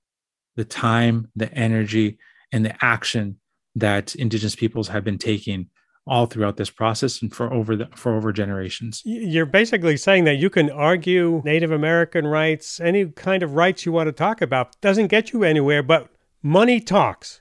the 0.56 0.64
time, 0.64 1.30
the 1.34 1.52
energy, 1.52 2.18
and 2.50 2.64
the 2.64 2.84
action 2.84 3.38
that 3.76 4.14
indigenous 4.16 4.54
peoples 4.54 4.88
have 4.88 5.04
been 5.04 5.18
taking 5.18 5.68
all 6.06 6.26
throughout 6.26 6.56
this 6.56 6.70
process 6.70 7.22
and 7.22 7.34
for 7.34 7.52
over 7.52 7.76
the, 7.76 7.88
for 7.94 8.16
over 8.16 8.32
generations. 8.32 9.02
You're 9.04 9.46
basically 9.46 9.96
saying 9.96 10.24
that 10.24 10.36
you 10.36 10.50
can 10.50 10.70
argue 10.70 11.42
Native 11.44 11.70
American 11.70 12.26
rights, 12.26 12.80
any 12.80 13.06
kind 13.06 13.42
of 13.42 13.54
rights 13.54 13.86
you 13.86 13.92
want 13.92 14.08
to 14.08 14.12
talk 14.12 14.42
about, 14.42 14.80
doesn't 14.80 15.08
get 15.08 15.32
you 15.32 15.44
anywhere, 15.44 15.82
but 15.82 16.08
money 16.42 16.80
talks 16.80 17.40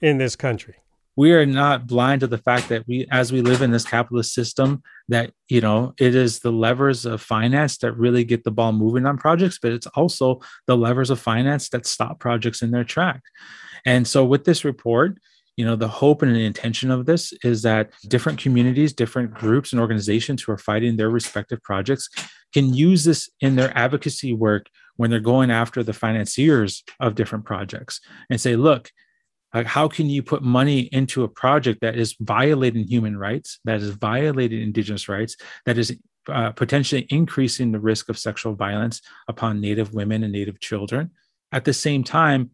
in 0.00 0.18
this 0.18 0.34
country. 0.34 0.76
We 1.14 1.32
are 1.32 1.46
not 1.46 1.88
blind 1.88 2.20
to 2.20 2.28
the 2.28 2.38
fact 2.38 2.68
that 2.68 2.86
we, 2.86 3.06
as 3.10 3.32
we 3.32 3.42
live 3.42 3.60
in 3.60 3.72
this 3.72 3.84
capitalist 3.84 4.32
system, 4.32 4.84
that 5.08 5.32
you 5.48 5.60
know 5.60 5.92
it 5.98 6.14
is 6.14 6.38
the 6.38 6.52
levers 6.52 7.04
of 7.06 7.20
finance 7.20 7.78
that 7.78 7.92
really 7.94 8.22
get 8.22 8.44
the 8.44 8.52
ball 8.52 8.72
moving 8.72 9.04
on 9.04 9.18
projects, 9.18 9.58
but 9.60 9.72
it's 9.72 9.88
also 9.88 10.40
the 10.66 10.76
levers 10.76 11.10
of 11.10 11.18
finance 11.18 11.70
that 11.70 11.86
stop 11.86 12.20
projects 12.20 12.62
in 12.62 12.70
their 12.70 12.84
track. 12.84 13.22
And 13.84 14.06
so, 14.06 14.24
with 14.24 14.44
this 14.44 14.64
report, 14.64 15.18
you 15.58 15.64
know 15.64 15.74
the 15.74 15.88
hope 15.88 16.22
and 16.22 16.34
the 16.36 16.46
intention 16.46 16.90
of 16.92 17.04
this 17.04 17.32
is 17.42 17.62
that 17.62 17.90
different 18.06 18.38
communities 18.38 18.92
different 18.92 19.34
groups 19.34 19.72
and 19.72 19.80
organizations 19.80 20.40
who 20.40 20.52
are 20.52 20.58
fighting 20.58 20.96
their 20.96 21.10
respective 21.10 21.60
projects 21.64 22.08
can 22.54 22.72
use 22.72 23.02
this 23.02 23.28
in 23.40 23.56
their 23.56 23.76
advocacy 23.76 24.32
work 24.32 24.66
when 24.96 25.10
they're 25.10 25.20
going 25.20 25.50
after 25.50 25.82
the 25.82 25.92
financiers 25.92 26.84
of 27.00 27.16
different 27.16 27.44
projects 27.44 28.00
and 28.30 28.40
say 28.40 28.54
look 28.54 28.90
like 29.52 29.66
how 29.66 29.88
can 29.88 30.08
you 30.08 30.22
put 30.22 30.42
money 30.42 30.80
into 30.92 31.24
a 31.24 31.28
project 31.28 31.80
that 31.80 31.96
is 31.96 32.14
violating 32.20 32.86
human 32.86 33.16
rights 33.16 33.58
that 33.64 33.80
is 33.80 33.90
violating 33.90 34.62
indigenous 34.62 35.08
rights 35.08 35.36
that 35.66 35.76
is 35.76 35.96
uh, 36.28 36.52
potentially 36.52 37.06
increasing 37.08 37.72
the 37.72 37.80
risk 37.80 38.08
of 38.08 38.18
sexual 38.18 38.54
violence 38.54 39.00
upon 39.28 39.60
native 39.60 39.94
women 39.94 40.22
and 40.22 40.32
native 40.32 40.60
children? 40.60 41.10
At 41.52 41.64
the 41.64 41.72
same 41.72 42.04
time 42.04 42.50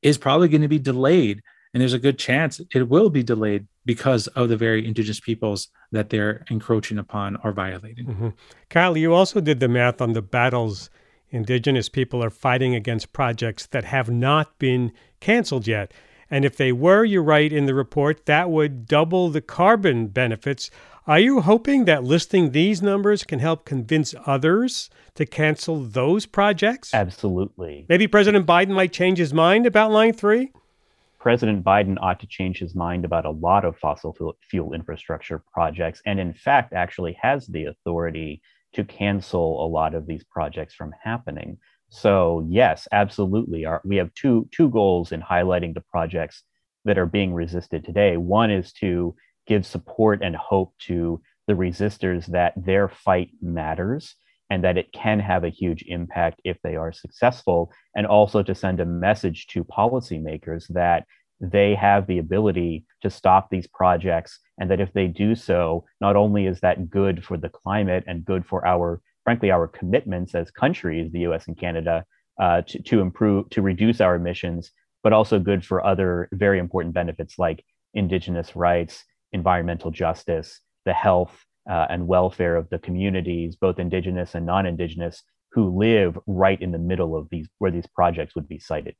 is 0.00 0.16
probably 0.16 0.48
going 0.48 0.62
to 0.62 0.68
be 0.68 0.78
delayed 0.78 1.42
and 1.74 1.80
there's 1.80 1.92
a 1.92 1.98
good 1.98 2.18
chance 2.18 2.60
it 2.72 2.88
will 2.88 3.10
be 3.10 3.22
delayed 3.22 3.66
because 3.84 4.28
of 4.28 4.48
the 4.48 4.56
very 4.56 4.86
indigenous 4.86 5.20
peoples 5.20 5.68
that 5.92 6.08
they're 6.08 6.44
encroaching 6.50 6.98
upon 6.98 7.36
or 7.44 7.52
violating. 7.52 8.06
Mm-hmm. 8.06 8.28
Kyle, 8.70 8.96
you 8.96 9.12
also 9.12 9.40
did 9.40 9.60
the 9.60 9.68
math 9.68 10.00
on 10.00 10.12
the 10.12 10.22
battles 10.22 10.88
indigenous 11.34 11.88
people 11.88 12.22
are 12.22 12.30
fighting 12.30 12.74
against 12.74 13.12
projects 13.12 13.66
that 13.66 13.84
have 13.84 14.08
not 14.08 14.58
been 14.58 14.92
canceled 15.20 15.66
yet. 15.66 15.92
And 16.30 16.44
if 16.44 16.56
they 16.56 16.72
were, 16.72 17.04
you're 17.04 17.22
right 17.22 17.52
in 17.52 17.66
the 17.66 17.74
report, 17.74 18.26
that 18.26 18.50
would 18.50 18.86
double 18.86 19.28
the 19.28 19.40
carbon 19.40 20.06
benefits. 20.06 20.70
Are 21.06 21.18
you 21.18 21.40
hoping 21.40 21.84
that 21.84 22.04
listing 22.04 22.52
these 22.52 22.80
numbers 22.80 23.24
can 23.24 23.40
help 23.40 23.64
convince 23.66 24.14
others 24.24 24.88
to 25.16 25.26
cancel 25.26 25.80
those 25.80 26.24
projects? 26.24 26.94
Absolutely. 26.94 27.84
Maybe 27.88 28.06
President 28.06 28.46
Biden 28.46 28.70
might 28.70 28.92
change 28.92 29.18
his 29.18 29.34
mind 29.34 29.66
about 29.66 29.90
Line 29.90 30.14
3? 30.14 30.50
President 31.24 31.64
Biden 31.64 31.96
ought 32.02 32.20
to 32.20 32.26
change 32.26 32.58
his 32.58 32.74
mind 32.74 33.06
about 33.06 33.24
a 33.24 33.30
lot 33.30 33.64
of 33.64 33.78
fossil 33.78 34.14
fuel 34.42 34.74
infrastructure 34.74 35.42
projects, 35.54 36.02
and 36.04 36.20
in 36.20 36.34
fact, 36.34 36.74
actually 36.74 37.16
has 37.18 37.46
the 37.46 37.64
authority 37.64 38.42
to 38.74 38.84
cancel 38.84 39.64
a 39.64 39.66
lot 39.66 39.94
of 39.94 40.06
these 40.06 40.22
projects 40.22 40.74
from 40.74 40.92
happening. 41.02 41.56
So, 41.88 42.46
yes, 42.50 42.86
absolutely. 42.92 43.64
Our, 43.64 43.80
we 43.86 43.96
have 43.96 44.12
two, 44.12 44.50
two 44.52 44.68
goals 44.68 45.12
in 45.12 45.22
highlighting 45.22 45.72
the 45.72 45.80
projects 45.80 46.42
that 46.84 46.98
are 46.98 47.06
being 47.06 47.32
resisted 47.32 47.86
today. 47.86 48.18
One 48.18 48.50
is 48.50 48.74
to 48.74 49.16
give 49.46 49.64
support 49.64 50.20
and 50.22 50.36
hope 50.36 50.74
to 50.80 51.22
the 51.46 51.54
resistors 51.54 52.26
that 52.26 52.52
their 52.54 52.86
fight 52.86 53.30
matters 53.40 54.14
and 54.54 54.62
that 54.62 54.78
it 54.78 54.92
can 54.92 55.18
have 55.18 55.42
a 55.42 55.48
huge 55.48 55.82
impact 55.88 56.40
if 56.44 56.56
they 56.62 56.76
are 56.76 56.92
successful, 56.92 57.72
and 57.96 58.06
also 58.06 58.40
to 58.40 58.54
send 58.54 58.78
a 58.78 58.86
message 58.86 59.48
to 59.48 59.64
policymakers 59.64 60.68
that 60.68 61.06
they 61.40 61.74
have 61.74 62.06
the 62.06 62.18
ability 62.18 62.84
to 63.02 63.10
stop 63.10 63.50
these 63.50 63.66
projects, 63.66 64.38
and 64.56 64.70
that 64.70 64.80
if 64.80 64.92
they 64.92 65.08
do 65.08 65.34
so, 65.34 65.84
not 66.00 66.14
only 66.14 66.46
is 66.46 66.60
that 66.60 66.88
good 66.88 67.24
for 67.24 67.36
the 67.36 67.48
climate 67.48 68.04
and 68.06 68.24
good 68.24 68.46
for 68.46 68.64
our, 68.64 69.00
frankly, 69.24 69.50
our 69.50 69.66
commitments 69.66 70.36
as 70.36 70.52
countries, 70.52 71.10
the 71.10 71.26
US 71.30 71.48
and 71.48 71.58
Canada, 71.58 72.04
uh, 72.40 72.62
to, 72.62 72.80
to 72.80 73.00
improve, 73.00 73.50
to 73.50 73.60
reduce 73.60 74.00
our 74.00 74.14
emissions, 74.14 74.70
but 75.02 75.12
also 75.12 75.40
good 75.40 75.64
for 75.64 75.84
other 75.84 76.28
very 76.30 76.60
important 76.60 76.94
benefits 76.94 77.40
like 77.40 77.64
indigenous 77.92 78.54
rights, 78.54 79.02
environmental 79.32 79.90
justice, 79.90 80.60
the 80.84 80.92
health 80.92 81.44
uh, 81.68 81.86
and 81.88 82.06
welfare 82.06 82.56
of 82.56 82.68
the 82.70 82.78
communities, 82.78 83.56
both 83.56 83.78
indigenous 83.78 84.34
and 84.34 84.46
non-indigenous, 84.46 85.22
who 85.52 85.78
live 85.78 86.18
right 86.26 86.60
in 86.60 86.72
the 86.72 86.78
middle 86.78 87.16
of 87.16 87.28
these 87.30 87.48
where 87.58 87.70
these 87.70 87.86
projects 87.86 88.34
would 88.34 88.48
be 88.48 88.58
sited. 88.58 88.94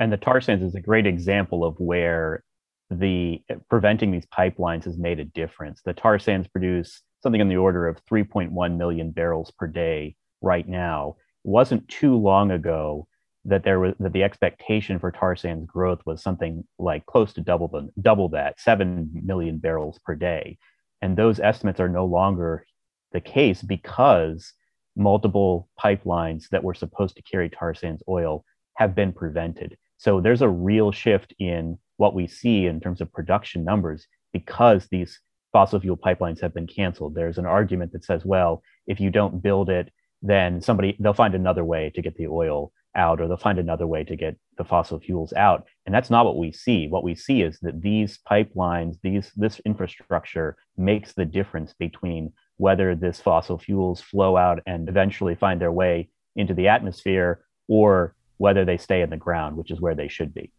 And 0.00 0.12
the 0.12 0.16
tar 0.16 0.40
sands 0.40 0.64
is 0.64 0.74
a 0.74 0.80
great 0.80 1.06
example 1.06 1.64
of 1.64 1.76
where 1.78 2.42
the 2.90 3.40
preventing 3.68 4.10
these 4.10 4.26
pipelines 4.26 4.84
has 4.84 4.98
made 4.98 5.20
a 5.20 5.24
difference. 5.24 5.82
The 5.84 5.92
tar 5.92 6.18
sands 6.18 6.48
produce 6.48 7.02
something 7.22 7.40
in 7.40 7.48
the 7.48 7.56
order 7.56 7.86
of 7.86 8.04
3.1 8.06 8.76
million 8.76 9.10
barrels 9.10 9.50
per 9.52 9.66
day 9.66 10.16
right 10.40 10.68
now. 10.68 11.16
It 11.44 11.48
wasn't 11.50 11.88
too 11.88 12.16
long 12.16 12.50
ago 12.50 13.06
that 13.46 13.62
there 13.62 13.78
was 13.78 13.94
that 14.00 14.12
the 14.12 14.22
expectation 14.22 14.98
for 14.98 15.10
tar 15.10 15.36
sands 15.36 15.66
growth 15.66 16.00
was 16.06 16.22
something 16.22 16.64
like 16.78 17.04
close 17.06 17.32
to 17.34 17.40
double 17.40 17.68
the 17.68 17.88
double 18.00 18.30
that, 18.30 18.60
seven 18.60 19.10
million 19.12 19.58
barrels 19.58 19.98
per 20.04 20.14
day. 20.14 20.58
And 21.04 21.18
those 21.18 21.38
estimates 21.38 21.80
are 21.80 21.88
no 21.90 22.06
longer 22.06 22.66
the 23.12 23.20
case 23.20 23.60
because 23.60 24.54
multiple 24.96 25.68
pipelines 25.78 26.48
that 26.48 26.64
were 26.64 26.72
supposed 26.72 27.16
to 27.16 27.22
carry 27.22 27.50
tar 27.50 27.74
sands 27.74 28.02
oil 28.08 28.42
have 28.78 28.94
been 28.94 29.12
prevented. 29.12 29.76
So 29.98 30.22
there's 30.22 30.40
a 30.40 30.48
real 30.48 30.92
shift 30.92 31.34
in 31.38 31.76
what 31.98 32.14
we 32.14 32.26
see 32.26 32.64
in 32.64 32.80
terms 32.80 33.02
of 33.02 33.12
production 33.12 33.64
numbers 33.64 34.06
because 34.32 34.88
these 34.90 35.20
fossil 35.52 35.78
fuel 35.78 35.98
pipelines 35.98 36.40
have 36.40 36.54
been 36.54 36.66
canceled. 36.66 37.14
There's 37.14 37.36
an 37.36 37.44
argument 37.44 37.92
that 37.92 38.06
says, 38.06 38.24
well, 38.24 38.62
if 38.86 38.98
you 38.98 39.10
don't 39.10 39.42
build 39.42 39.68
it, 39.68 39.92
then 40.22 40.62
somebody 40.62 40.96
they'll 40.98 41.12
find 41.12 41.34
another 41.34 41.66
way 41.66 41.92
to 41.94 42.00
get 42.00 42.16
the 42.16 42.28
oil 42.28 42.72
out 42.96 43.20
or 43.20 43.28
they'll 43.28 43.36
find 43.36 43.58
another 43.58 43.86
way 43.86 44.04
to 44.04 44.16
get 44.16 44.36
the 44.56 44.64
fossil 44.64 45.00
fuels 45.00 45.32
out. 45.32 45.66
And 45.86 45.94
that's 45.94 46.10
not 46.10 46.24
what 46.24 46.38
we 46.38 46.52
see. 46.52 46.86
What 46.88 47.04
we 47.04 47.14
see 47.14 47.42
is 47.42 47.58
that 47.60 47.82
these 47.82 48.18
pipelines 48.30 48.96
these 49.02 49.32
this 49.36 49.60
infrastructure 49.64 50.56
makes 50.76 51.12
the 51.12 51.24
difference 51.24 51.72
between 51.72 52.32
whether 52.56 52.94
this 52.94 53.20
fossil 53.20 53.58
fuels 53.58 54.00
flow 54.00 54.36
out 54.36 54.60
and 54.66 54.88
eventually 54.88 55.34
find 55.34 55.60
their 55.60 55.72
way 55.72 56.08
into 56.36 56.54
the 56.54 56.68
atmosphere 56.68 57.44
or 57.68 58.14
whether 58.38 58.64
they 58.64 58.76
stay 58.76 59.00
in 59.00 59.10
the 59.10 59.16
ground 59.16 59.56
which 59.56 59.70
is 59.70 59.80
where 59.80 59.94
they 59.94 60.08
should 60.08 60.32
be. 60.32 60.52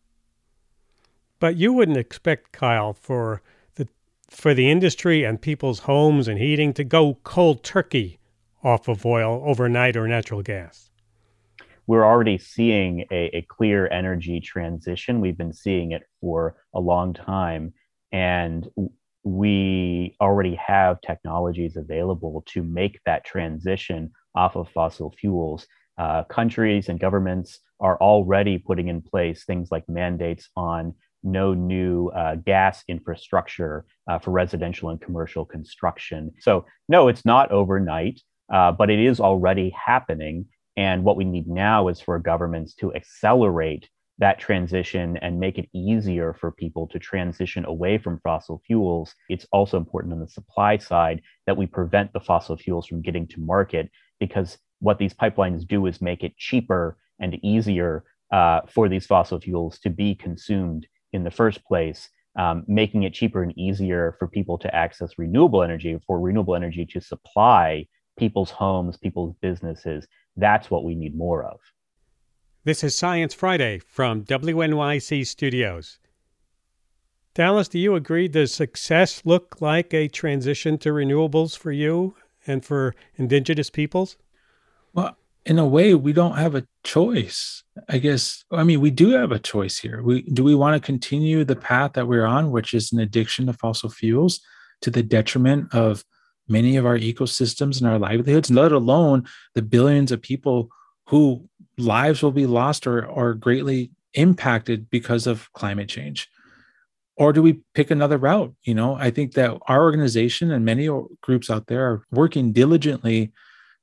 But 1.39 1.55
you 1.55 1.73
wouldn't 1.73 1.97
expect 1.97 2.51
kyle 2.51 2.93
for 2.93 3.41
the 3.75 3.87
for 4.29 4.53
the 4.53 4.69
industry 4.69 5.23
and 5.23 5.41
people's 5.41 5.79
homes 5.79 6.27
and 6.27 6.39
heating 6.39 6.73
to 6.73 6.83
go 6.83 7.17
cold 7.23 7.63
turkey 7.63 8.19
off 8.63 8.87
of 8.87 9.05
oil 9.05 9.43
overnight 9.45 9.95
or 9.95 10.07
natural 10.07 10.41
gas 10.41 10.89
we're 11.87 12.05
already 12.05 12.37
seeing 12.37 13.05
a, 13.11 13.37
a, 13.37 13.45
clear 13.49 13.87
energy 13.89 14.39
transition. 14.39 15.21
We've 15.21 15.37
been 15.37 15.53
seeing 15.53 15.91
it 15.91 16.03
for 16.21 16.55
a 16.73 16.79
long 16.79 17.13
time. 17.13 17.73
And 18.11 18.67
we 19.23 20.15
already 20.21 20.55
have 20.55 21.01
technologies 21.01 21.75
available 21.75 22.43
to 22.47 22.63
make 22.63 22.99
that 23.05 23.25
transition 23.25 24.11
off 24.35 24.55
of 24.55 24.69
fossil 24.69 25.13
fuels. 25.19 25.67
Uh, 25.97 26.23
countries 26.23 26.89
and 26.89 26.99
governments 26.99 27.59
are 27.79 27.97
already 27.99 28.57
putting 28.57 28.87
in 28.87 29.01
place 29.01 29.43
things 29.43 29.69
like 29.71 29.87
mandates 29.89 30.49
on 30.55 30.93
no 31.23 31.53
new 31.53 32.09
uh, 32.09 32.35
gas 32.35 32.83
infrastructure 32.87 33.85
uh, 34.09 34.19
for 34.19 34.31
residential 34.31 34.89
and 34.89 35.01
commercial 35.01 35.43
construction. 35.43 36.31
So, 36.39 36.65
no, 36.87 37.07
it's 37.07 37.25
not 37.25 37.51
overnight, 37.51 38.21
uh, 38.53 38.71
but 38.71 38.89
it 38.89 38.99
is 38.99 39.19
already 39.19 39.71
happening. 39.71 40.45
And 40.77 41.03
what 41.03 41.17
we 41.17 41.25
need 41.25 41.47
now 41.47 41.87
is 41.87 42.01
for 42.01 42.19
governments 42.19 42.73
to 42.75 42.93
accelerate 42.93 43.89
that 44.17 44.39
transition 44.39 45.17
and 45.17 45.39
make 45.39 45.57
it 45.57 45.69
easier 45.73 46.33
for 46.33 46.51
people 46.51 46.87
to 46.87 46.99
transition 46.99 47.65
away 47.65 47.97
from 47.97 48.19
fossil 48.23 48.61
fuels. 48.65 49.13
It's 49.29 49.45
also 49.51 49.77
important 49.77 50.13
on 50.13 50.19
the 50.21 50.27
supply 50.27 50.77
side 50.77 51.21
that 51.47 51.57
we 51.57 51.65
prevent 51.65 52.13
the 52.13 52.19
fossil 52.21 52.55
fuels 52.57 52.87
from 52.87 53.01
getting 53.01 53.27
to 53.27 53.39
market 53.41 53.89
because 54.19 54.57
what 54.79 54.99
these 54.99 55.13
pipelines 55.13 55.67
do 55.67 55.85
is 55.85 56.01
make 56.01 56.23
it 56.23 56.37
cheaper 56.37 56.97
and 57.19 57.35
easier 57.43 58.03
uh, 58.31 58.61
for 58.69 58.87
these 58.89 59.05
fossil 59.05 59.39
fuels 59.39 59.79
to 59.79 59.89
be 59.89 60.15
consumed 60.15 60.87
in 61.13 61.23
the 61.23 61.31
first 61.31 61.63
place. 61.65 62.09
um, 62.37 62.63
making 62.67 63.03
it 63.03 63.13
cheaper 63.13 63.43
and 63.43 63.57
easier 63.57 64.15
for 64.19 64.27
people 64.27 64.57
to 64.57 64.75
access 64.75 65.17
renewable 65.17 65.63
energy, 65.63 65.97
for 66.05 66.19
renewable 66.19 66.55
energy 66.55 66.85
to 66.85 66.99
supply 66.99 67.87
people's 68.17 68.51
homes, 68.51 68.97
people's 68.97 69.35
businesses. 69.41 70.07
That's 70.37 70.69
what 70.69 70.83
we 70.83 70.95
need 70.95 71.15
more 71.15 71.43
of. 71.43 71.59
This 72.63 72.83
is 72.83 72.97
Science 72.97 73.33
Friday 73.33 73.79
from 73.79 74.23
WNYC 74.23 75.25
Studios. 75.25 75.99
Dallas, 77.33 77.67
do 77.67 77.77
you 77.77 77.95
agree? 77.95 78.27
Does 78.27 78.53
success 78.53 79.21
look 79.25 79.61
like 79.61 79.93
a 79.93 80.07
transition 80.07 80.77
to 80.79 80.89
renewables 80.89 81.57
for 81.57 81.71
you 81.71 82.15
and 82.47 82.63
for 82.63 82.95
indigenous 83.15 83.69
peoples? 83.69 84.17
Well, 84.93 85.17
in 85.45 85.59
a 85.59 85.65
way, 85.65 85.93
we 85.93 86.13
don't 86.13 86.37
have 86.37 86.55
a 86.55 86.65
choice. 86.83 87.63
I 87.89 87.97
guess. 87.97 88.45
I 88.51 88.63
mean, 88.63 88.81
we 88.81 88.89
do 88.89 89.11
have 89.11 89.31
a 89.31 89.39
choice 89.39 89.77
here. 89.77 90.01
We 90.01 90.21
do 90.23 90.43
we 90.43 90.55
want 90.55 90.81
to 90.81 90.85
continue 90.85 91.43
the 91.43 91.55
path 91.55 91.93
that 91.93 92.07
we're 92.07 92.25
on, 92.25 92.51
which 92.51 92.73
is 92.73 92.91
an 92.91 92.99
addiction 92.99 93.45
to 93.47 93.53
fossil 93.53 93.89
fuels, 93.89 94.39
to 94.81 94.89
the 94.89 95.03
detriment 95.03 95.73
of 95.73 96.03
many 96.47 96.77
of 96.77 96.85
our 96.85 96.97
ecosystems 96.97 97.79
and 97.79 97.89
our 97.89 97.99
livelihoods, 97.99 98.51
let 98.51 98.71
alone 98.71 99.25
the 99.53 99.61
billions 99.61 100.11
of 100.11 100.21
people 100.21 100.69
who 101.07 101.47
lives 101.77 102.21
will 102.21 102.31
be 102.31 102.45
lost 102.45 102.87
or, 102.87 103.09
are 103.09 103.33
greatly 103.33 103.91
impacted 104.13 104.89
because 104.89 105.27
of 105.27 105.51
climate 105.53 105.89
change. 105.89 106.29
Or 107.17 107.31
do 107.31 107.41
we 107.41 107.61
pick 107.73 107.91
another 107.91 108.17
route? 108.17 108.53
You 108.63 108.75
know 108.75 108.95
i 108.95 109.09
think 109.09 109.33
that 109.33 109.57
our 109.67 109.81
organization 109.83 110.51
and 110.51 110.65
many 110.65 110.89
groups 111.21 111.49
out 111.49 111.67
there 111.67 111.85
are 111.89 112.03
working 112.11 112.51
diligently 112.51 113.31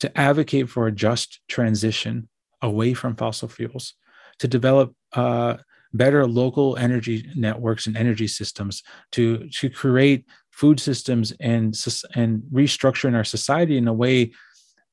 to 0.01 0.19
advocate 0.19 0.69
for 0.69 0.87
a 0.87 0.93
just 0.93 1.41
transition 1.49 2.29
away 2.61 2.95
from 2.95 3.17
fossil 3.17 3.49
fuels 3.49 3.95
to 4.39 4.49
develop 4.49 4.95
uh, 5.13 5.57
better 5.93 6.27
local 6.27 6.77
energy 6.77 7.29
networks 7.37 7.87
and 7.87 7.97
energy 7.97 8.27
systems 8.27 8.83
to 9.13 9.49
to 9.51 9.69
create 9.71 10.25
food 10.53 10.79
systems 10.79 11.33
and 11.41 11.75
and 12.15 12.43
restructuring 12.53 13.17
our 13.17 13.25
society 13.25 13.77
in 13.77 13.89
a 13.89 13.93
way 13.93 14.33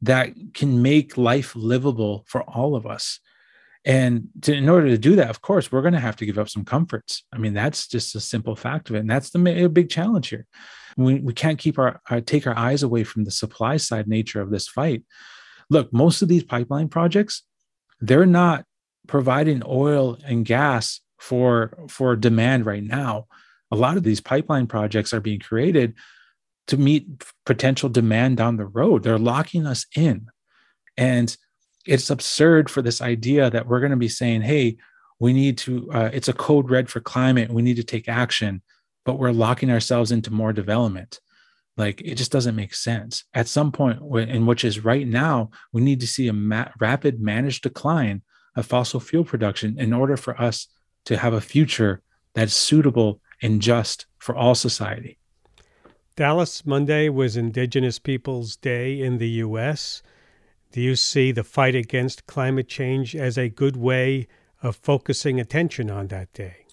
that 0.01 0.29
can 0.53 0.81
make 0.81 1.17
life 1.17 1.55
livable 1.55 2.23
for 2.27 2.41
all 2.43 2.75
of 2.75 2.85
us. 2.85 3.19
And 3.85 4.29
to, 4.41 4.53
in 4.53 4.69
order 4.69 4.87
to 4.87 4.97
do 4.97 5.15
that 5.17 5.29
of 5.29 5.41
course 5.41 5.71
we're 5.71 5.81
going 5.81 5.93
to 5.93 5.99
have 5.99 6.15
to 6.17 6.25
give 6.25 6.39
up 6.39 6.49
some 6.49 6.65
comforts. 6.65 7.23
I 7.33 7.37
mean 7.37 7.53
that's 7.53 7.87
just 7.87 8.15
a 8.15 8.19
simple 8.19 8.55
fact 8.55 8.89
of 8.89 8.95
it 8.95 8.99
and 8.99 9.09
that's 9.09 9.29
the 9.29 9.69
big 9.71 9.89
challenge 9.89 10.29
here. 10.29 10.45
We, 10.97 11.15
we 11.19 11.33
can't 11.33 11.59
keep 11.59 11.77
our, 11.77 12.01
our 12.09 12.21
take 12.21 12.47
our 12.47 12.57
eyes 12.57 12.83
away 12.83 13.03
from 13.03 13.23
the 13.23 13.31
supply 13.31 13.77
side 13.77 14.07
nature 14.07 14.41
of 14.41 14.51
this 14.51 14.67
fight. 14.67 15.03
Look 15.69 15.93
most 15.93 16.21
of 16.21 16.27
these 16.27 16.43
pipeline 16.43 16.89
projects 16.89 17.43
they're 18.01 18.25
not 18.25 18.65
providing 19.07 19.61
oil 19.65 20.17
and 20.25 20.45
gas 20.45 21.01
for 21.19 21.77
for 21.89 22.15
demand 22.15 22.65
right 22.65 22.83
now 22.83 23.27
a 23.71 23.75
lot 23.75 23.97
of 23.97 24.03
these 24.03 24.21
pipeline 24.21 24.67
projects 24.67 25.13
are 25.13 25.19
being 25.19 25.39
created 25.39 25.93
to 26.67 26.77
meet 26.77 27.23
potential 27.45 27.89
demand 27.89 28.37
down 28.37 28.57
the 28.57 28.65
road. 28.65 29.03
They're 29.03 29.17
locking 29.17 29.65
us 29.65 29.85
in. 29.95 30.27
And 30.97 31.35
it's 31.85 32.09
absurd 32.09 32.69
for 32.69 32.81
this 32.81 33.01
idea 33.01 33.49
that 33.49 33.67
we're 33.67 33.79
going 33.79 33.91
to 33.91 33.97
be 33.97 34.09
saying 34.09 34.41
hey 34.41 34.77
we 35.19 35.33
need 35.33 35.57
to 35.57 35.89
uh, 35.93 36.09
it's 36.13 36.27
a 36.27 36.33
code 36.33 36.69
red 36.69 36.89
for 36.89 36.99
climate 36.99 37.51
we 37.51 37.61
need 37.61 37.77
to 37.77 37.83
take 37.83 38.07
action 38.07 38.61
but 39.09 39.17
we're 39.17 39.31
locking 39.31 39.71
ourselves 39.71 40.11
into 40.11 40.31
more 40.31 40.53
development. 40.53 41.19
Like 41.77 41.99
it 42.01 42.13
just 42.13 42.31
doesn't 42.31 42.55
make 42.55 42.75
sense. 42.75 43.23
At 43.33 43.47
some 43.47 43.71
point 43.71 43.99
in 44.29 44.45
which 44.45 44.63
is 44.63 44.83
right 44.83 45.07
now 45.07 45.49
we 45.71 45.81
need 45.81 46.01
to 46.01 46.07
see 46.07 46.27
a 46.27 46.33
ma- 46.33 46.69
rapid 46.79 47.19
managed 47.19 47.63
decline 47.63 48.21
of 48.55 48.67
fossil 48.67 48.99
fuel 48.99 49.23
production 49.23 49.79
in 49.79 49.93
order 49.93 50.15
for 50.15 50.39
us 50.39 50.67
to 51.05 51.17
have 51.17 51.33
a 51.33 51.41
future 51.41 52.03
that's 52.35 52.53
suitable 52.53 53.19
and 53.41 53.61
just 53.61 54.05
for 54.17 54.35
all 54.35 54.55
society 54.55 55.17
dallas 56.15 56.65
monday 56.65 57.09
was 57.09 57.37
indigenous 57.37 57.99
peoples 57.99 58.55
day 58.55 58.99
in 58.99 59.17
the 59.17 59.27
us 59.27 60.01
do 60.71 60.81
you 60.81 60.95
see 60.95 61.31
the 61.31 61.43
fight 61.43 61.73
against 61.73 62.27
climate 62.27 62.67
change 62.67 63.15
as 63.15 63.37
a 63.37 63.49
good 63.49 63.75
way 63.75 64.27
of 64.61 64.75
focusing 64.75 65.39
attention 65.39 65.89
on 65.89 66.07
that 66.07 66.31
day? 66.33 66.65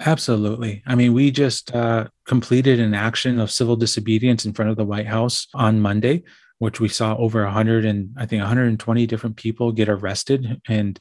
Absolutely. 0.00 0.82
I 0.86 0.94
mean, 0.94 1.12
we 1.12 1.30
just 1.30 1.72
uh, 1.74 2.08
completed 2.26 2.80
an 2.80 2.94
action 2.94 3.38
of 3.38 3.50
civil 3.50 3.76
disobedience 3.76 4.44
in 4.44 4.54
front 4.54 4.70
of 4.70 4.76
the 4.76 4.84
White 4.84 5.06
House 5.06 5.46
on 5.54 5.80
Monday, 5.80 6.24
which 6.58 6.80
we 6.80 6.88
saw 6.88 7.14
over 7.16 7.44
100 7.44 7.84
and 7.84 8.10
I 8.16 8.26
think 8.26 8.40
120 8.40 9.06
different 9.06 9.36
people 9.36 9.70
get 9.70 9.88
arrested 9.88 10.60
and 10.66 10.98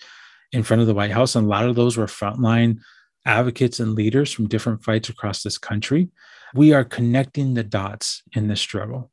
in 0.52 0.64
front 0.64 0.82
of 0.82 0.88
the 0.88 0.94
White 0.94 1.12
House. 1.12 1.36
And 1.36 1.46
a 1.46 1.50
lot 1.50 1.66
of 1.66 1.76
those 1.76 1.98
were 1.98 2.06
frontline 2.06 2.80
advocates 3.26 3.80
and 3.80 3.94
leaders 3.94 4.32
from 4.32 4.48
different 4.48 4.84
fights 4.84 5.10
across 5.10 5.44
this 5.44 5.58
country. 5.58 6.10
We 6.54 6.74
are 6.74 6.84
connecting 6.84 7.54
the 7.54 7.64
dots 7.64 8.24
in 8.34 8.48
this 8.48 8.62
struggle 8.62 9.12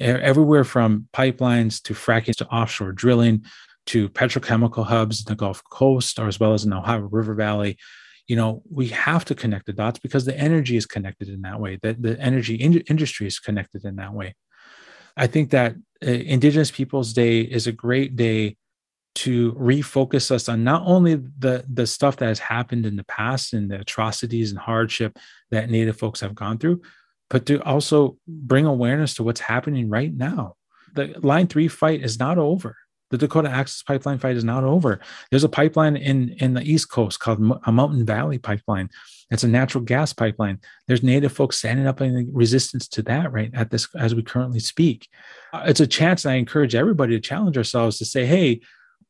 everywhere 0.00 0.64
from 0.64 1.08
pipelines 1.12 1.82
to 1.82 1.94
fracking 1.94 2.34
to 2.36 2.46
offshore 2.46 2.92
drilling 2.92 3.44
to 3.86 4.08
petrochemical 4.08 4.86
hubs 4.86 5.20
in 5.20 5.30
the 5.30 5.36
Gulf 5.36 5.62
Coast 5.70 6.18
or 6.18 6.26
as 6.26 6.40
well 6.40 6.54
as 6.54 6.64
in 6.64 6.70
the 6.70 6.76
Ohio 6.76 7.00
River 7.00 7.34
Valley. 7.34 7.76
You 8.26 8.36
know, 8.36 8.62
we 8.70 8.88
have 8.88 9.24
to 9.26 9.34
connect 9.34 9.66
the 9.66 9.72
dots 9.72 9.98
because 9.98 10.24
the 10.24 10.38
energy 10.38 10.76
is 10.76 10.86
connected 10.86 11.28
in 11.28 11.42
that 11.42 11.60
way, 11.60 11.78
that 11.82 12.00
the 12.00 12.18
energy 12.20 12.54
in- 12.54 12.80
industry 12.80 13.26
is 13.26 13.38
connected 13.38 13.84
in 13.84 13.96
that 13.96 14.12
way. 14.12 14.36
I 15.16 15.26
think 15.26 15.50
that 15.50 15.74
uh, 16.06 16.10
Indigenous 16.10 16.70
Peoples 16.70 17.12
Day 17.12 17.40
is 17.40 17.66
a 17.66 17.72
great 17.72 18.16
day 18.16 18.56
to 19.16 19.52
refocus 19.54 20.30
us 20.30 20.48
on 20.48 20.62
not 20.64 20.82
only 20.86 21.16
the 21.16 21.64
the 21.72 21.86
stuff 21.86 22.16
that 22.16 22.26
has 22.26 22.38
happened 22.38 22.86
in 22.86 22.96
the 22.96 23.04
past 23.04 23.52
and 23.52 23.70
the 23.70 23.80
atrocities 23.80 24.50
and 24.50 24.58
hardship 24.58 25.18
that 25.50 25.70
Native 25.70 25.98
folks 25.98 26.20
have 26.20 26.34
gone 26.34 26.58
through, 26.58 26.80
but 27.28 27.46
to 27.46 27.62
also 27.62 28.16
bring 28.26 28.66
awareness 28.66 29.14
to 29.14 29.22
what's 29.22 29.40
happening 29.40 29.88
right 29.88 30.14
now. 30.14 30.54
The 30.94 31.14
line 31.22 31.46
three 31.46 31.68
fight 31.68 32.02
is 32.02 32.18
not 32.18 32.38
over. 32.38 32.76
The 33.10 33.18
Dakota 33.18 33.50
Access 33.50 33.82
Pipeline 33.82 34.18
fight 34.18 34.36
is 34.36 34.44
not 34.44 34.62
over. 34.62 35.00
There's 35.30 35.44
a 35.44 35.48
pipeline 35.48 35.96
in, 35.96 36.30
in 36.38 36.54
the 36.54 36.62
East 36.62 36.90
Coast 36.90 37.18
called 37.18 37.40
a 37.64 37.72
Mountain 37.72 38.06
Valley 38.06 38.38
Pipeline. 38.38 38.88
It's 39.32 39.42
a 39.42 39.48
natural 39.48 39.82
gas 39.82 40.12
pipeline. 40.12 40.60
There's 40.86 41.02
Native 41.02 41.32
folks 41.32 41.58
standing 41.58 41.86
up 41.86 42.00
in 42.00 42.30
resistance 42.32 42.86
to 42.88 43.02
that 43.02 43.32
right 43.32 43.50
at 43.52 43.70
this 43.70 43.88
as 43.96 44.14
we 44.14 44.22
currently 44.22 44.60
speak. 44.60 45.08
Uh, 45.52 45.64
it's 45.66 45.80
a 45.80 45.86
chance, 45.86 46.24
and 46.24 46.32
I 46.32 46.36
encourage 46.36 46.74
everybody 46.74 47.14
to 47.14 47.20
challenge 47.20 47.56
ourselves 47.56 47.98
to 47.98 48.04
say, 48.04 48.26
"Hey, 48.26 48.60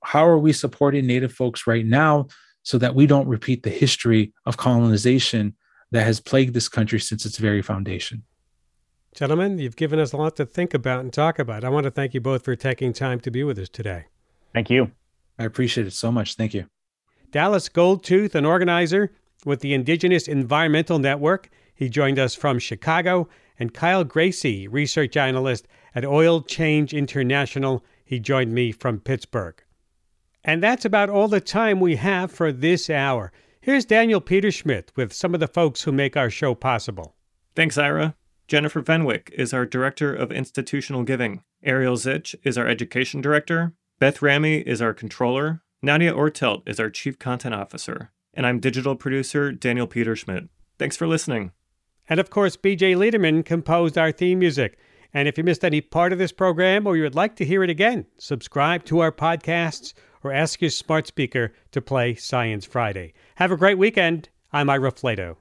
how 0.02 0.26
are 0.26 0.38
we 0.38 0.52
supporting 0.52 1.06
Native 1.06 1.32
folks 1.32 1.66
right 1.66 1.84
now 1.84 2.26
so 2.62 2.78
that 2.78 2.94
we 2.94 3.06
don't 3.06 3.28
repeat 3.28 3.62
the 3.62 3.70
history 3.70 4.32
of 4.46 4.56
colonization 4.56 5.54
that 5.92 6.04
has 6.04 6.20
plagued 6.20 6.54
this 6.54 6.68
country 6.68 7.00
since 7.00 7.26
its 7.26 7.38
very 7.38 7.62
foundation. 7.62 8.22
Gentlemen, 9.14 9.58
you've 9.58 9.76
given 9.76 9.98
us 9.98 10.12
a 10.12 10.16
lot 10.16 10.36
to 10.36 10.46
think 10.46 10.72
about 10.72 11.00
and 11.00 11.12
talk 11.12 11.38
about. 11.38 11.64
I 11.64 11.68
want 11.68 11.84
to 11.84 11.90
thank 11.90 12.14
you 12.14 12.20
both 12.20 12.44
for 12.44 12.54
taking 12.54 12.92
time 12.92 13.18
to 13.20 13.30
be 13.30 13.42
with 13.42 13.58
us 13.58 13.68
today. 13.68 14.04
Thank 14.54 14.70
you. 14.70 14.92
I 15.38 15.44
appreciate 15.44 15.86
it 15.86 15.92
so 15.92 16.12
much. 16.12 16.34
Thank 16.34 16.54
you. 16.54 16.66
Dallas 17.30 17.68
Goldtooth, 17.68 18.34
an 18.34 18.44
organizer 18.44 19.12
with 19.44 19.60
the 19.60 19.74
Indigenous 19.74 20.28
Environmental 20.28 20.98
Network. 20.98 21.48
He 21.74 21.88
joined 21.88 22.18
us 22.18 22.34
from 22.34 22.58
Chicago. 22.58 23.28
And 23.58 23.74
Kyle 23.74 24.04
Gracey, 24.04 24.68
research 24.70 25.16
analyst 25.18 25.68
at 25.94 26.04
Oil 26.04 26.40
Change 26.40 26.94
International. 26.94 27.84
He 28.04 28.18
joined 28.18 28.54
me 28.54 28.72
from 28.72 29.00
Pittsburgh. 29.00 29.62
And 30.44 30.62
that's 30.62 30.84
about 30.84 31.10
all 31.10 31.28
the 31.28 31.40
time 31.40 31.80
we 31.80 31.96
have 31.96 32.32
for 32.32 32.52
this 32.52 32.88
hour. 32.88 33.32
Here's 33.60 33.84
Daniel 33.84 34.20
Peterschmidt 34.20 34.90
with 34.96 35.12
some 35.12 35.34
of 35.34 35.40
the 35.40 35.46
folks 35.46 35.82
who 35.82 35.92
make 35.92 36.16
our 36.16 36.30
show 36.30 36.54
possible. 36.54 37.14
Thanks, 37.54 37.76
Ira. 37.76 38.14
Jennifer 38.48 38.82
Fenwick 38.82 39.30
is 39.34 39.52
our 39.52 39.66
Director 39.66 40.14
of 40.14 40.32
Institutional 40.32 41.02
Giving. 41.02 41.42
Ariel 41.62 41.96
Zych 41.96 42.34
is 42.42 42.56
our 42.56 42.66
Education 42.66 43.20
Director. 43.20 43.74
Beth 43.98 44.20
Ramey 44.20 44.62
is 44.62 44.80
our 44.80 44.94
Controller. 44.94 45.62
Nadia 45.82 46.12
Ortelt 46.12 46.62
is 46.66 46.80
our 46.80 46.90
Chief 46.90 47.18
Content 47.18 47.54
Officer. 47.54 48.10
And 48.32 48.46
I'm 48.46 48.60
digital 48.60 48.96
producer 48.96 49.52
Daniel 49.52 49.86
Peterschmidt. 49.86 50.48
Thanks 50.78 50.96
for 50.96 51.06
listening. 51.06 51.52
And 52.08 52.18
of 52.18 52.30
course, 52.30 52.56
BJ 52.56 52.96
Leiderman 52.96 53.44
composed 53.44 53.98
our 53.98 54.10
theme 54.10 54.38
music. 54.38 54.78
And 55.12 55.28
if 55.28 55.36
you 55.36 55.44
missed 55.44 55.64
any 55.64 55.80
part 55.80 56.12
of 56.12 56.18
this 56.18 56.32
program 56.32 56.86
or 56.86 56.96
you 56.96 57.02
would 57.02 57.14
like 57.14 57.36
to 57.36 57.44
hear 57.44 57.62
it 57.62 57.70
again, 57.70 58.06
subscribe 58.18 58.84
to 58.86 59.00
our 59.00 59.12
podcasts 59.12 59.92
or 60.22 60.32
ask 60.32 60.60
your 60.60 60.70
smart 60.70 61.06
speaker 61.06 61.52
to 61.72 61.80
play 61.80 62.14
Science 62.14 62.64
Friday. 62.64 63.12
Have 63.36 63.52
a 63.52 63.56
great 63.56 63.78
weekend. 63.78 64.28
I'm 64.52 64.68
Ira 64.70 64.92
Flatow. 64.92 65.36